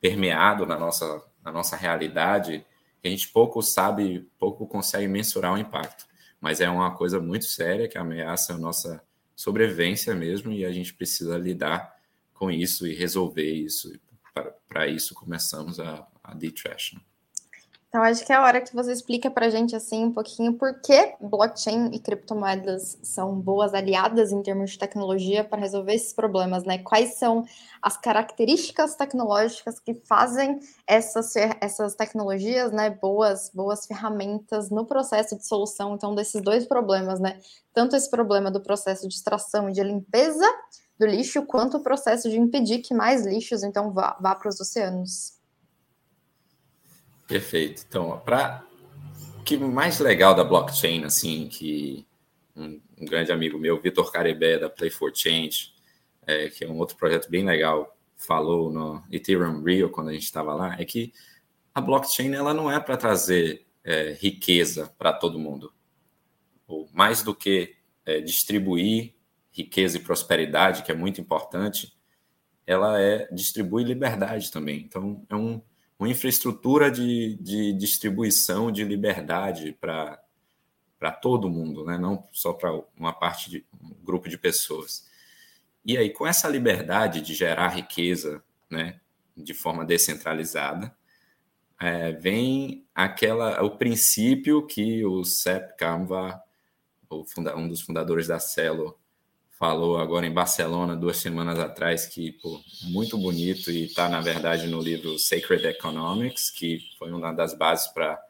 permeado 0.00 0.66
na 0.66 0.78
nossa, 0.78 1.22
na 1.42 1.52
nossa 1.52 1.76
realidade 1.76 2.64
que 3.00 3.08
a 3.08 3.10
gente 3.10 3.28
pouco 3.28 3.62
sabe, 3.62 4.28
pouco 4.38 4.66
consegue 4.66 5.06
mensurar 5.08 5.52
o 5.54 5.58
impacto. 5.58 6.06
Mas 6.40 6.60
é 6.60 6.68
uma 6.68 6.94
coisa 6.94 7.20
muito 7.20 7.44
séria 7.44 7.88
que 7.88 7.98
ameaça 7.98 8.54
a 8.54 8.58
nossa 8.58 9.02
sobrevivência 9.34 10.14
mesmo 10.14 10.52
e 10.52 10.64
a 10.64 10.72
gente 10.72 10.94
precisa 10.94 11.38
lidar 11.38 11.94
com 12.34 12.50
isso 12.50 12.86
e 12.86 12.94
resolver 12.94 13.50
isso. 13.50 13.92
Para 14.68 14.86
isso 14.86 15.14
começamos 15.14 15.80
a, 15.80 16.06
a 16.22 16.34
de-trash. 16.34 16.94
Né? 16.94 17.00
Então, 17.88 18.02
acho 18.02 18.26
que 18.26 18.32
é 18.32 18.36
a 18.36 18.42
hora 18.42 18.60
que 18.60 18.74
você 18.74 18.92
explica 18.92 19.30
para 19.30 19.46
a 19.46 19.50
gente 19.50 19.74
assim 19.74 20.04
um 20.04 20.12
pouquinho 20.12 20.52
por 20.54 20.80
que 20.82 21.14
blockchain 21.20 21.90
e 21.94 21.98
criptomoedas 21.98 22.98
são 23.02 23.40
boas 23.40 23.72
aliadas 23.72 24.32
em 24.32 24.42
termos 24.42 24.72
de 24.72 24.78
tecnologia 24.78 25.44
para 25.44 25.60
resolver 25.60 25.94
esses 25.94 26.12
problemas, 26.12 26.64
né? 26.64 26.78
Quais 26.78 27.14
são 27.14 27.44
as 27.80 27.96
características 27.96 28.96
tecnológicas 28.96 29.78
que 29.80 29.94
fazem 29.94 30.58
essas, 30.86 31.32
essas 31.60 31.94
tecnologias, 31.94 32.70
né, 32.72 32.90
boas, 32.90 33.50
boas 33.54 33.86
ferramentas 33.86 34.68
no 34.68 34.84
processo 34.84 35.36
de 35.36 35.46
solução, 35.46 35.94
então, 35.94 36.14
desses 36.14 36.42
dois 36.42 36.66
problemas, 36.66 37.20
né? 37.20 37.38
Tanto 37.72 37.96
esse 37.96 38.10
problema 38.10 38.50
do 38.50 38.60
processo 38.60 39.08
de 39.08 39.14
extração 39.14 39.70
e 39.70 39.72
de 39.72 39.82
limpeza 39.82 40.44
do 40.98 41.06
lixo, 41.06 41.46
quanto 41.46 41.76
o 41.78 41.82
processo 41.82 42.28
de 42.28 42.38
impedir 42.38 42.78
que 42.80 42.92
mais 42.92 43.24
lixos, 43.24 43.62
então, 43.62 43.92
vá, 43.92 44.16
vá 44.20 44.34
para 44.34 44.48
os 44.48 44.60
oceanos. 44.60 45.35
Perfeito. 47.26 47.84
Então, 47.88 48.20
para 48.24 48.64
que 49.44 49.56
mais 49.56 49.98
legal 49.98 50.34
da 50.34 50.44
blockchain, 50.44 51.04
assim, 51.04 51.48
que 51.48 52.06
um, 52.54 52.80
um 52.98 53.04
grande 53.04 53.32
amigo 53.32 53.58
meu, 53.58 53.80
Vitor 53.80 54.10
Caribé, 54.10 54.58
da 54.58 54.70
Play 54.70 54.90
for 54.90 55.12
Change, 55.14 55.72
é, 56.26 56.48
que 56.48 56.64
é 56.64 56.68
um 56.68 56.78
outro 56.78 56.96
projeto 56.96 57.30
bem 57.30 57.44
legal, 57.44 57.96
falou 58.16 58.72
no 58.72 59.02
Ethereum 59.10 59.62
Rio, 59.62 59.90
quando 59.90 60.08
a 60.08 60.12
gente 60.12 60.24
estava 60.24 60.54
lá, 60.54 60.76
é 60.80 60.84
que 60.84 61.12
a 61.74 61.80
blockchain 61.80 62.32
ela 62.32 62.54
não 62.54 62.70
é 62.70 62.80
para 62.80 62.96
trazer 62.96 63.66
é, 63.84 64.16
riqueza 64.20 64.92
para 64.98 65.12
todo 65.12 65.38
mundo. 65.38 65.72
Ou 66.66 66.88
mais 66.92 67.22
do 67.22 67.34
que 67.34 67.76
é, 68.04 68.20
distribuir 68.20 69.14
riqueza 69.52 69.96
e 69.96 70.00
prosperidade, 70.00 70.82
que 70.82 70.92
é 70.92 70.94
muito 70.94 71.20
importante, 71.20 71.96
ela 72.66 73.00
é 73.00 73.28
distribui 73.32 73.84
liberdade 73.84 74.50
também. 74.50 74.80
Então, 74.80 75.24
é 75.28 75.36
um 75.36 75.62
uma 75.98 76.08
infraestrutura 76.08 76.90
de, 76.90 77.36
de 77.40 77.72
distribuição 77.72 78.70
de 78.70 78.84
liberdade 78.84 79.76
para 79.80 81.10
todo 81.20 81.48
mundo, 81.48 81.84
né? 81.84 81.96
não 81.96 82.26
só 82.32 82.52
para 82.52 82.72
uma 82.96 83.12
parte 83.12 83.50
de 83.50 83.66
um 83.80 83.94
grupo 84.04 84.28
de 84.28 84.36
pessoas. 84.36 85.08
E 85.84 85.96
aí, 85.96 86.10
com 86.10 86.26
essa 86.26 86.48
liberdade 86.48 87.20
de 87.20 87.32
gerar 87.32 87.68
riqueza 87.68 88.42
né, 88.68 89.00
de 89.36 89.54
forma 89.54 89.84
descentralizada, 89.84 90.94
é, 91.80 92.12
vem 92.12 92.86
aquela 92.94 93.62
o 93.62 93.76
princípio 93.76 94.66
que 94.66 95.04
o 95.04 95.24
Sepp 95.24 95.76
Kamva, 95.76 96.42
um 97.54 97.68
dos 97.68 97.82
fundadores 97.82 98.26
da 98.26 98.38
Celo, 98.38 98.98
falou 99.58 99.98
agora 99.98 100.26
em 100.26 100.32
Barcelona 100.32 100.96
duas 100.96 101.16
semanas 101.16 101.58
atrás 101.58 102.06
que 102.06 102.32
pô, 102.32 102.60
muito 102.82 103.16
bonito 103.16 103.70
e 103.70 103.84
está 103.86 104.08
na 104.08 104.20
verdade 104.20 104.66
no 104.66 104.80
livro 104.80 105.18
Sacred 105.18 105.66
Economics 105.66 106.50
que 106.50 106.80
foi 106.98 107.10
uma 107.10 107.32
das 107.32 107.56
bases 107.56 107.86
para 107.88 108.20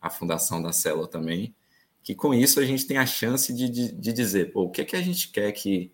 a 0.00 0.10
fundação 0.10 0.60
da 0.62 0.72
Célula 0.72 1.08
também 1.08 1.54
que 2.02 2.14
com 2.14 2.32
isso 2.32 2.58
a 2.58 2.64
gente 2.64 2.86
tem 2.86 2.98
a 2.98 3.06
chance 3.06 3.52
de, 3.52 3.68
de, 3.68 3.92
de 3.92 4.12
dizer 4.12 4.52
pô, 4.52 4.62
o 4.62 4.70
que 4.70 4.80
é 4.80 4.84
que 4.84 4.96
a 4.96 5.02
gente 5.02 5.28
quer 5.28 5.52
que 5.52 5.92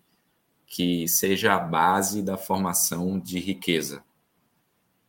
que 0.65 1.07
seja 1.07 1.53
a 1.53 1.59
base 1.59 2.21
da 2.21 2.37
formação 2.37 3.19
de 3.19 3.39
riqueza? 3.39 4.03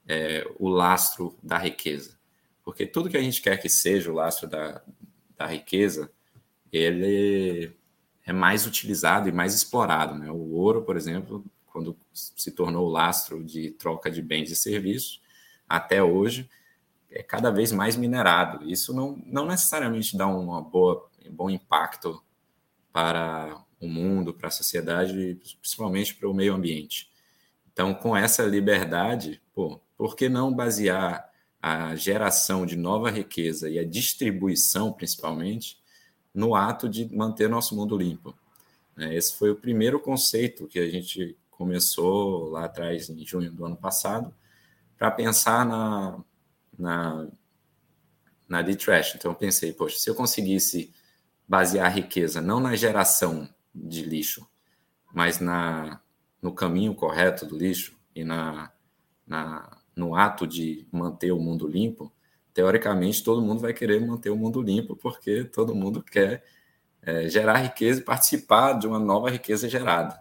É, 0.06 0.46
o 0.58 0.68
lastro 0.68 1.36
da 1.42 1.58
riqueza. 1.58 2.16
Porque 2.62 2.86
tudo 2.86 3.10
que 3.10 3.16
a 3.16 3.22
gente 3.22 3.42
quer 3.42 3.56
que 3.56 3.68
seja 3.68 4.10
o 4.10 4.14
lastro 4.14 4.48
da, 4.48 4.82
da 5.36 5.46
riqueza 5.46 6.10
ele 6.72 7.72
é 8.26 8.32
mais 8.32 8.66
utilizado 8.66 9.28
e 9.28 9.32
mais 9.32 9.54
explorado. 9.54 10.18
Né? 10.18 10.30
O 10.30 10.52
ouro, 10.52 10.82
por 10.82 10.96
exemplo, 10.96 11.44
quando 11.66 11.96
se 12.12 12.50
tornou 12.50 12.86
o 12.86 12.90
lastro 12.90 13.42
de 13.42 13.70
troca 13.70 14.10
de 14.10 14.20
bens 14.20 14.50
e 14.50 14.56
serviços, 14.56 15.22
até 15.68 16.02
hoje 16.02 16.50
é 17.10 17.22
cada 17.22 17.50
vez 17.50 17.70
mais 17.70 17.96
minerado. 17.96 18.68
Isso 18.68 18.92
não, 18.92 19.22
não 19.24 19.46
necessariamente 19.46 20.16
dá 20.16 20.26
uma 20.26 20.60
boa, 20.60 21.08
um 21.24 21.32
bom 21.32 21.48
impacto 21.48 22.20
para 22.92 23.62
o 23.80 23.86
mundo, 23.86 24.34
para 24.34 24.48
a 24.48 24.50
sociedade, 24.50 25.38
principalmente 25.60 26.14
para 26.14 26.28
o 26.28 26.34
meio 26.34 26.54
ambiente. 26.54 27.10
Então, 27.72 27.94
com 27.94 28.16
essa 28.16 28.42
liberdade, 28.42 29.40
pô, 29.54 29.80
por 29.96 30.16
que 30.16 30.28
não 30.28 30.52
basear 30.52 31.30
a 31.60 31.94
geração 31.94 32.64
de 32.64 32.76
nova 32.76 33.10
riqueza 33.10 33.68
e 33.68 33.78
a 33.78 33.84
distribuição, 33.84 34.92
principalmente, 34.92 35.78
no 36.36 36.54
ato 36.54 36.86
de 36.86 37.08
manter 37.16 37.48
nosso 37.48 37.74
mundo 37.74 37.96
limpo. 37.96 38.34
Né? 38.94 39.16
Esse 39.16 39.34
foi 39.36 39.50
o 39.50 39.56
primeiro 39.56 39.98
conceito 39.98 40.68
que 40.68 40.78
a 40.78 40.88
gente 40.88 41.34
começou 41.50 42.50
lá 42.50 42.66
atrás, 42.66 43.08
em 43.08 43.26
junho 43.26 43.50
do 43.50 43.64
ano 43.64 43.76
passado, 43.76 44.32
para 44.98 45.10
pensar 45.10 45.64
na, 45.64 46.18
na, 46.78 47.26
na 48.46 48.60
D-Trash. 48.60 49.14
Então, 49.14 49.30
eu 49.30 49.34
pensei, 49.34 49.72
poxa, 49.72 49.98
se 49.98 50.10
eu 50.10 50.14
conseguisse 50.14 50.92
basear 51.48 51.86
a 51.86 51.90
riqueza 51.90 52.42
não 52.42 52.60
na 52.60 52.76
geração 52.76 53.48
de 53.74 54.02
lixo, 54.02 54.46
mas 55.14 55.40
na, 55.40 56.02
no 56.42 56.52
caminho 56.52 56.94
correto 56.94 57.46
do 57.46 57.56
lixo 57.56 57.96
e 58.14 58.22
na, 58.22 58.70
na, 59.26 59.78
no 59.94 60.14
ato 60.14 60.46
de 60.46 60.86
manter 60.92 61.32
o 61.32 61.40
mundo 61.40 61.66
limpo, 61.66 62.12
teoricamente, 62.56 63.22
todo 63.22 63.42
mundo 63.42 63.60
vai 63.60 63.74
querer 63.74 64.00
manter 64.00 64.30
o 64.30 64.36
mundo 64.36 64.62
limpo, 64.62 64.96
porque 64.96 65.44
todo 65.44 65.74
mundo 65.74 66.02
quer 66.02 66.42
é, 67.02 67.28
gerar 67.28 67.58
riqueza 67.58 68.00
e 68.00 68.02
participar 68.02 68.72
de 68.78 68.86
uma 68.86 68.98
nova 68.98 69.28
riqueza 69.28 69.68
gerada. 69.68 70.18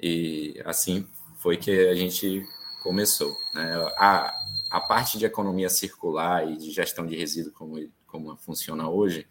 E 0.00 0.54
assim 0.64 1.04
foi 1.38 1.56
que 1.56 1.88
a 1.88 1.96
gente 1.96 2.46
começou. 2.80 3.36
Né? 3.52 3.74
A, 3.96 4.32
a 4.70 4.80
parte 4.80 5.18
de 5.18 5.24
economia 5.24 5.68
circular 5.68 6.48
e 6.48 6.56
de 6.56 6.70
gestão 6.70 7.04
de 7.04 7.16
resíduos, 7.16 7.56
como, 7.56 7.90
como 8.06 8.36
funciona 8.36 8.88
hoje, 8.88 9.26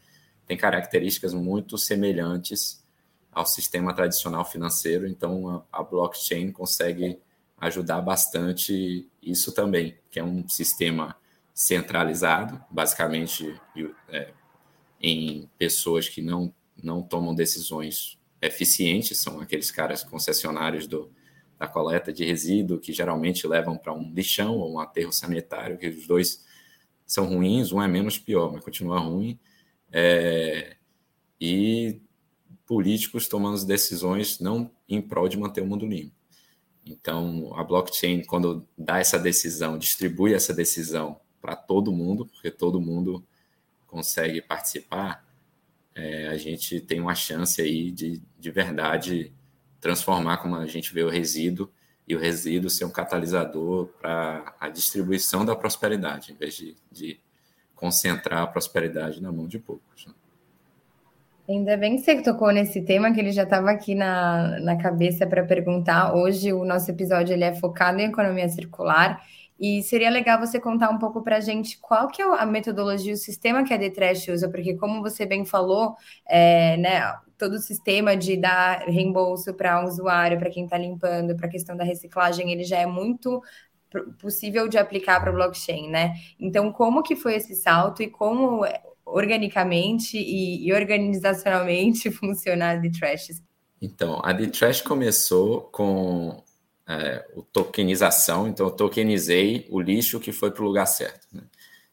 tem 0.46 0.58
características 0.58 1.34
muito 1.34 1.78
semelhantes 1.78 2.84
ao 3.32 3.46
sistema 3.46 3.94
tradicional 3.94 4.44
financeiro, 4.44 5.08
então 5.08 5.64
a, 5.72 5.80
a 5.80 5.82
blockchain 5.82 6.52
consegue 6.52 7.22
ajudar 7.58 8.02
bastante 8.02 9.10
isso 9.22 9.54
também, 9.54 9.98
que 10.12 10.20
é 10.20 10.24
um 10.24 10.46
sistema 10.50 11.16
centralizado, 11.58 12.64
basicamente 12.70 13.60
é, 14.10 14.32
em 15.02 15.50
pessoas 15.58 16.08
que 16.08 16.22
não, 16.22 16.54
não 16.84 17.02
tomam 17.02 17.34
decisões 17.34 18.20
eficientes, 18.40 19.20
são 19.20 19.42
aqueles 19.42 19.72
caras 19.72 20.04
concessionários 20.04 20.86
do, 20.86 21.12
da 21.58 21.68
coleta 21.68 22.14
de 22.14 22.24
resíduo, 22.24 22.78
que 22.78 22.94
geralmente 22.94 23.48
levam 23.48 23.76
para 23.76 23.92
um 23.92 24.14
lixão 24.14 24.56
ou 24.56 24.76
um 24.76 24.80
aterro 24.80 25.12
sanitário, 25.12 25.80
que 25.80 25.88
os 25.88 26.06
dois 26.06 26.46
são 27.08 27.26
ruins, 27.26 27.72
um 27.72 27.82
é 27.82 27.88
menos 27.88 28.20
pior, 28.20 28.54
mas 28.54 28.64
continua 28.64 29.00
ruim. 29.00 29.40
É, 29.92 30.76
e 31.42 32.00
políticos 32.68 33.28
tomando 33.28 33.66
decisões 33.66 34.40
não 34.40 34.70
em 34.88 35.02
prol 35.02 35.28
de 35.28 35.40
manter 35.40 35.62
o 35.62 35.66
mundo 35.66 35.88
limpo. 35.88 36.16
Então, 36.86 37.52
a 37.56 37.64
blockchain, 37.64 38.24
quando 38.26 38.68
dá 38.78 39.00
essa 39.00 39.18
decisão, 39.18 39.76
distribui 39.76 40.36
essa 40.36 40.54
decisão 40.54 41.20
para 41.48 41.56
todo 41.56 41.94
mundo, 41.94 42.26
porque 42.26 42.52
todo 42.52 42.82
mundo 42.82 43.24
consegue 43.88 44.42
participar, 44.42 45.26
é, 45.96 46.28
a 46.28 46.36
gente 46.36 46.82
tem 46.82 47.00
uma 47.00 47.16
chance 47.16 47.62
aí 47.62 47.90
de, 47.90 48.22
de 48.38 48.52
verdade 48.52 49.32
transformar 49.80 50.40
como 50.40 50.58
a 50.58 50.66
gente 50.66 50.94
vê 50.94 51.04
o 51.04 51.10
resíduo 51.10 51.72
e 52.06 52.14
o 52.18 52.20
resíduo 52.20 52.70
ser 52.70 52.84
um 52.84 52.90
catalisador 52.90 53.88
para 54.02 54.56
a 54.60 54.68
distribuição 54.68 55.46
da 55.46 55.56
prosperidade, 55.56 56.34
em 56.34 56.36
vez 56.36 56.54
de, 56.54 56.76
de, 56.92 57.18
concentrar 57.74 58.42
a 58.42 58.48
prosperidade 58.48 59.22
na 59.22 59.32
mão 59.32 59.48
de 59.48 59.58
poucos. 59.58 60.06
Né? 60.06 60.14
Ainda 61.48 61.78
bem 61.78 61.96
que 61.96 62.02
você 62.02 62.22
tocou 62.22 62.52
nesse 62.52 62.82
tema, 62.82 63.14
que 63.14 63.22
ele 63.22 63.32
já 63.32 63.44
estava 63.44 63.72
aqui 63.72 63.96
na, 63.96 64.60
na 64.60 64.76
cabeça 64.76 65.26
para 65.26 65.46
perguntar. 65.46 66.14
Hoje 66.14 66.52
o 66.52 66.66
nosso 66.66 66.92
episódio 66.92 67.32
ele 67.32 67.46
é 67.46 67.56
focado 67.56 68.02
em 68.02 68.10
economia 68.10 68.50
circular 68.50 69.24
e 69.60 69.82
seria 69.84 70.10
legal 70.10 70.40
você 70.40 70.60
contar 70.60 70.90
um 70.90 71.00
pouco 71.00 71.24
para 71.24 71.38
a 71.38 71.40
gente 71.40 71.80
qual 71.80 72.08
que 72.08 72.22
é 72.22 72.26
a 72.26 72.46
metodologia, 72.46 73.14
o 73.14 73.18
sistema 73.18 73.64
que 73.64 73.74
a 73.74 73.78
Detrash 73.78 74.28
usa, 74.30 74.50
porque 74.50 74.76
como 74.76 75.02
você 75.02 75.26
bem 75.26 75.46
falou, 75.46 75.96
é, 76.28 76.78
né, 76.78 77.14
todo 77.38 77.54
o 77.54 77.60
sistema 77.60 78.16
de 78.16 78.38
dar 78.38 78.80
reembolso 78.82 79.54
para 79.54 79.82
um 79.82 79.86
usuário, 79.86 80.38
para 80.38 80.50
quem 80.50 80.66
está 80.66 80.78
limpando, 80.78 81.36
para 81.36 81.48
a 81.48 81.52
questão 81.52 81.76
da 81.76 81.84
reciclagem, 81.84 82.52
ele 82.52 82.64
já 82.64 82.78
é 82.78 82.86
muito 82.86 83.42
possível 84.20 84.68
de 84.68 84.78
aplicar 84.78 85.20
para 85.22 85.32
blockchain, 85.32 85.90
né? 85.90 86.16
Então, 86.40 86.72
como 86.72 87.02
que 87.02 87.16
foi 87.16 87.36
esse 87.36 87.56
salto 87.56 88.04
e 88.04 88.10
como 88.10 88.66
organicamente 89.06 90.18
e, 90.18 90.68
e 90.68 90.74
organizacionalmente 90.74 92.12
funciona 92.12 92.72
a 92.72 92.76
Detrash? 92.76 93.42
Então, 93.82 94.20
a 94.24 94.34
Detrash 94.34 94.82
começou 94.82 95.62
com 95.72 96.44
é, 96.88 97.28
o 97.36 97.42
tokenização, 97.42 98.48
então 98.48 98.68
eu 98.68 98.72
tokenizei 98.72 99.68
o 99.70 99.80
lixo 99.80 100.20
que 100.20 100.32
foi 100.32 100.52
para 100.52 100.64
o 100.64 100.66
lugar 100.66 100.86
certo. 100.86 101.28
Né? 101.34 101.44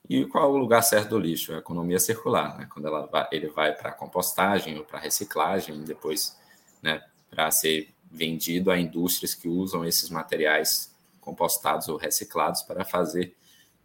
E 0.09 0.25
qual 0.27 0.45
é 0.45 0.53
o 0.53 0.57
lugar 0.57 0.83
certo 0.83 1.11
do 1.11 1.19
lixo? 1.19 1.53
A 1.53 1.59
economia 1.59 1.99
circular, 1.99 2.57
né? 2.57 2.69
quando 2.73 2.87
ela 2.87 3.07
vai, 3.07 3.27
ele 3.33 3.49
vai 3.49 3.75
para 3.75 3.91
compostagem 3.91 4.79
ou 4.79 4.85
para 4.85 5.01
reciclagem, 5.01 5.83
depois 5.83 6.39
né, 6.81 7.03
para 7.29 7.51
ser 7.51 7.93
vendido 8.11 8.71
a 8.71 8.79
indústrias 8.79 9.35
que 9.35 9.49
usam 9.49 9.85
esses 9.85 10.09
materiais 10.11 10.95
compostados 11.21 11.89
ou 11.89 11.97
reciclados 11.97 12.63
para 12.63 12.85
fazer 12.85 13.35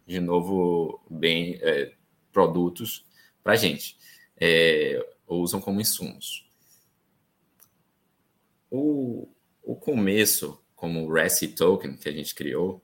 de 0.06 0.20
novo 0.20 1.00
bem 1.08 1.58
é, 1.60 1.92
produtos 2.32 3.04
para 3.42 3.54
a 3.54 3.56
gente, 3.56 3.96
é, 4.38 5.04
ou 5.26 5.40
usam 5.40 5.60
como 5.60 5.80
insumos. 5.80 6.48
O, 8.70 9.26
o 9.62 9.74
começo 9.74 10.60
como 10.80 11.06
o 11.06 11.12
RESI 11.12 11.48
Token 11.48 11.94
que 11.94 12.08
a 12.08 12.12
gente 12.12 12.34
criou, 12.34 12.82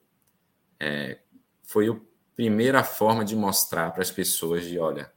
é, 0.79 1.17
foi 1.63 1.89
a 1.89 1.97
primeira 2.35 2.83
forma 2.83 3.25
de 3.25 3.35
mostrar 3.35 3.89
para 3.89 4.03
as 4.03 4.11
pessoas 4.11 4.65
de, 4.65 4.77
olha, 4.77 5.11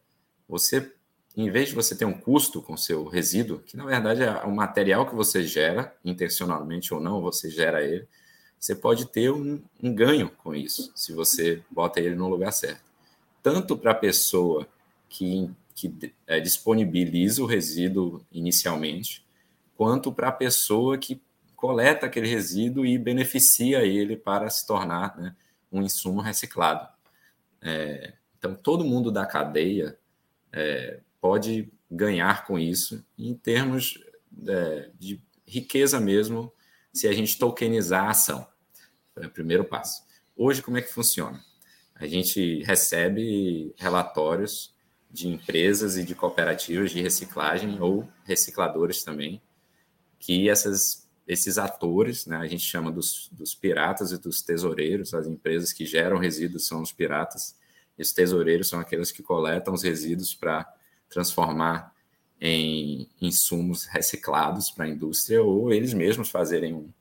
você, 0.49 0.91
em 1.37 1.51
vez 1.51 1.69
de 1.69 1.75
você 1.75 1.95
ter 1.95 2.07
um 2.07 2.19
custo 2.19 2.63
com 2.63 2.79
seu 2.79 3.07
resíduo, 3.07 3.59
que 3.59 3.77
na 3.77 3.85
verdade 3.85 4.23
é 4.23 4.31
o 4.47 4.51
material 4.51 5.07
que 5.07 5.15
você 5.15 5.45
gera, 5.45 5.95
intencionalmente 6.03 6.95
ou 6.95 7.01
não, 7.01 7.21
você 7.21 7.51
gera 7.51 7.85
ele, 7.85 8.09
você 8.59 8.75
pode 8.75 9.05
ter 9.05 9.31
um, 9.31 9.63
um 9.83 9.95
ganho 9.95 10.31
com 10.31 10.55
isso, 10.55 10.91
se 10.97 11.13
você 11.13 11.63
bota 11.71 12.01
ele 12.01 12.15
no 12.15 12.31
lugar 12.31 12.51
certo. 12.51 12.91
Tanto 13.43 13.77
para 13.77 13.91
a 13.91 13.95
pessoa 13.95 14.67
que, 15.07 15.51
que 15.75 16.15
é, 16.27 16.41
disponibiliza 16.41 17.43
o 17.43 17.47
resíduo 17.47 18.25
inicialmente, 18.33 19.23
quanto 19.77 20.11
para 20.11 20.29
a 20.29 20.33
pessoa 20.33 20.97
que 20.97 21.21
coleta 21.61 22.07
aquele 22.07 22.27
resíduo 22.27 22.87
e 22.87 22.97
beneficia 22.97 23.85
ele 23.85 24.17
para 24.17 24.49
se 24.49 24.67
tornar 24.67 25.15
né, 25.19 25.37
um 25.71 25.83
insumo 25.83 26.23
reciclado. 26.23 26.89
É, 27.61 28.15
então, 28.39 28.55
todo 28.55 28.83
mundo 28.83 29.13
da 29.13 29.27
cadeia 29.27 29.99
é, 30.51 31.01
pode 31.21 31.71
ganhar 31.91 32.47
com 32.47 32.59
isso 32.59 33.05
em 33.19 33.35
termos 33.35 34.03
é, 34.49 34.91
de 34.99 35.21
riqueza 35.47 36.01
mesmo, 36.01 36.51
se 36.95 37.07
a 37.07 37.13
gente 37.13 37.39
tokenizar 37.39 38.07
a 38.07 38.11
ação. 38.11 38.47
É 39.17 39.27
o 39.27 39.31
primeiro 39.31 39.63
passo. 39.63 40.03
Hoje, 40.35 40.63
como 40.63 40.79
é 40.79 40.83
que 40.83 40.91
funciona? 40.91 41.45
A 41.95 42.07
gente 42.07 42.63
recebe 42.63 43.75
relatórios 43.77 44.75
de 45.11 45.29
empresas 45.29 45.99
e 45.99 46.05
de 46.05 46.15
cooperativas 46.15 46.91
de 46.91 47.03
reciclagem 47.03 47.79
ou 47.81 48.09
recicladores 48.25 49.03
também, 49.03 49.43
que 50.19 50.49
essas 50.49 51.10
esses 51.27 51.59
atores, 51.59 52.27
né, 52.27 52.37
a 52.37 52.47
gente 52.47 52.65
chama 52.65 52.91
dos, 52.91 53.29
dos 53.33 53.55
piratas 53.55 54.13
e 54.13 54.19
dos 54.19 54.43
tesoureiros, 54.43 55.15
as 55.15 55.27
empresas 55.27 55.73
que 55.73 55.87
geram 55.87 56.19
resíduos 56.19 56.67
são 56.67 56.83
os 56.83 56.93
piratas, 56.93 57.55
e 57.97 58.03
os 58.03 58.13
tesoureiros 58.13 58.69
são 58.69 58.81
aqueles 58.81 59.13
que 59.13 59.23
coletam 59.23 59.75
os 59.75 59.83
resíduos 59.83 60.35
para 60.35 60.67
transformar 61.09 61.95
em 62.41 63.09
insumos 63.21 63.85
reciclados 63.85 64.71
para 64.71 64.87
a 64.87 64.89
indústria 64.89 65.43
ou 65.43 65.73
eles 65.73 65.93
mesmos 65.93 66.31
fazerem 66.31 66.93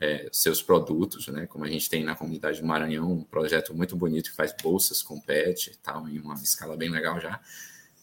é, 0.00 0.28
seus 0.32 0.62
produtos, 0.62 1.28
né? 1.28 1.46
Como 1.46 1.64
a 1.64 1.68
gente 1.68 1.88
tem 1.88 2.02
na 2.02 2.16
comunidade 2.16 2.60
do 2.60 2.66
Maranhão, 2.66 3.12
um 3.12 3.22
projeto 3.22 3.74
muito 3.74 3.94
bonito 3.94 4.30
que 4.30 4.36
faz 4.36 4.54
bolsas 4.62 5.02
com 5.02 5.20
PET 5.20 5.70
e 5.70 5.76
tal, 5.76 6.08
em 6.08 6.18
uma 6.18 6.34
escala 6.34 6.76
bem 6.76 6.88
legal 6.88 7.20
já. 7.20 7.38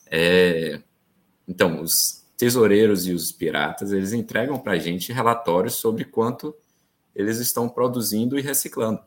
É, 0.06 0.80
então, 1.48 1.82
os, 1.82 2.19
tesoureiros 2.40 3.06
e 3.06 3.12
os 3.12 3.34
piratas, 3.34 3.92
eles 3.92 4.14
entregam 4.14 4.58
para 4.58 4.72
a 4.72 4.78
gente 4.78 5.12
relatórios 5.12 5.74
sobre 5.74 6.06
quanto 6.06 6.56
eles 7.14 7.38
estão 7.38 7.68
produzindo 7.68 8.40
e 8.40 8.42
reciclando. 8.42 9.04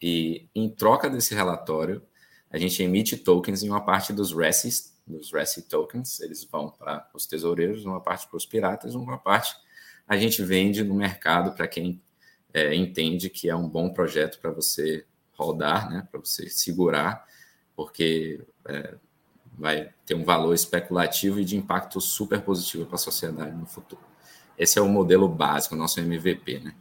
E 0.00 0.48
em 0.54 0.70
troca 0.70 1.10
desse 1.10 1.34
relatório, 1.34 2.02
a 2.50 2.56
gente 2.56 2.82
emite 2.82 3.18
tokens 3.18 3.62
em 3.62 3.68
uma 3.68 3.84
parte 3.84 4.10
dos 4.10 4.32
RESIs, 4.32 4.96
dos 5.06 5.30
RESI 5.30 5.68
tokens, 5.68 6.18
eles 6.20 6.42
vão 6.44 6.70
para 6.70 7.06
os 7.12 7.26
tesoureiros, 7.26 7.84
uma 7.84 8.00
parte 8.00 8.26
para 8.26 8.38
os 8.38 8.46
piratas, 8.46 8.94
uma 8.94 9.18
parte 9.18 9.54
a 10.08 10.16
gente 10.16 10.42
vende 10.42 10.82
no 10.82 10.94
mercado 10.94 11.54
para 11.54 11.68
quem 11.68 12.00
é, 12.54 12.74
entende 12.74 13.28
que 13.28 13.50
é 13.50 13.54
um 13.54 13.68
bom 13.68 13.92
projeto 13.92 14.40
para 14.40 14.50
você 14.50 15.04
rodar, 15.32 15.90
né, 15.90 16.08
para 16.10 16.20
você 16.20 16.48
segurar, 16.48 17.26
porque 17.76 18.40
é, 18.66 18.94
vai 19.58 19.90
ter 20.04 20.14
um 20.14 20.24
valor 20.24 20.54
especulativo 20.54 21.40
e 21.40 21.44
de 21.44 21.56
impacto 21.56 22.00
super 22.00 22.40
positivo 22.40 22.86
para 22.86 22.96
a 22.96 22.98
sociedade 22.98 23.54
no 23.56 23.66
futuro. 23.66 24.02
Esse 24.58 24.78
é 24.78 24.82
o 24.82 24.88
modelo 24.88 25.28
básico, 25.28 25.74
nosso 25.74 26.00
MVP, 26.00 26.60
né? 26.60 26.74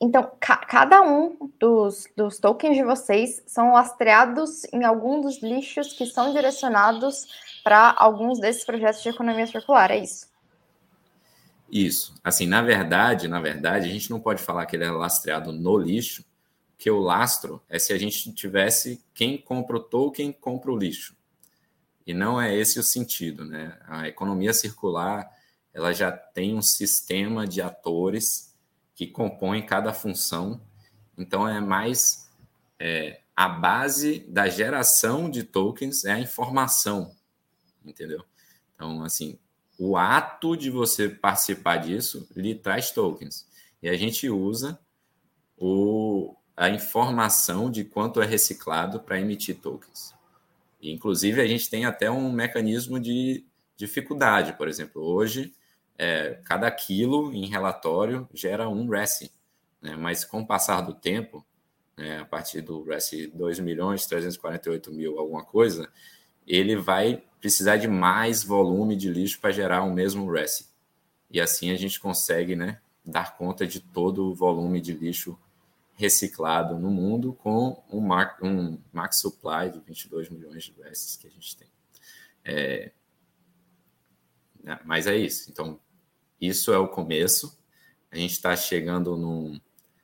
Então, 0.00 0.30
ca 0.38 0.56
cada 0.58 1.02
um 1.02 1.50
dos, 1.58 2.06
dos 2.16 2.38
tokens 2.38 2.76
de 2.76 2.84
vocês 2.84 3.42
são 3.46 3.72
lastreados 3.72 4.62
em 4.72 4.84
algum 4.84 5.20
dos 5.20 5.42
lixos 5.42 5.92
que 5.92 6.06
são 6.06 6.32
direcionados 6.32 7.26
para 7.64 7.94
alguns 7.98 8.38
desses 8.38 8.64
projetos 8.64 9.02
de 9.02 9.08
economia 9.08 9.46
circular, 9.46 9.90
é 9.90 9.98
isso? 9.98 10.28
Isso. 11.70 12.14
Assim, 12.22 12.46
na 12.46 12.62
verdade, 12.62 13.28
na 13.28 13.40
verdade, 13.40 13.88
a 13.88 13.92
gente 13.92 14.10
não 14.10 14.20
pode 14.20 14.40
falar 14.40 14.66
que 14.66 14.76
ele 14.76 14.84
é 14.84 14.90
lastreado 14.90 15.52
no 15.52 15.76
lixo, 15.76 16.24
que 16.78 16.90
o 16.90 17.00
lastro 17.00 17.60
é 17.68 17.78
se 17.78 17.92
a 17.92 17.98
gente 17.98 18.32
tivesse 18.32 19.04
quem 19.12 19.36
compra 19.36 19.76
o 19.76 19.80
token, 19.80 20.32
compra 20.32 20.70
o 20.70 20.78
lixo. 20.78 21.17
E 22.08 22.14
não 22.14 22.40
é 22.40 22.56
esse 22.56 22.80
o 22.80 22.82
sentido, 22.82 23.44
né? 23.44 23.78
A 23.86 24.08
economia 24.08 24.54
circular, 24.54 25.30
ela 25.74 25.92
já 25.92 26.10
tem 26.10 26.54
um 26.54 26.62
sistema 26.62 27.46
de 27.46 27.60
atores 27.60 28.56
que 28.94 29.06
compõem 29.06 29.66
cada 29.66 29.92
função. 29.92 30.58
Então 31.18 31.46
é 31.46 31.60
mais 31.60 32.30
é, 32.78 33.20
a 33.36 33.46
base 33.46 34.20
da 34.20 34.48
geração 34.48 35.28
de 35.28 35.42
tokens 35.42 36.06
é 36.06 36.12
a 36.12 36.18
informação, 36.18 37.14
entendeu? 37.84 38.24
Então 38.74 39.04
assim, 39.04 39.38
o 39.78 39.94
ato 39.94 40.56
de 40.56 40.70
você 40.70 41.10
participar 41.10 41.76
disso 41.76 42.26
lhe 42.34 42.54
traz 42.54 42.90
tokens. 42.90 43.46
E 43.82 43.88
a 43.88 43.98
gente 43.98 44.30
usa 44.30 44.80
o, 45.58 46.34
a 46.56 46.70
informação 46.70 47.70
de 47.70 47.84
quanto 47.84 48.22
é 48.22 48.24
reciclado 48.24 48.98
para 48.98 49.20
emitir 49.20 49.58
tokens. 49.60 50.16
Inclusive, 50.80 51.40
a 51.40 51.46
gente 51.46 51.68
tem 51.68 51.84
até 51.84 52.10
um 52.10 52.30
mecanismo 52.30 53.00
de 53.00 53.44
dificuldade. 53.76 54.52
Por 54.52 54.68
exemplo, 54.68 55.02
hoje, 55.02 55.52
é, 55.96 56.40
cada 56.44 56.70
quilo 56.70 57.32
em 57.32 57.46
relatório 57.46 58.28
gera 58.32 58.68
um 58.68 58.88
RESI. 58.88 59.30
Né? 59.82 59.96
Mas 59.96 60.24
com 60.24 60.40
o 60.40 60.46
passar 60.46 60.80
do 60.80 60.94
tempo, 60.94 61.44
né, 61.96 62.20
a 62.20 62.24
partir 62.24 62.60
do 62.60 62.82
RESI 62.84 63.26
2 63.28 63.58
milhões 63.58 64.06
348 64.06 64.92
mil, 64.92 65.18
alguma 65.18 65.44
coisa, 65.44 65.90
ele 66.46 66.76
vai 66.76 67.22
precisar 67.40 67.76
de 67.76 67.88
mais 67.88 68.42
volume 68.42 68.96
de 68.96 69.08
lixo 69.08 69.40
para 69.40 69.50
gerar 69.50 69.82
o 69.82 69.92
mesmo 69.92 70.30
RESI. 70.30 70.66
E 71.30 71.40
assim 71.40 71.70
a 71.70 71.76
gente 71.76 72.00
consegue 72.00 72.56
né, 72.56 72.80
dar 73.04 73.36
conta 73.36 73.66
de 73.66 73.80
todo 73.80 74.30
o 74.30 74.34
volume 74.34 74.80
de 74.80 74.92
lixo 74.92 75.38
reciclado 75.98 76.78
no 76.78 76.90
mundo 76.90 77.32
com 77.32 77.82
um, 77.90 78.08
um 78.40 78.78
max 78.92 79.20
supply 79.20 79.68
de 79.72 79.80
22 79.80 80.30
milhões 80.30 80.62
de 80.62 80.72
USs 80.80 81.16
que 81.16 81.26
a 81.26 81.30
gente 81.30 81.56
tem. 81.56 81.66
É, 82.44 82.92
né, 84.62 84.78
mas 84.84 85.08
é 85.08 85.16
isso. 85.16 85.50
Então, 85.50 85.80
isso 86.40 86.72
é 86.72 86.78
o 86.78 86.86
começo. 86.86 87.58
A 88.12 88.16
gente 88.16 88.30
está 88.30 88.54
chegando 88.54 89.16
num. 89.16 89.60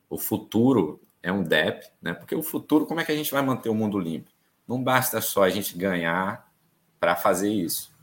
O 0.09 0.17
futuro 0.17 1.01
é 1.23 1.31
um 1.31 1.41
DEP, 1.41 1.87
né? 2.01 2.13
Porque 2.13 2.35
o 2.35 2.43
futuro, 2.43 2.85
como 2.85 2.99
é 2.99 3.05
que 3.05 3.13
a 3.13 3.15
gente 3.15 3.31
vai 3.31 3.41
manter 3.41 3.69
o 3.69 3.73
mundo 3.73 3.97
limpo? 3.97 4.29
Não 4.67 4.83
basta 4.83 5.21
só 5.21 5.43
a 5.43 5.49
gente 5.49 5.77
ganhar 5.77 6.51
para 6.99 7.15
fazer 7.15 7.49
isso. 7.49 7.95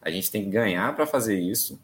A 0.00 0.12
gente 0.12 0.30
tem 0.30 0.44
que 0.44 0.50
ganhar 0.50 0.94
para 0.94 1.06
fazer 1.06 1.40
isso, 1.40 1.82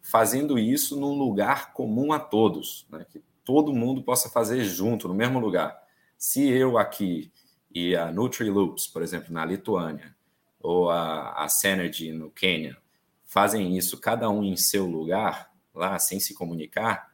fazendo 0.00 0.60
isso 0.60 0.98
num 0.98 1.18
lugar 1.18 1.72
comum 1.72 2.12
a 2.12 2.20
todos, 2.20 2.86
né? 2.88 3.04
que 3.10 3.20
todo 3.48 3.72
mundo 3.72 4.02
possa 4.02 4.28
fazer 4.28 4.62
junto, 4.62 5.08
no 5.08 5.14
mesmo 5.14 5.38
lugar. 5.38 5.82
Se 6.18 6.46
eu 6.46 6.76
aqui 6.76 7.32
e 7.74 7.96
a 7.96 8.12
NutriLoops, 8.12 8.86
por 8.86 9.00
exemplo, 9.00 9.32
na 9.32 9.42
Lituânia, 9.42 10.14
ou 10.60 10.90
a, 10.90 11.32
a 11.32 11.48
Synergy 11.48 12.12
no 12.12 12.30
Quênia, 12.30 12.76
fazem 13.24 13.74
isso 13.74 13.98
cada 13.98 14.28
um 14.28 14.44
em 14.44 14.54
seu 14.54 14.84
lugar, 14.84 15.50
lá, 15.74 15.98
sem 15.98 16.20
se 16.20 16.34
comunicar, 16.34 17.10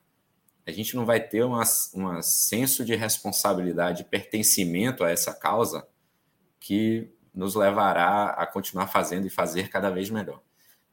a 0.66 0.72
gente 0.72 0.96
não 0.96 1.06
vai 1.06 1.20
ter 1.20 1.44
um 1.44 1.62
senso 2.20 2.84
de 2.84 2.96
responsabilidade, 2.96 4.02
pertencimento 4.02 5.04
a 5.04 5.12
essa 5.12 5.32
causa 5.32 5.86
que 6.58 7.14
nos 7.32 7.54
levará 7.54 8.30
a 8.30 8.44
continuar 8.44 8.88
fazendo 8.88 9.24
e 9.28 9.30
fazer 9.30 9.68
cada 9.68 9.88
vez 9.88 10.10
melhor. 10.10 10.42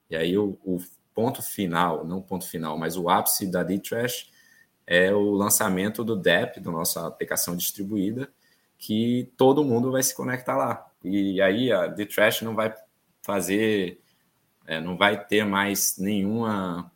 E 0.07 0.15
aí 0.15 0.37
o, 0.37 0.59
o 0.63 0.77
ponto 1.15 1.41
final, 1.41 2.05
não 2.05 2.21
ponto 2.21 2.47
final, 2.47 2.77
mas 2.77 2.95
o 2.95 3.09
ápice 3.09 3.49
da 3.49 3.63
D-Trash 3.63 4.29
é 4.91 5.13
o 5.13 5.31
lançamento 5.31 6.03
do 6.03 6.15
DEP, 6.15 6.59
da 6.59 6.71
nossa 6.71 7.05
aplicação 7.07 7.55
distribuída, 7.55 8.29
que 8.77 9.31
todo 9.37 9.63
mundo 9.63 9.91
vai 9.91 10.03
se 10.03 10.15
conectar 10.15 10.57
lá. 10.57 10.85
E 11.03 11.41
aí 11.41 11.71
a 11.71 11.87
D-Trash 11.87 12.41
não 12.41 12.55
vai 12.55 12.73
fazer, 13.21 14.01
é, 14.65 14.81
não 14.81 14.97
vai 14.97 15.23
ter 15.23 15.45
mais 15.45 15.97
nenhuma 15.97 16.91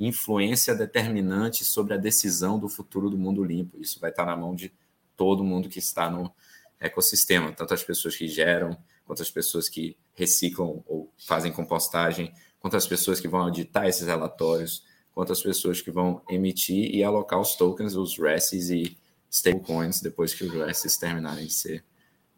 influência 0.00 0.74
determinante 0.74 1.64
sobre 1.64 1.94
a 1.94 1.98
decisão 1.98 2.58
do 2.58 2.68
futuro 2.68 3.08
do 3.08 3.18
mundo 3.18 3.44
limpo. 3.44 3.80
Isso 3.80 4.00
vai 4.00 4.10
estar 4.10 4.24
na 4.24 4.36
mão 4.36 4.54
de 4.54 4.72
todo 5.16 5.44
mundo 5.44 5.68
que 5.68 5.78
está 5.78 6.10
no, 6.10 6.34
ecossistema, 6.82 7.52
tanto 7.52 7.72
as 7.72 7.84
pessoas 7.84 8.16
que 8.16 8.26
geram, 8.26 8.76
quanto 9.06 9.22
as 9.22 9.30
pessoas 9.30 9.68
que 9.68 9.96
reciclam 10.14 10.82
ou 10.86 11.10
fazem 11.16 11.52
compostagem, 11.52 12.32
quanto 12.58 12.76
as 12.76 12.86
pessoas 12.86 13.20
que 13.20 13.28
vão 13.28 13.40
auditar 13.40 13.86
esses 13.86 14.06
relatórios, 14.06 14.84
quanto 15.14 15.32
as 15.32 15.42
pessoas 15.42 15.80
que 15.80 15.90
vão 15.90 16.20
emitir 16.28 16.94
e 16.94 17.02
alocar 17.04 17.40
os 17.40 17.54
tokens, 17.54 17.94
os 17.94 18.18
RESs 18.18 18.70
e 18.70 18.96
stablecoins 19.30 20.00
depois 20.00 20.34
que 20.34 20.44
os 20.44 20.52
RESs 20.52 20.96
terminarem 20.96 21.46
de 21.46 21.52
ser 21.52 21.84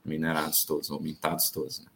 minerados 0.05 0.65
todos, 0.65 0.91
ou 0.91 1.01
mintados 1.01 1.51
todos. 1.51 1.81
Né? 1.81 1.87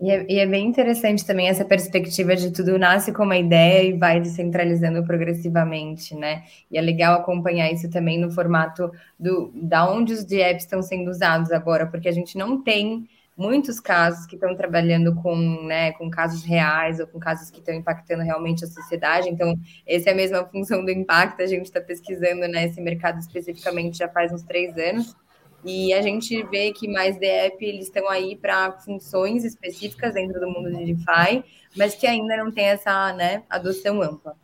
E 0.00 0.10
é, 0.10 0.26
e 0.28 0.38
é, 0.38 0.46
bem 0.46 0.66
interessante 0.66 1.24
também 1.24 1.48
essa 1.48 1.64
perspectiva 1.64 2.34
de 2.34 2.50
tudo 2.50 2.78
nasce 2.78 3.12
com 3.12 3.22
uma 3.22 3.36
ideia 3.36 3.88
e 3.88 3.96
vai 3.96 4.20
descentralizando 4.20 5.04
progressivamente, 5.04 6.14
né? 6.16 6.44
E 6.70 6.76
é 6.76 6.80
legal 6.80 7.14
acompanhar 7.14 7.72
isso 7.72 7.88
também 7.88 8.18
no 8.18 8.30
formato 8.30 8.90
do 9.18 9.52
da 9.54 9.88
onde 9.88 10.12
os 10.12 10.24
DApps 10.24 10.64
estão 10.64 10.82
sendo 10.82 11.10
usados 11.10 11.52
agora, 11.52 11.86
porque 11.86 12.08
a 12.08 12.12
gente 12.12 12.36
não 12.36 12.60
tem 12.60 13.08
muitos 13.36 13.80
casos 13.80 14.26
que 14.26 14.36
estão 14.36 14.56
trabalhando 14.56 15.14
com, 15.16 15.36
né, 15.64 15.92
com 15.92 16.08
casos 16.08 16.44
reais 16.44 17.00
ou 17.00 17.06
com 17.06 17.18
casos 17.18 17.50
que 17.50 17.58
estão 17.58 17.74
impactando 17.74 18.22
realmente 18.22 18.64
a 18.64 18.68
sociedade. 18.68 19.28
Então, 19.28 19.54
essa 19.86 20.10
é 20.10 20.12
a 20.12 20.16
mesma 20.16 20.44
função 20.46 20.84
do 20.84 20.90
impacto. 20.90 21.42
A 21.42 21.46
gente 21.46 21.66
está 21.66 21.80
pesquisando 21.80 22.46
né, 22.46 22.72
mercado 22.78 23.18
especificamente 23.18 23.98
já 23.98 24.08
faz 24.08 24.32
uns 24.32 24.42
três 24.42 24.76
anos. 24.78 25.16
E 25.64 25.94
a 25.94 26.02
gente 26.02 26.42
vê 26.44 26.72
que 26.72 26.86
mais 26.86 27.18
DEP 27.18 27.64
eles 27.64 27.86
estão 27.86 28.08
aí 28.08 28.36
para 28.36 28.72
funções 28.80 29.44
específicas 29.44 30.12
dentro 30.12 30.38
do 30.38 30.46
mundo 30.46 30.70
de 30.70 30.92
DeFi, 30.92 31.42
mas 31.74 31.94
que 31.94 32.06
ainda 32.06 32.36
não 32.36 32.52
tem 32.52 32.66
essa 32.66 33.14
né, 33.14 33.42
adoção 33.48 34.02
ampla. 34.02 34.36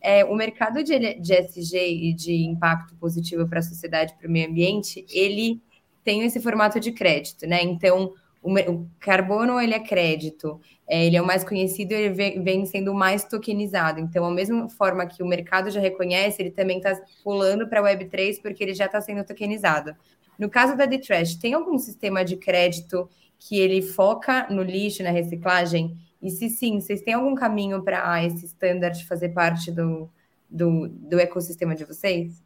É, 0.00 0.24
o 0.24 0.34
mercado 0.34 0.82
de, 0.82 1.14
de 1.14 1.32
SG 1.32 1.78
e 1.78 2.12
de 2.12 2.44
impacto 2.44 2.94
positivo 2.96 3.48
para 3.48 3.60
a 3.60 3.62
sociedade, 3.62 4.14
para 4.18 4.28
o 4.28 4.30
meio 4.30 4.48
ambiente, 4.48 5.06
ele 5.10 5.62
tem 6.08 6.24
esse 6.24 6.40
formato 6.40 6.80
de 6.80 6.90
crédito, 6.90 7.46
né? 7.46 7.62
Então, 7.62 8.14
o, 8.42 8.58
o 8.72 8.88
carbono 8.98 9.60
ele 9.60 9.74
é 9.74 9.78
crédito, 9.78 10.58
é, 10.88 11.04
ele 11.04 11.18
é 11.18 11.20
o 11.20 11.26
mais 11.26 11.44
conhecido, 11.44 11.92
ele 11.92 12.08
vem, 12.08 12.42
vem 12.42 12.64
sendo 12.64 12.94
mais 12.94 13.24
tokenizado. 13.24 14.00
Então, 14.00 14.24
a 14.24 14.30
mesma 14.30 14.70
forma 14.70 15.04
que 15.04 15.22
o 15.22 15.26
mercado 15.26 15.70
já 15.70 15.78
reconhece, 15.78 16.40
ele 16.40 16.50
também 16.50 16.78
está 16.78 16.98
pulando 17.22 17.68
para 17.68 17.80
a 17.80 17.82
Web3 17.82 18.40
porque 18.40 18.64
ele 18.64 18.72
já 18.72 18.86
está 18.86 19.02
sendo 19.02 19.22
tokenizado. 19.22 19.94
No 20.38 20.48
caso 20.48 20.78
da 20.78 20.86
D-Trash, 20.86 21.34
tem 21.34 21.52
algum 21.52 21.76
sistema 21.76 22.24
de 22.24 22.36
crédito 22.36 23.06
que 23.38 23.58
ele 23.58 23.82
foca 23.82 24.46
no 24.48 24.62
lixo, 24.62 25.02
na 25.02 25.10
reciclagem? 25.10 25.94
E 26.22 26.30
se 26.30 26.48
sim, 26.48 26.80
vocês 26.80 27.02
têm 27.02 27.12
algum 27.12 27.34
caminho 27.34 27.82
para 27.82 28.24
esse 28.24 28.46
standard 28.46 29.04
fazer 29.04 29.28
parte 29.28 29.70
do, 29.70 30.08
do, 30.48 30.88
do, 30.88 31.20
ecossistema 31.20 31.74
de 31.74 31.84
vocês? 31.84 32.42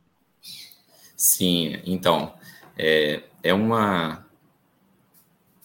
Sim, 1.16 1.80
então, 1.86 2.34
é, 2.77 3.23
é 3.43 3.53
uma, 3.53 4.27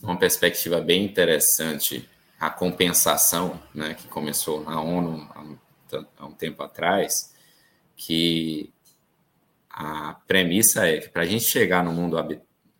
uma 0.01 0.17
perspectiva 0.17 0.79
bem 0.79 1.05
interessante 1.05 2.07
a 2.39 2.49
compensação, 2.49 3.59
né, 3.73 3.95
que 3.95 4.07
começou 4.07 4.63
na 4.63 4.79
ONU 4.79 5.27
há, 5.33 6.05
há 6.19 6.25
um 6.25 6.33
tempo 6.33 6.61
atrás, 6.61 7.33
que 7.95 8.71
a 9.69 10.15
premissa 10.27 10.87
é 10.87 10.97
que 10.97 11.09
para 11.09 11.23
a 11.23 11.25
gente 11.25 11.45
chegar 11.45 11.83
no 11.83 11.91
mundo 11.91 12.17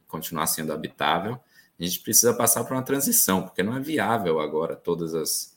continuar 0.08 0.48
sendo 0.48 0.74
habitável, 0.74 1.40
a 1.80 1.84
gente 1.84 2.00
precisa 2.00 2.34
passar 2.34 2.64
por 2.64 2.74
uma 2.74 2.84
transição, 2.84 3.44
porque 3.44 3.62
não 3.62 3.76
é 3.76 3.80
viável 3.80 4.40
agora 4.40 4.76
todas 4.76 5.14
as, 5.14 5.56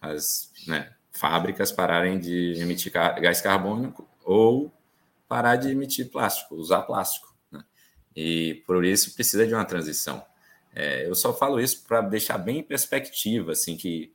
as 0.00 0.52
né, 0.66 0.92
fábricas 1.10 1.72
pararem 1.72 2.18
de 2.18 2.54
emitir 2.60 2.92
gás 2.92 3.40
carbônico 3.40 4.08
ou 4.24 4.72
parar 5.28 5.56
de 5.56 5.70
emitir 5.70 6.10
plástico, 6.10 6.54
usar 6.54 6.82
plástico. 6.82 7.31
E 8.14 8.62
por 8.66 8.84
isso 8.84 9.14
precisa 9.14 9.46
de 9.46 9.54
uma 9.54 9.64
transição. 9.64 10.24
É, 10.74 11.06
eu 11.06 11.14
só 11.14 11.34
falo 11.34 11.60
isso 11.60 11.84
para 11.86 12.00
deixar 12.00 12.38
bem 12.38 12.58
em 12.58 12.62
perspectiva, 12.62 13.52
assim, 13.52 13.76
que, 13.76 14.12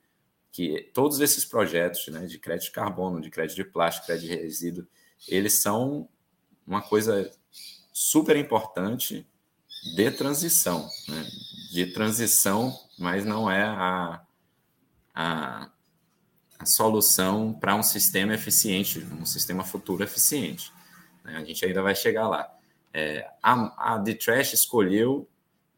que 0.52 0.89
todos 0.93 1.20
esses 1.20 1.45
projetos 1.45 2.08
né, 2.08 2.26
de 2.26 2.39
crédito 2.39 2.66
de 2.66 2.72
carbono, 2.72 3.22
de 3.22 3.30
crédito 3.30 3.56
de 3.56 3.64
plástico, 3.64 4.08
crédito 4.08 4.30
de 4.30 4.36
resíduo, 4.36 4.88
eles 5.28 5.62
são 5.62 6.08
uma 6.66 6.82
coisa 6.82 7.32
super 7.93 8.36
importante 8.36 9.26
de 9.95 10.12
transição, 10.12 10.89
né? 11.08 11.26
de 11.72 11.86
transição, 11.88 12.78
mas 12.98 13.26
não 13.26 13.50
é 13.50 13.64
a, 13.64 14.22
a, 15.14 15.72
a 16.60 16.66
solução 16.66 17.54
para 17.54 17.76
um 17.76 17.84
sistema 17.84 18.34
eficiente, 18.34 19.06
um 19.20 19.26
sistema 19.26 19.64
futuro 19.64 20.04
eficiente. 20.04 20.72
Né? 21.24 21.38
A 21.38 21.43
gente 21.43 21.66
ainda 21.66 21.82
vai 21.82 21.95
chegar 21.95 22.28
lá. 22.28 22.57
É, 23.00 23.30
a, 23.43 23.93
a 23.93 24.00
The 24.00 24.16
Trash 24.16 24.54
escolheu 24.54 25.30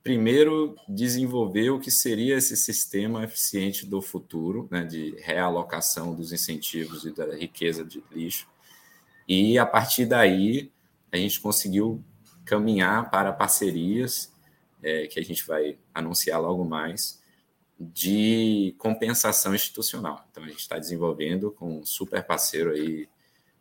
primeiro 0.01 0.77
desenvolver 0.87 1.69
o 1.69 1.77
que 1.77 1.91
seria 1.91 2.37
esse 2.37 2.55
sistema 2.55 3.25
eficiente 3.25 3.85
do 3.85 4.01
futuro, 4.01 4.69
né, 4.71 4.85
de 4.85 5.13
realocação 5.19 6.15
dos 6.15 6.31
incentivos 6.31 7.03
e 7.03 7.11
da 7.11 7.35
riqueza 7.35 7.83
de 7.83 8.01
lixo, 8.09 8.47
e 9.27 9.59
a 9.59 9.65
partir 9.65 10.05
daí 10.05 10.71
a 11.11 11.17
gente 11.17 11.41
conseguiu 11.41 12.01
caminhar 12.45 13.11
para 13.11 13.33
parcerias, 13.33 14.31
é, 14.81 15.05
que 15.07 15.19
a 15.19 15.23
gente 15.23 15.45
vai 15.45 15.77
anunciar 15.93 16.39
logo 16.39 16.63
mais, 16.63 17.21
de 17.77 18.73
compensação 18.77 19.53
institucional. 19.53 20.25
Então, 20.31 20.45
a 20.45 20.47
gente 20.47 20.59
está 20.59 20.79
desenvolvendo 20.79 21.51
com 21.51 21.79
um 21.79 21.85
super 21.85 22.23
parceiro 22.23 22.71
aí 22.71 23.09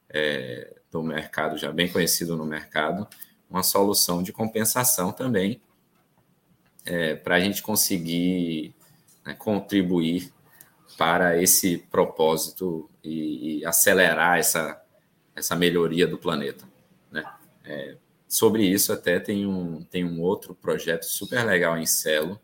é, 0.08 0.76
do 0.92 1.02
mercado, 1.02 1.58
já 1.58 1.72
bem 1.72 1.90
conhecido 1.90 2.36
no 2.36 2.46
mercado, 2.46 3.08
uma 3.48 3.62
solução 3.62 4.22
de 4.22 4.32
compensação 4.32 5.12
também, 5.12 5.60
é, 6.84 7.14
para 7.14 7.36
a 7.36 7.40
gente 7.40 7.62
conseguir 7.62 8.74
né, 9.24 9.34
contribuir 9.34 10.32
para 10.96 11.40
esse 11.40 11.78
propósito 11.90 12.90
e, 13.04 13.58
e 13.58 13.66
acelerar 13.66 14.38
essa, 14.38 14.82
essa 15.34 15.54
melhoria 15.54 16.06
do 16.06 16.18
planeta. 16.18 16.64
Né? 17.10 17.24
É, 17.64 17.96
sobre 18.26 18.64
isso, 18.64 18.92
até 18.92 19.20
tem 19.20 19.46
um, 19.46 19.82
tem 19.84 20.04
um 20.04 20.20
outro 20.20 20.54
projeto 20.54 21.04
super 21.04 21.44
legal 21.44 21.78
em 21.78 21.86
Celo, 21.86 22.40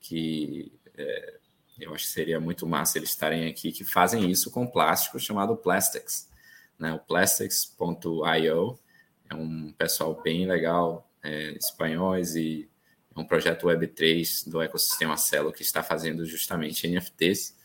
que 0.00 0.72
é, 0.96 1.38
eu 1.78 1.94
acho 1.94 2.04
que 2.04 2.10
seria 2.10 2.40
muito 2.40 2.66
massa 2.66 2.98
eles 2.98 3.10
estarem 3.10 3.48
aqui, 3.48 3.72
que 3.72 3.84
fazem 3.84 4.30
isso 4.30 4.50
com 4.50 4.66
plástico 4.66 5.18
chamado 5.18 5.56
Plastics. 5.56 6.28
Né? 6.78 6.92
O 6.92 6.98
plastics.io 6.98 8.78
é 9.28 9.34
um 9.34 9.72
pessoal 9.72 10.20
bem 10.22 10.46
legal, 10.46 11.10
é, 11.22 11.52
espanhóis, 11.52 12.36
e 12.36 12.68
é 13.14 13.20
um 13.20 13.24
projeto 13.24 13.66
Web3 13.66 14.48
do 14.48 14.60
ecossistema 14.60 15.16
Celo 15.16 15.52
que 15.52 15.62
está 15.62 15.82
fazendo 15.82 16.24
justamente 16.24 16.86
NFTs 16.86 17.56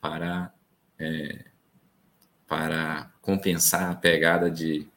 para 0.00 0.52
é, 0.98 1.44
para 2.48 3.12
compensar 3.20 3.90
a 3.90 3.94
pegada 3.94 4.50
de, 4.50 4.88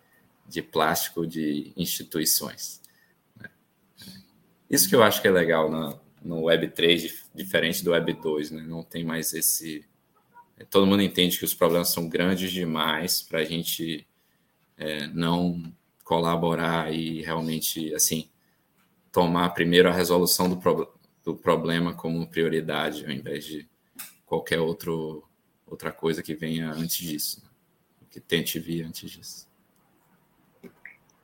de 0.48 0.62
plástico 0.62 1.28
de 1.28 1.74
instituições. 1.76 2.82
Né? 3.38 3.50
Isso 4.70 4.88
que 4.88 4.96
eu 4.96 5.04
acho 5.04 5.22
que 5.22 5.28
é 5.28 5.32
legal 5.32 5.70
na, 5.70 6.00
no 6.24 6.44
Web 6.44 6.70
3, 6.70 7.30
diferente 7.36 7.84
do 7.84 7.92
Web 7.92 8.14
2, 8.14 8.52
né? 8.52 8.64
não 8.66 8.84
tem 8.84 9.04
mais 9.04 9.34
esse. 9.34 9.86
Todo 10.70 10.88
mundo 10.88 11.04
entende 11.04 11.38
que 11.38 11.44
os 11.44 11.54
problemas 11.54 11.90
são 11.90 12.08
grandes 12.08 12.52
demais 12.52 13.22
para 13.22 13.40
a 13.40 13.44
gente 13.44 14.08
é, 14.78 15.08
não 15.08 15.62
colaborar 16.12 16.94
e 16.94 17.22
realmente 17.22 17.96
assim 17.96 18.30
tomar 19.14 19.52
primeiro 19.52 19.88
a 19.88 19.94
resolução 19.94 20.50
do, 20.50 20.58
pro, 20.58 20.94
do 21.24 21.38
problema 21.38 21.94
como 21.94 22.28
prioridade, 22.28 23.06
ao 23.06 23.12
invés 23.12 23.46
de 23.46 23.66
qualquer 24.26 24.60
outro, 24.60 25.24
outra 25.66 25.90
coisa 25.90 26.22
que 26.22 26.36
venha 26.36 26.70
antes 26.70 26.98
disso, 26.98 27.42
né? 27.42 27.50
que 28.10 28.20
tente 28.20 28.60
vir 28.60 28.84
antes 28.84 29.10
disso. 29.10 29.48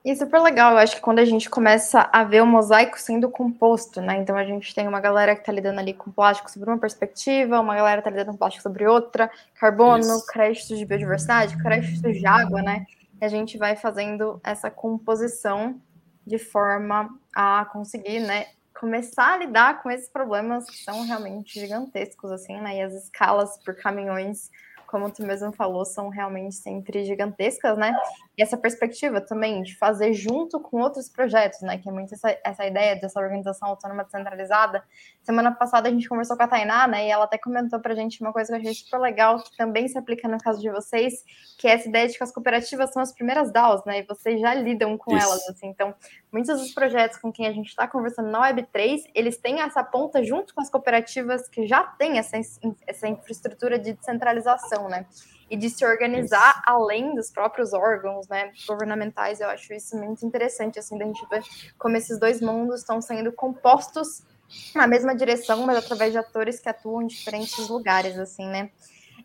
E 0.06 0.16
super 0.16 0.42
legal, 0.42 0.72
eu 0.72 0.78
acho 0.78 0.96
que 0.96 1.02
quando 1.02 1.20
a 1.20 1.26
gente 1.26 1.50
começa 1.50 2.10
a 2.14 2.24
ver 2.24 2.42
o 2.42 2.48
mosaico 2.48 2.98
sendo 2.98 3.30
composto, 3.30 4.00
né? 4.00 4.16
Então 4.16 4.38
a 4.38 4.46
gente 4.46 4.74
tem 4.74 4.88
uma 4.88 5.02
galera 5.02 5.36
que 5.36 5.42
está 5.42 5.52
lidando 5.52 5.82
ali 5.82 5.94
com 5.94 6.10
plástico 6.10 6.50
sobre 6.50 6.70
uma 6.70 6.78
perspectiva, 6.78 7.60
uma 7.60 7.76
galera 7.76 8.00
está 8.00 8.10
lidando 8.10 8.32
com 8.32 8.38
plástico 8.38 8.64
sobre 8.64 8.88
outra, 8.88 9.30
carbono, 9.56 10.00
Isso. 10.00 10.26
créditos 10.28 10.78
de 10.78 10.86
biodiversidade, 10.86 11.58
créditos 11.58 12.00
de 12.00 12.26
água, 12.26 12.62
né? 12.62 12.86
E 13.20 13.26
a 13.26 13.28
gente 13.28 13.58
vai 13.58 13.76
fazendo 13.76 14.40
essa 14.44 14.70
composição 14.70 15.82
de 16.26 16.38
forma 16.38 17.10
a 17.34 17.66
conseguir, 17.66 18.20
né, 18.20 18.48
começar 18.80 19.34
a 19.34 19.38
lidar 19.38 19.82
com 19.82 19.90
esses 19.90 20.10
problemas 20.10 20.66
que 20.66 20.78
são 20.78 21.04
realmente 21.04 21.60
gigantescos, 21.60 22.32
assim, 22.32 22.60
né? 22.62 22.78
E 22.78 22.82
as 22.82 22.94
escalas 22.94 23.58
por 23.64 23.76
caminhões 23.76 24.52
como 24.88 25.12
tu 25.12 25.22
mesmo 25.22 25.52
falou, 25.52 25.86
são 25.86 26.10
realmente 26.10 26.56
sempre 26.56 27.04
gigantescas, 27.04 27.78
né? 27.78 27.94
E 28.38 28.42
essa 28.42 28.58
perspectiva 28.58 29.20
também 29.20 29.62
de 29.62 29.76
fazer 29.76 30.14
junto 30.14 30.60
com 30.60 30.82
outros 30.82 31.10
projetos, 31.10 31.62
né? 31.62 31.78
Que 31.78 31.90
é 31.90 31.92
muito 31.92 32.14
essa, 32.14 32.38
essa 32.44 32.66
ideia 32.66 32.96
dessa 32.96 33.20
organização 33.20 33.68
autônoma 33.70 34.06
descentralizada. 34.06 34.84
Semana 35.22 35.52
passada 35.54 35.90
a 35.90 35.92
gente 35.92 36.08
conversou 36.08 36.38
com 36.38 36.44
a 36.44 36.48
Tainá, 36.48 36.88
né? 36.88 37.06
E 37.06 37.12
ela 37.12 37.26
até 37.26 37.38
comentou 37.38 37.80
pra 37.80 37.94
gente 37.96 38.22
uma 38.22 38.32
coisa 38.32 38.48
que 38.48 38.56
eu 38.56 38.62
achei 38.62 38.74
super 38.86 39.00
legal, 39.00 39.44
que 39.44 39.56
também 39.58 39.88
se 39.88 39.98
aplica 39.98 40.28
no 40.28 40.38
caso 40.38 40.62
de 40.62 40.70
vocês, 40.70 41.14
que 41.58 41.68
é 41.68 41.72
essa 41.72 41.90
ideia 41.90 42.08
de 42.08 42.18
que 42.18 42.24
as 42.24 42.32
cooperativas 42.32 42.94
são 42.94 43.02
as 43.02 43.12
primeiras 43.12 43.52
DAOs, 43.52 43.84
né? 43.86 44.00
E 44.00 44.04
vocês 44.04 44.40
já 44.40 44.54
lidam 44.54 44.98
com 44.98 45.16
Isso. 45.16 45.28
elas, 45.28 45.50
assim. 45.50 45.68
Então, 45.68 45.94
muitos 46.32 46.60
dos 46.60 46.74
projetos 46.74 47.18
com 47.18 47.32
quem 47.32 47.46
a 47.46 47.52
gente 47.52 47.68
está 47.68 47.88
conversando 47.88 48.30
na 48.30 48.50
Web3, 48.50 49.02
eles 49.14 49.38
têm 49.38 49.62
essa 49.62 49.84
ponta 49.84 50.24
junto 50.24 50.56
com 50.56 50.62
as 50.62 50.70
cooperativas 50.70 51.50
que 51.50 51.68
já 51.68 51.84
têm 51.84 52.18
essa, 52.18 52.38
essa 52.86 53.08
infraestrutura 53.08 53.78
de 53.78 53.94
descentralização 53.94 54.77
né? 54.84 55.06
E 55.50 55.56
de 55.56 55.70
se 55.70 55.86
organizar 55.86 56.52
isso. 56.52 56.62
além 56.66 57.16
dos 57.16 57.32
próprios 57.32 57.74
órgãos, 57.74 58.28
né, 58.28 58.52
governamentais. 58.68 59.40
Eu 59.40 59.50
acho 59.50 59.74
isso 59.74 59.96
muito 59.98 60.26
interessante, 60.26 60.78
assim, 60.78 60.98
da 60.98 61.06
gente 61.06 61.26
ver 61.30 61.42
como 61.78 61.96
esses 61.96 62.20
dois 62.20 62.42
mundos 62.42 62.82
estão 62.82 63.02
sendo 63.02 63.32
compostos 63.32 64.24
na 64.76 64.88
mesma 64.88 65.16
direção, 65.16 65.66
mas 65.66 65.78
através 65.78 66.12
de 66.12 66.18
atores 66.18 66.60
que 66.60 66.70
atuam 66.70 67.02
em 67.02 67.08
diferentes 67.08 67.68
lugares, 67.70 68.18
assim, 68.18 68.46
né? 68.46 68.70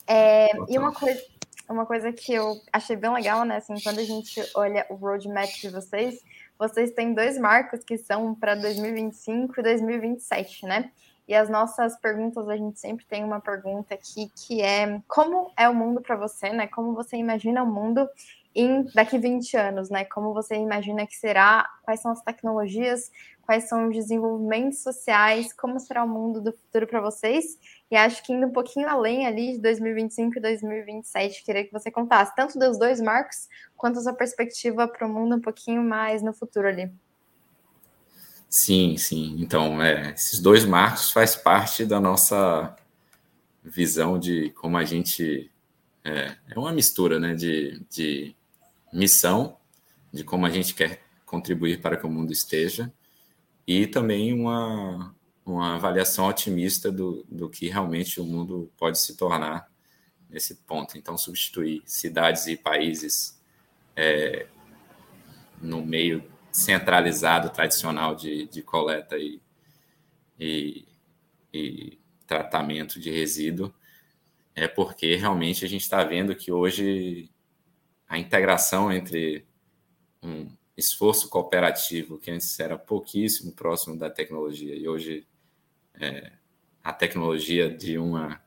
É, 0.07 0.51
e 0.69 0.79
uma 0.79 0.93
coisa, 0.93 1.21
uma 1.69 1.87
coisa 1.87 2.13
que 2.13 2.33
eu 2.33 2.61
achei 2.73 2.97
bem 2.97 3.13
legal, 3.13 3.45
né? 3.45 3.57
Assim, 3.57 3.75
quando 3.83 3.99
a 3.99 4.05
gente 4.05 4.41
olha 4.55 4.87
o 4.89 4.95
roadmap 4.95 5.49
de 5.49 5.69
vocês, 5.69 6.21
vocês 6.59 6.93
têm 6.93 7.15
dois 7.15 7.39
marcos 7.39 7.85
que 7.85 7.99
são 7.99 8.35
para 8.35 8.55
2025 8.55 9.59
e 9.59 9.63
2027, 9.63 10.67
né? 10.67 10.91
E 11.27 11.35
as 11.35 11.49
nossas 11.49 11.97
perguntas, 12.01 12.49
a 12.49 12.57
gente 12.57 12.79
sempre 12.79 13.07
tem 13.07 13.25
uma 13.25 13.41
pergunta 13.41 13.95
aqui 13.95 14.31
que 14.35 14.61
é 14.61 15.01
como 15.07 15.53
é 15.57 15.69
o 15.69 15.75
mundo 15.75 16.01
para 16.01 16.17
você, 16.17 16.51
né? 16.51 16.67
Como 16.67 16.95
você 16.95 17.17
imagina 17.17 17.63
o 17.63 17.73
mundo 17.73 18.09
em 18.55 18.85
daqui 18.95 19.19
20 19.19 19.57
anos, 19.57 19.89
né? 19.89 20.05
Como 20.05 20.35
você 20.35 20.57
imagina 20.57 21.07
que 21.07 21.15
será, 21.15 21.69
quais 21.83 22.01
são 22.01 22.11
as 22.11 22.23
tecnologias, 22.23 23.11
quais 23.43 23.69
são 23.69 23.89
os 23.89 23.95
desenvolvimentos 23.95 24.83
sociais, 24.83 25.53
como 25.53 25.79
será 25.81 26.05
o 26.05 26.09
mundo 26.09 26.41
do 26.41 26.53
futuro 26.53 26.87
para 26.87 27.01
vocês? 27.01 27.59
E 27.91 27.97
acho 27.97 28.23
que 28.23 28.33
indo 28.33 28.47
um 28.47 28.53
pouquinho 28.53 28.89
além 28.89 29.27
ali 29.27 29.53
de 29.53 29.59
2025 29.59 30.39
e 30.39 30.41
2027, 30.41 31.45
queria 31.45 31.65
que 31.65 31.73
você 31.73 31.91
contasse 31.91 32.35
tanto 32.35 32.59
dos 32.59 32.79
dois 32.79 33.01
marcos 33.01 33.49
quanto 33.77 33.99
a 33.99 34.03
sua 34.03 34.15
perspectiva 34.15 34.89
para 34.89 35.07
o 35.07 35.11
mundo 35.11 35.37
um 35.37 35.41
pouquinho 35.41 35.83
mais 35.83 36.23
no 36.23 36.33
futuro 36.33 36.69
ali. 36.69 36.93
Sim, 38.53 38.99
sim. 38.99 39.37
Então, 39.39 39.83
é, 39.83 40.11
esses 40.13 40.39
dois 40.39 40.63
marcos 40.67 41.11
faz 41.11 41.35
parte 41.35 41.87
da 41.87 41.99
nossa 41.99 42.77
visão 43.65 44.19
de 44.19 44.51
como 44.51 44.77
a 44.77 44.85
gente 44.85 45.51
é, 46.05 46.37
é 46.51 46.59
uma 46.59 46.71
mistura, 46.71 47.19
né, 47.19 47.35
de, 47.35 47.83
de 47.89 48.37
missão, 48.93 49.57
de 50.13 50.23
como 50.23 50.45
a 50.45 50.51
gente 50.51 50.75
quer 50.75 51.03
contribuir 51.25 51.81
para 51.81 51.97
que 51.97 52.05
o 52.05 52.11
mundo 52.11 52.31
esteja, 52.31 52.93
e 53.67 53.87
também 53.87 54.35
uma, 54.35 55.15
uma 55.47 55.77
avaliação 55.77 56.27
otimista 56.27 56.93
do, 56.93 57.25
do 57.31 57.49
que 57.49 57.71
realmente 57.71 58.21
o 58.21 58.25
mundo 58.25 58.71
pode 58.77 58.99
se 58.99 59.17
tornar 59.17 59.67
nesse 60.29 60.57
ponto. 60.57 60.99
Então, 60.99 61.17
substituir 61.17 61.83
cidades 61.87 62.47
e 62.49 62.57
países 62.59 63.41
é, 63.97 64.47
no 65.59 65.83
meio 65.83 66.32
centralizado 66.53 67.51
tradicional 67.51 68.15
de, 68.15 68.47
de 68.47 68.63
coleta 68.63 69.17
e, 69.17 69.41
e, 70.39 70.87
e 71.53 71.99
tratamento 72.27 73.01
de 73.01 73.11
resíduo, 73.11 73.75
é 74.55 74.69
porque 74.69 75.17
realmente 75.17 75.65
a 75.65 75.69
gente 75.69 75.81
está 75.81 76.05
vendo 76.05 76.37
que 76.37 76.53
hoje 76.53 77.31
a 78.07 78.19
integração 78.19 78.93
entre 78.93 79.47
um 80.23 80.47
esforço 80.77 81.29
cooperativo, 81.31 82.19
que 82.19 82.31
antes 82.31 82.61
era 82.61 82.79
pouquíssimo 82.79 83.53
próximo 83.53 83.97
da 83.97 84.11
tecnologia, 84.11 84.75
e 84.75 84.87
hoje 84.87 85.27
é, 85.95 86.33
a 86.85 86.93
tecnologia 86.93 87.71
de 87.71 87.97
uma, 87.97 88.43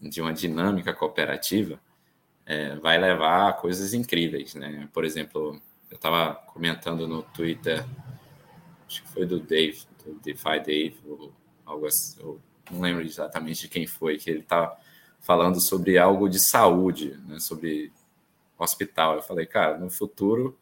de 0.00 0.20
uma 0.20 0.32
dinâmica 0.32 0.92
cooperativa 0.92 1.80
é, 2.44 2.76
vai 2.76 2.98
levar 2.98 3.48
a 3.48 3.52
coisas 3.52 3.94
incríveis. 3.94 4.54
Né? 4.54 4.88
Por 4.92 5.04
exemplo, 5.04 5.60
eu 5.90 5.96
estava 5.96 6.34
comentando 6.34 7.06
no 7.08 7.22
Twitter, 7.22 7.84
acho 8.86 9.02
que 9.02 9.08
foi 9.08 9.26
do 9.26 9.40
Dave, 9.40 9.82
do 10.04 10.14
DeFi 10.20 10.60
Dave, 10.64 11.00
ou 11.06 11.32
algo 11.64 11.86
assim, 11.86 12.20
eu 12.20 12.40
não 12.70 12.80
lembro 12.80 13.02
exatamente 13.02 13.62
de 13.62 13.68
quem 13.68 13.86
foi, 13.86 14.16
que 14.16 14.30
ele 14.30 14.40
estava 14.40 14.76
falando 15.20 15.60
sobre 15.60 15.98
algo 15.98 16.28
de 16.28 16.38
saúde, 16.38 17.18
né, 17.26 17.38
sobre 17.38 17.92
hospital. 18.58 19.16
Eu 19.16 19.22
falei, 19.22 19.46
cara, 19.46 19.78
no 19.78 19.90
futuro, 19.90 20.58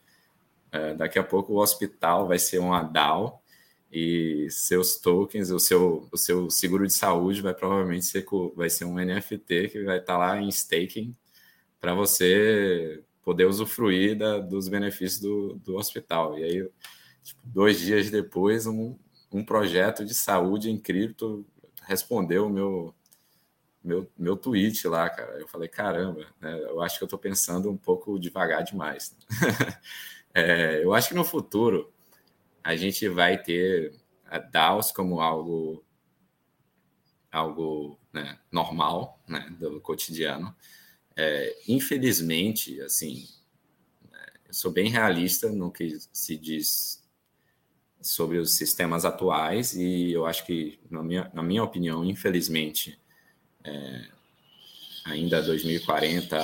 é, 0.73 0.95
daqui 0.95 1.19
a 1.19 1.25
pouco 1.25 1.53
o 1.53 1.59
hospital 1.59 2.27
vai 2.27 2.39
ser 2.39 2.59
um 2.59 2.71
DAO 2.93 3.43
e 3.91 4.49
seus 4.51 4.97
tokens, 4.97 5.51
o 5.51 5.59
seu, 5.59 6.09
o 6.13 6.17
seu 6.17 6.51
seguro 6.51 6.87
de 6.87 6.93
saúde 6.93 7.41
vai 7.41 7.55
provavelmente 7.55 8.05
ser, 8.05 8.25
vai 8.55 8.69
ser 8.69 8.85
um 8.85 8.95
NFT 8.95 9.69
que 9.69 9.85
vai 9.85 9.99
estar 9.99 10.15
tá 10.15 10.19
lá 10.19 10.41
em 10.41 10.49
staking 10.49 11.15
para 11.81 11.95
você 11.95 13.03
poder 13.29 13.45
usufruir 13.45 14.17
da, 14.17 14.39
dos 14.39 14.69
benefícios 14.69 15.21
do, 15.21 15.57
do 15.57 15.77
hospital. 15.77 16.39
E 16.39 16.45
aí, 16.45 16.71
tipo, 17.23 17.39
dois 17.45 17.79
dias 17.79 18.11
depois, 18.11 18.67
um, 18.67 18.99
um 19.31 19.45
projeto 19.45 20.03
de 20.03 20.15
saúde 20.15 20.71
em 20.71 20.79
cripto 20.79 21.45
respondeu 21.83 22.47
o 22.47 22.51
meu, 22.51 22.95
meu, 23.85 24.11
meu 24.17 24.35
tweet 24.35 24.89
lá, 24.89 25.11
cara. 25.11 25.39
Eu 25.39 25.47
falei, 25.47 25.69
caramba, 25.69 26.27
né, 26.41 26.59
eu 26.71 26.81
acho 26.81 26.97
que 26.97 27.05
eu 27.05 27.07
estou 27.07 27.19
pensando 27.19 27.71
um 27.71 27.77
pouco 27.77 28.19
devagar 28.19 28.65
demais. 28.65 29.15
é, 30.33 30.83
eu 30.83 30.95
acho 30.95 31.11
que 31.11 31.15
no 31.15 31.23
futuro 31.23 31.93
a 32.65 32.75
gente 32.77 33.07
vai 33.11 33.37
ter 33.37 33.95
a 34.25 34.39
DAOs 34.39 34.91
como 34.91 35.21
algo 35.21 35.85
algo 37.31 38.01
né, 38.11 38.39
normal 38.51 39.23
né, 39.29 39.55
do 39.61 39.83
cotidiano 39.83 40.57
é, 41.19 41.53
infelizmente, 41.67 42.81
assim, 42.81 43.27
eu 44.47 44.55
sou 44.55 44.71
bem 44.71 44.89
realista 44.89 45.51
no 45.51 45.69
que 45.69 45.99
se 46.13 46.37
diz 46.37 47.05
sobre 48.01 48.39
os 48.39 48.53
sistemas 48.53 49.05
atuais 49.05 49.75
e 49.75 50.13
eu 50.13 50.25
acho 50.25 50.47
que, 50.47 50.79
na 50.89 51.03
minha, 51.03 51.29
na 51.35 51.43
minha 51.43 51.65
opinião, 51.65 52.05
infelizmente, 52.05 52.97
é, 53.65 54.09
ainda 55.07 55.43
2040 55.43 56.39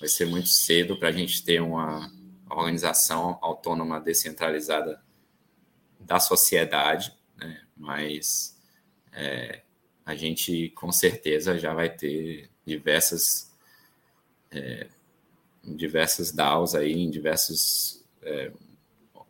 vai 0.00 0.08
ser 0.08 0.24
muito 0.24 0.48
cedo 0.48 0.96
para 0.96 1.10
a 1.10 1.12
gente 1.12 1.44
ter 1.44 1.60
uma 1.60 2.10
organização 2.48 3.38
autônoma 3.42 4.00
descentralizada 4.00 4.98
da 6.00 6.18
sociedade, 6.18 7.14
né? 7.36 7.60
mas 7.76 8.58
é, 9.12 9.60
a 10.06 10.16
gente 10.16 10.70
com 10.70 10.90
certeza 10.90 11.58
já 11.58 11.74
vai 11.74 11.90
ter 11.90 12.48
diversas 12.64 13.54
é, 14.56 14.86
em 15.64 15.76
diversas 15.76 16.32
DAOs 16.32 16.74
aí, 16.74 16.92
em 16.92 17.10
diversos 17.10 18.04
é, 18.22 18.52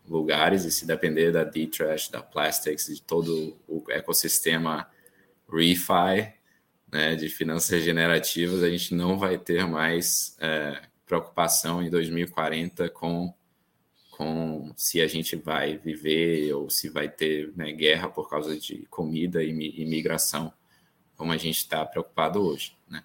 lugares, 0.09 0.65
e 0.65 0.71
se 0.71 0.87
depender 0.87 1.33
da 1.33 1.45
D-Trash, 1.45 2.09
da 2.09 2.23
Plastics, 2.23 2.87
de 2.87 3.03
todo 3.03 3.57
o 3.67 3.85
ecossistema 3.91 4.89
ReFi, 5.51 6.33
né, 6.91 7.17
de 7.17 7.29
finanças 7.29 7.71
regenerativas, 7.71 8.63
a 8.63 8.71
gente 8.71 8.95
não 8.95 9.19
vai 9.19 9.39
ter 9.39 9.67
mais 9.67 10.37
é, 10.41 10.83
preocupação 11.05 11.83
em 11.83 11.91
2040 11.91 12.89
com, 12.91 13.35
com 14.11 14.73
se 14.77 15.01
a 15.01 15.07
gente 15.07 15.37
vai 15.37 15.77
viver 15.77 16.53
ou 16.53 16.71
se 16.71 16.89
vai 16.89 17.09
ter 17.09 17.53
né, 17.57 17.73
guerra 17.73 18.09
por 18.09 18.29
causa 18.29 18.59
de 18.59 18.87
comida 18.91 19.43
e 19.43 19.51
imigração, 19.51 20.53
como 21.17 21.33
a 21.33 21.37
gente 21.37 21.59
está 21.59 21.85
preocupado 21.85 22.41
hoje. 22.41 22.77
Né? 22.89 23.03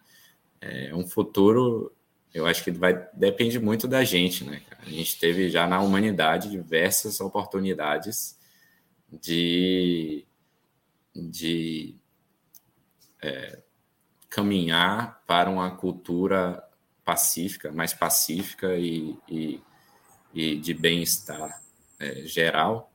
É 0.60 0.96
um 0.96 1.08
futuro, 1.08 1.92
eu 2.34 2.46
acho 2.46 2.64
que 2.64 2.72
vai 2.72 2.94
depende 3.14 3.60
muito 3.60 3.88
da 3.88 4.04
gente. 4.04 4.44
Né? 4.44 4.62
A 4.80 4.90
gente 4.90 5.20
teve 5.20 5.50
já 5.50 5.68
na 5.68 5.82
humanidade 5.82 6.50
diversas 6.50 7.20
oportunidades 7.20 8.38
de, 9.12 10.26
de 11.14 11.96
é, 13.22 13.60
caminhar 14.30 15.22
para 15.28 15.50
uma 15.50 15.76
cultura 15.76 16.64
pacífica, 17.04 17.72
mais 17.72 17.94
pacífica 17.94 18.76
e, 18.78 19.18
e, 19.28 19.62
e 20.34 20.56
de 20.56 20.74
bem-estar 20.74 21.62
é, 22.00 22.22
geral. 22.22 22.92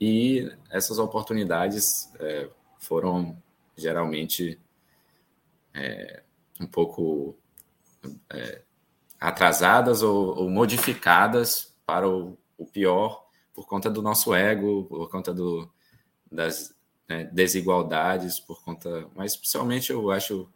E 0.00 0.50
essas 0.70 0.98
oportunidades 0.98 2.12
é, 2.20 2.48
foram 2.78 3.36
geralmente 3.76 4.60
é, 5.72 6.22
um 6.60 6.66
pouco 6.66 7.36
é, 8.30 8.62
atrasadas 9.20 10.02
ou, 10.02 10.38
ou, 10.38 10.50
modificadas 10.50 11.74
para 11.86 12.08
o, 12.08 12.38
o, 12.58 12.66
pior 12.66 13.24
por 13.52 13.66
conta 13.66 13.90
do 13.90 14.02
nosso 14.02 14.34
ego, 14.34 14.84
por 14.84 15.10
conta 15.10 15.32
do, 15.32 15.70
das 16.30 16.74
né, 17.08 17.24
desigualdades, 17.32 18.40
por 18.40 18.62
conta, 18.62 19.08
mas 19.14 19.36
principalmente 19.36 19.90
eu 19.90 20.10
acho, 20.10 20.48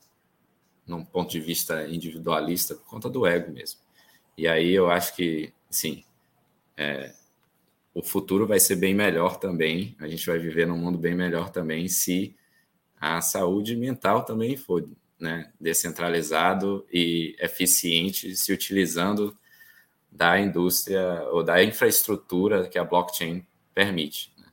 num 0.87 1.05
ponto 1.05 1.31
de 1.31 1.41
vista 1.41 1.87
individualista, 1.89 2.75
por 2.75 2.87
conta 2.87 3.09
do 3.09 3.27
ego 3.27 3.53
mesmo. 3.53 3.81
E 4.37 4.47
aí 4.47 4.73
eu 4.73 4.91
acho 4.91 5.15
que, 5.15 5.53
sim, 5.71 6.05
é, 6.77 7.13
o 7.95 8.03
futuro 8.03 8.47
vai 8.47 8.61
ser 8.61 8.77
bem 8.77 8.95
melhor 8.95 9.39
também, 9.39 9.97
a 9.99 10.07
gente 10.07 10.27
vai 10.27 10.39
viver 10.39 10.67
num 10.67 10.79
mundo 10.79 10.97
bem 10.97 11.15
melhor 11.15 11.51
também 11.51 11.89
se 11.89 12.37
a 13.01 13.21
saúde 13.21 13.77
mental 13.77 14.25
também 14.25 14.57
for 14.57 14.89
né, 15.19 15.53
descentralizado 15.61 16.87
e 16.93 17.37
eficiente, 17.41 18.37
se 18.37 18.53
utilizando 18.53 19.37
da 20.11 20.39
indústria 20.41 21.23
ou 21.31 21.43
da 21.43 21.63
infraestrutura 21.63 22.69
que 22.69 22.79
a 22.79 22.85
blockchain 22.85 23.47
permite. 23.75 24.33
Né? 24.39 24.47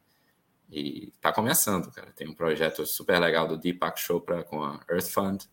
E 0.70 1.14
está 1.16 1.32
começando, 1.32 1.92
cara. 1.92 2.12
Tem 2.12 2.28
um 2.28 2.34
projeto 2.34 2.86
super 2.86 3.20
legal 3.20 3.48
do 3.48 3.58
Deepak 3.58 4.00
Chopra 4.00 4.44
com 4.44 4.64
a 4.64 4.80
Earth 4.90 5.08
Fund, 5.08 5.44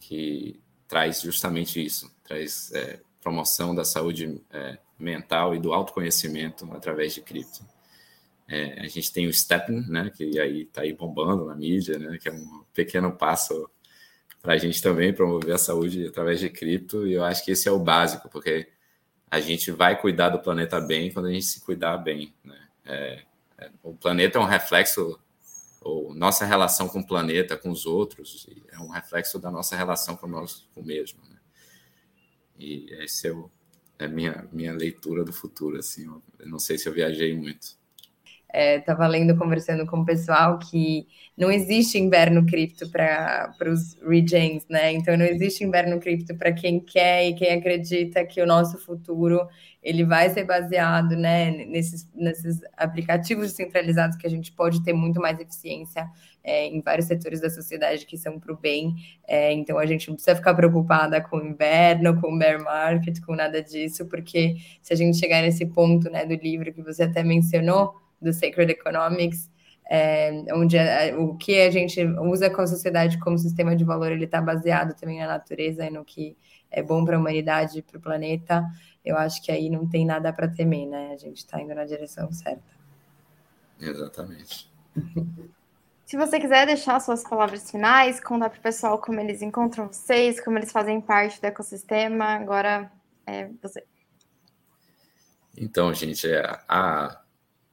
que 0.00 0.60
traz 0.86 1.20
justamente 1.20 1.84
isso, 1.84 2.10
traz 2.24 2.72
é, 2.72 3.00
promoção 3.20 3.74
da 3.74 3.84
saúde 3.84 4.42
é, 4.50 4.78
mental 4.98 5.54
e 5.54 5.58
do 5.58 5.72
autoconhecimento 5.72 6.70
através 6.72 7.14
de 7.14 7.20
cripto. 7.20 7.64
É, 8.48 8.80
a 8.80 8.88
gente 8.88 9.12
tem 9.12 9.26
o 9.26 9.32
Steppen, 9.32 9.82
né, 9.88 10.10
que 10.16 10.40
aí 10.40 10.62
está 10.62 10.80
aí 10.80 10.94
bombando 10.94 11.44
na 11.44 11.54
mídia, 11.54 11.98
né, 11.98 12.16
que 12.16 12.30
é 12.30 12.32
um 12.32 12.64
pequeno 12.72 13.12
passo 13.12 13.70
para 14.48 14.54
a 14.54 14.58
gente 14.58 14.80
também 14.80 15.12
promover 15.12 15.54
a 15.54 15.58
saúde 15.58 16.06
através 16.06 16.40
de 16.40 16.48
cripto, 16.48 17.06
e 17.06 17.12
eu 17.12 17.22
acho 17.22 17.44
que 17.44 17.50
esse 17.50 17.68
é 17.68 17.70
o 17.70 17.78
básico, 17.78 18.30
porque 18.30 18.66
a 19.30 19.40
gente 19.40 19.70
vai 19.70 20.00
cuidar 20.00 20.30
do 20.30 20.38
planeta 20.38 20.80
bem 20.80 21.12
quando 21.12 21.26
a 21.26 21.30
gente 21.30 21.44
se 21.44 21.60
cuidar 21.60 21.98
bem. 21.98 22.34
Né? 22.42 22.58
É, 22.86 23.22
é, 23.58 23.70
o 23.82 23.92
planeta 23.92 24.38
é 24.38 24.40
um 24.40 24.46
reflexo, 24.46 25.20
ou 25.82 26.14
nossa 26.14 26.46
relação 26.46 26.88
com 26.88 27.00
o 27.00 27.06
planeta, 27.06 27.58
com 27.58 27.68
os 27.68 27.84
outros, 27.84 28.48
é 28.72 28.78
um 28.78 28.88
reflexo 28.88 29.38
da 29.38 29.50
nossa 29.50 29.76
relação 29.76 30.16
com 30.16 30.26
nós 30.26 30.66
com 30.74 30.80
o 30.80 30.86
mesmo. 30.86 31.20
Né? 31.28 31.36
E 32.58 32.86
esse 33.04 33.28
é, 33.28 33.32
o, 33.32 33.50
é 33.98 34.06
a 34.06 34.08
minha, 34.08 34.48
minha 34.50 34.72
leitura 34.72 35.24
do 35.24 35.32
futuro. 35.32 35.76
Assim, 35.76 36.06
eu 36.38 36.48
não 36.48 36.58
sei 36.58 36.78
se 36.78 36.88
eu 36.88 36.92
viajei 36.94 37.36
muito 37.36 37.76
estava 38.52 39.04
é, 39.04 39.08
lendo, 39.08 39.36
conversando 39.36 39.86
com 39.86 40.00
o 40.00 40.04
pessoal 40.04 40.58
que 40.58 41.06
não 41.36 41.50
existe 41.50 41.98
inverno 41.98 42.44
cripto 42.46 42.90
para 42.90 43.54
os 43.66 43.94
regens, 44.02 44.66
né? 44.68 44.92
Então 44.92 45.16
não 45.16 45.26
existe 45.26 45.62
inverno 45.62 46.00
cripto 46.00 46.34
para 46.34 46.52
quem 46.52 46.80
quer 46.80 47.28
e 47.28 47.34
quem 47.34 47.52
acredita 47.52 48.24
que 48.24 48.40
o 48.40 48.46
nosso 48.46 48.78
futuro 48.78 49.46
ele 49.82 50.04
vai 50.04 50.28
ser 50.30 50.44
baseado, 50.44 51.14
né, 51.16 51.50
nesses, 51.66 52.06
nesses 52.14 52.60
aplicativos 52.76 53.50
descentralizados 53.50 54.16
que 54.16 54.26
a 54.26 54.30
gente 54.30 54.52
pode 54.52 54.82
ter 54.82 54.92
muito 54.92 55.20
mais 55.20 55.38
eficiência 55.38 56.06
é, 56.42 56.66
em 56.66 56.80
vários 56.80 57.06
setores 57.06 57.40
da 57.40 57.48
sociedade 57.48 58.04
que 58.04 58.18
são 58.18 58.40
para 58.40 58.52
o 58.52 58.56
bem. 58.56 58.96
É, 59.26 59.52
então 59.52 59.78
a 59.78 59.86
gente 59.86 60.08
não 60.08 60.16
precisa 60.16 60.36
ficar 60.36 60.54
preocupada 60.54 61.20
com 61.20 61.36
o 61.38 61.46
inverno, 61.46 62.20
com 62.20 62.34
o 62.34 62.38
bear 62.38 62.62
market, 62.62 63.20
com 63.24 63.36
nada 63.36 63.62
disso, 63.62 64.06
porque 64.06 64.56
se 64.82 64.92
a 64.92 64.96
gente 64.96 65.16
chegar 65.16 65.42
nesse 65.42 65.64
ponto, 65.64 66.10
né, 66.10 66.26
do 66.26 66.34
livro 66.34 66.72
que 66.72 66.82
você 66.82 67.04
até 67.04 67.22
mencionou 67.22 67.94
do 68.20 68.32
Sacred 68.32 68.72
Economics, 68.72 69.50
é, 69.88 70.44
onde 70.52 70.78
a, 70.78 71.18
o 71.18 71.36
que 71.36 71.60
a 71.60 71.70
gente 71.70 72.04
usa 72.04 72.50
com 72.50 72.60
a 72.60 72.66
sociedade 72.66 73.18
como 73.18 73.38
sistema 73.38 73.74
de 73.74 73.84
valor, 73.84 74.12
ele 74.12 74.26
está 74.26 74.40
baseado 74.40 74.94
também 74.94 75.18
na 75.18 75.26
natureza 75.26 75.86
e 75.86 75.90
no 75.90 76.04
que 76.04 76.36
é 76.70 76.82
bom 76.82 77.04
para 77.04 77.16
a 77.16 77.18
humanidade, 77.20 77.82
para 77.82 77.98
o 77.98 78.00
planeta. 78.00 78.64
Eu 79.04 79.16
acho 79.16 79.42
que 79.42 79.50
aí 79.50 79.70
não 79.70 79.86
tem 79.88 80.04
nada 80.04 80.32
para 80.32 80.48
temer, 80.48 80.86
né? 80.86 81.12
A 81.12 81.16
gente 81.16 81.38
está 81.38 81.60
indo 81.60 81.74
na 81.74 81.86
direção 81.86 82.30
certa. 82.30 82.62
Exatamente. 83.80 84.70
Se 86.04 86.16
você 86.16 86.40
quiser 86.40 86.66
deixar 86.66 87.00
suas 87.00 87.22
palavras 87.22 87.70
finais, 87.70 88.18
contar 88.18 88.50
para 88.50 88.58
o 88.58 88.62
pessoal 88.62 88.98
como 88.98 89.20
eles 89.20 89.42
encontram 89.42 89.88
vocês, 89.88 90.42
como 90.42 90.58
eles 90.58 90.72
fazem 90.72 91.00
parte 91.00 91.40
do 91.40 91.44
ecossistema, 91.44 92.24
agora 92.24 92.90
é 93.26 93.48
você. 93.62 93.84
Então, 95.56 95.92
gente, 95.92 96.26
é, 96.30 96.42
a, 96.68 97.20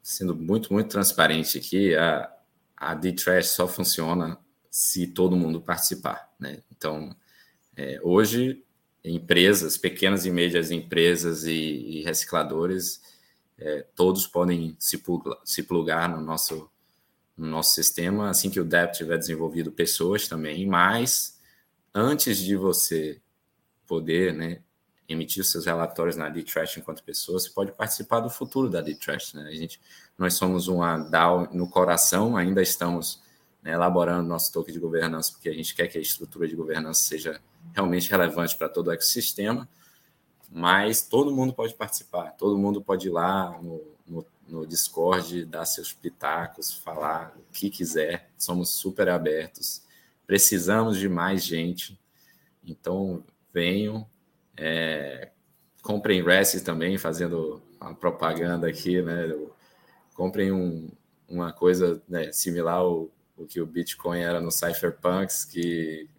sendo 0.05 0.35
muito, 0.35 0.71
muito 0.71 0.89
transparente 0.89 1.57
aqui, 1.57 1.95
a, 1.95 2.31
a 2.77 2.93
D-Trash 2.93 3.47
só 3.47 3.67
funciona 3.67 4.37
se 4.69 5.07
todo 5.07 5.35
mundo 5.35 5.59
participar. 5.59 6.31
Né? 6.39 6.61
Então, 6.71 7.15
é, 7.75 7.99
hoje, 8.03 8.63
empresas, 9.03 9.79
pequenas 9.79 10.23
e 10.23 10.29
médias 10.29 10.69
empresas 10.69 11.45
e, 11.45 11.51
e 11.51 12.03
recicladores, 12.03 13.01
é, 13.57 13.83
todos 13.95 14.27
podem 14.27 14.77
se, 14.77 15.01
se 15.43 15.63
plugar 15.63 16.07
no 16.07 16.21
nosso, 16.21 16.69
no 17.35 17.47
nosso 17.47 17.73
sistema, 17.73 18.29
assim 18.29 18.51
que 18.51 18.59
o 18.59 18.65
DEP 18.65 18.93
tiver 18.93 19.17
desenvolvido 19.17 19.71
pessoas 19.71 20.27
também, 20.27 20.67
mas 20.67 21.41
antes 21.91 22.37
de 22.37 22.55
você 22.55 23.19
poder 23.87 24.35
né, 24.35 24.61
emitir 25.07 25.43
seus 25.43 25.65
relatórios 25.65 26.15
na 26.15 26.29
D-Trash 26.29 26.77
enquanto 26.77 27.03
pessoa, 27.03 27.39
você 27.39 27.49
pode 27.49 27.71
participar 27.71 28.21
do 28.21 28.29
futuro 28.29 28.69
da 28.69 28.81
D-Trash. 28.81 29.33
Né? 29.33 29.43
A 29.43 29.53
gente, 29.53 29.79
nós 30.17 30.33
somos 30.33 30.67
uma 30.67 30.97
DAO 30.97 31.47
no 31.53 31.69
coração, 31.69 32.35
ainda 32.35 32.61
estamos 32.61 33.21
né, 33.61 33.73
elaborando 33.73 34.27
nosso 34.27 34.51
toque 34.51 34.71
de 34.71 34.79
governança, 34.79 35.31
porque 35.31 35.49
a 35.49 35.53
gente 35.53 35.75
quer 35.75 35.87
que 35.87 35.97
a 35.97 36.01
estrutura 36.01 36.47
de 36.47 36.55
governança 36.55 37.03
seja 37.03 37.41
realmente 37.73 38.09
relevante 38.09 38.55
para 38.55 38.69
todo 38.69 38.87
o 38.87 38.91
ecossistema, 38.91 39.67
mas 40.49 41.01
todo 41.01 41.35
mundo 41.35 41.53
pode 41.53 41.73
participar, 41.73 42.31
todo 42.31 42.57
mundo 42.57 42.81
pode 42.81 43.07
ir 43.07 43.11
lá 43.11 43.59
no, 43.61 43.81
no, 44.07 44.25
no 44.47 44.67
Discord, 44.67 45.45
dar 45.45 45.65
seus 45.65 45.91
pitacos, 45.91 46.73
falar 46.73 47.35
o 47.37 47.51
que 47.51 47.69
quiser, 47.69 48.29
somos 48.37 48.69
super 48.69 49.09
abertos, 49.09 49.81
precisamos 50.25 50.97
de 50.97 51.09
mais 51.09 51.43
gente, 51.43 51.99
então 52.63 53.23
venham, 53.51 54.07
é, 54.57 55.31
comprem 55.81 56.23
REST 56.23 56.63
também, 56.63 56.97
fazendo 56.97 57.61
a 57.79 57.93
propaganda 57.93 58.67
aqui, 58.67 59.01
né? 59.01 59.33
Comprem 60.13 60.51
um, 60.51 60.89
uma 61.27 61.53
coisa 61.53 62.01
né, 62.07 62.31
similar 62.31 62.77
ao, 62.77 63.09
ao, 63.37 63.45
que 63.45 63.61
o 63.61 63.65
Bitcoin 63.65 64.19
era 64.19 64.39
no 64.39 64.51
Cypherpunks, 64.51 65.45
que 65.45 66.09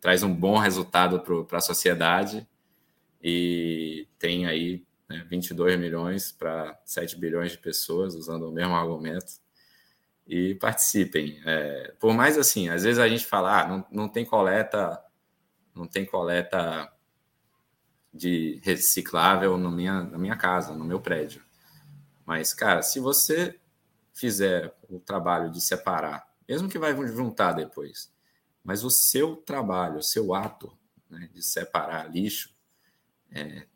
traz 0.00 0.22
um 0.22 0.32
bom 0.32 0.58
resultado 0.58 1.20
para 1.20 1.58
a 1.58 1.62
sociedade 1.62 2.46
e 3.22 4.06
tem 4.18 4.46
aí 4.46 4.84
né, 5.08 5.26
22 5.28 5.78
milhões 5.78 6.30
para 6.30 6.78
7 6.84 7.16
bilhões 7.16 7.52
de 7.52 7.58
pessoas 7.58 8.14
usando 8.14 8.48
o 8.48 8.52
mesmo 8.52 8.74
argumento 8.74 9.40
e 10.26 10.54
participem. 10.56 11.40
É, 11.44 11.94
por 11.98 12.12
mais 12.14 12.36
assim, 12.36 12.68
às 12.68 12.84
vezes 12.84 12.98
a 12.98 13.08
gente 13.08 13.24
fala, 13.24 13.62
ah, 13.62 13.66
não, 13.66 13.86
não 13.90 14.08
tem 14.08 14.24
coleta, 14.24 15.02
não 15.74 15.86
tem 15.86 16.04
coleta 16.04 16.92
de 18.12 18.60
reciclável 18.62 19.56
na 19.58 19.70
minha, 19.70 20.02
na 20.02 20.18
minha 20.18 20.36
casa, 20.36 20.74
no 20.74 20.84
meu 20.84 21.00
prédio. 21.00 21.42
Mas, 22.24 22.52
cara, 22.52 22.82
se 22.82 23.00
você 23.00 23.58
fizer 24.12 24.74
o 24.88 24.98
trabalho 24.98 25.50
de 25.50 25.60
separar, 25.60 26.26
mesmo 26.48 26.68
que 26.68 26.78
vai 26.78 26.96
juntar 27.06 27.52
depois, 27.52 28.12
mas 28.64 28.84
o 28.84 28.90
seu 28.90 29.36
trabalho, 29.36 29.98
o 29.98 30.02
seu 30.02 30.34
ato 30.34 30.76
né, 31.08 31.28
de 31.32 31.42
separar 31.42 32.10
lixo 32.10 32.54
é, 33.30 33.66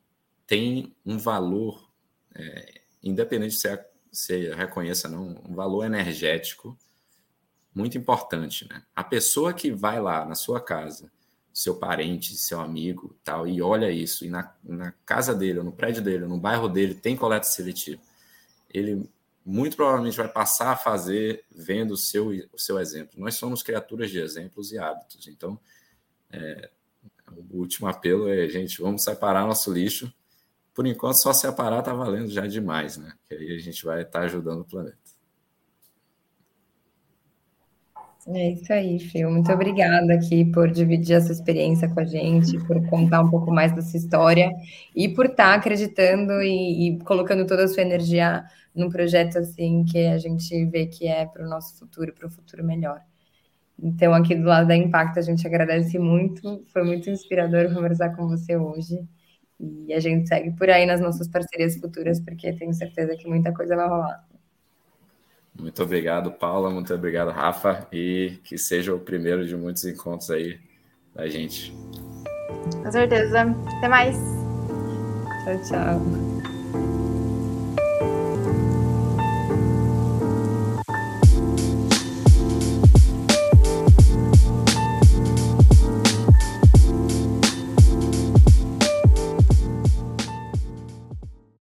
tem 0.47 0.95
um 1.05 1.19
valor, 1.19 1.91
é, 2.35 2.83
independente 3.03 3.55
se 3.55 3.69
você 4.11 4.55
reconheça 4.55 5.09
não, 5.09 5.41
um 5.49 5.55
valor 5.55 5.85
energético 5.85 6.77
muito 7.75 7.97
importante, 7.97 8.69
né? 8.69 8.85
A 8.95 9.03
pessoa 9.03 9.55
que 9.55 9.71
vai 9.71 9.99
lá 9.99 10.27
na 10.27 10.35
sua 10.35 10.61
casa, 10.61 11.11
seu 11.53 11.75
parente, 11.75 12.37
seu 12.37 12.61
amigo, 12.61 13.15
tal, 13.23 13.47
e 13.47 13.61
olha 13.61 13.91
isso, 13.91 14.25
e 14.25 14.31
na, 14.31 14.55
na 14.65 14.93
casa 15.05 15.35
dele, 15.35 15.59
ou 15.59 15.65
no 15.65 15.73
prédio 15.73 16.03
dele, 16.03 16.25
ou 16.25 16.29
no 16.29 16.39
bairro 16.39 16.69
dele, 16.69 16.95
tem 16.95 17.17
coleta 17.17 17.47
seletiva, 17.47 18.01
ele 18.73 19.09
muito 19.45 19.77
provavelmente 19.77 20.17
vai 20.17 20.29
passar 20.29 20.73
a 20.73 20.77
fazer 20.77 21.45
vendo 21.51 21.93
o 21.93 21.97
seu, 21.97 22.29
o 22.53 22.59
seu 22.59 22.79
exemplo. 22.79 23.21
Nós 23.21 23.35
somos 23.35 23.63
criaturas 23.63 24.11
de 24.11 24.21
exemplos 24.21 24.73
e 24.73 24.79
hábitos, 24.79 25.27
então 25.27 25.59
é, 26.31 26.71
o 27.51 27.59
último 27.59 27.89
apelo 27.89 28.29
é, 28.29 28.49
gente, 28.49 28.81
vamos 28.81 29.03
separar 29.03 29.47
nosso 29.47 29.73
lixo. 29.73 30.13
Por 30.75 30.87
enquanto, 30.87 31.21
só 31.21 31.33
separar 31.35 31.81
está 31.81 31.93
valendo 31.93 32.31
já 32.31 32.47
demais, 32.47 32.97
né? 32.97 33.13
Que 33.29 33.35
aí 33.35 33.57
a 33.57 33.59
gente 33.59 33.85
vai 33.85 34.03
estar 34.03 34.21
tá 34.21 34.25
ajudando 34.25 34.61
o 34.61 34.65
planeta. 34.65 34.97
É 38.29 38.51
isso 38.53 38.73
aí, 38.73 39.01
Fio. 39.01 39.31
Muito 39.31 39.51
obrigada 39.51 40.15
aqui 40.15 40.45
por 40.45 40.71
dividir 40.71 41.17
essa 41.17 41.33
experiência 41.33 41.89
com 41.89 41.99
a 41.99 42.05
gente, 42.05 42.57
por 42.67 42.81
contar 42.89 43.21
um 43.21 43.29
pouco 43.29 43.51
mais 43.51 43.73
dessa 43.73 43.97
história 43.97 44.49
e 44.95 45.09
por 45.09 45.27
estar 45.27 45.53
tá 45.53 45.55
acreditando 45.55 46.41
e, 46.41 46.89
e, 46.89 46.99
colocando 47.01 47.45
toda 47.47 47.65
a 47.65 47.69
sua 47.69 47.83
energia 47.83 48.45
num 48.75 48.89
projeto 48.89 49.39
assim 49.39 49.85
que 49.85 50.07
a 50.07 50.19
gente 50.19 50.65
vê 50.67 50.87
que 50.87 51.09
é 51.09 51.27
para 51.27 51.45
o 51.45 51.49
nosso 51.49 51.77
futuro, 51.77 52.13
para 52.15 52.29
um 52.29 52.31
futuro 52.31 52.65
melhor. 52.65 53.01
Então, 53.83 54.15
aqui 54.15 54.37
do 54.37 54.45
lado 54.45 54.69
da 54.69 54.77
Impacto, 54.77 55.19
a 55.19 55.23
gente 55.23 55.47
agradece 55.47 55.99
muito. 55.99 56.65
Foi 56.69 56.85
muito 56.85 57.11
inspirador 57.11 57.75
conversar 57.75 58.11
com 58.17 58.29
você 58.29 58.57
hoje. 58.57 59.05
E 59.59 59.93
a 59.93 60.01
gente 60.01 60.29
segue 60.29 60.53
por 60.53 60.71
aí 60.71 60.87
nas 60.87 61.01
nossas 61.01 61.29
parcerias 61.29 61.77
futuras, 61.77 62.21
porque 62.21 62.53
tenho 62.53 62.73
certeza 62.73 63.17
que 63.17 63.29
muita 63.29 63.53
coisa 63.53 63.77
vai 63.77 63.89
rolar. 63.89 64.25
Muito 65.59 65.83
obrigado, 65.83 66.33
Paula. 66.33 66.71
Muito 66.71 66.93
obrigado, 66.95 67.31
Rafa. 67.31 67.87
E 67.93 68.39
que 68.45 68.57
seja 68.57 68.95
o 68.95 68.99
primeiro 68.99 69.47
de 69.47 69.57
muitos 69.57 69.85
encontros 69.85 70.31
aí 70.31 70.59
da 71.15 71.29
gente. 71.29 71.73
Com 72.83 72.91
certeza. 72.91 73.43
Até 73.79 73.89
mais. 73.89 74.17
Tchau, 75.45 75.63
tchau. 75.69 76.52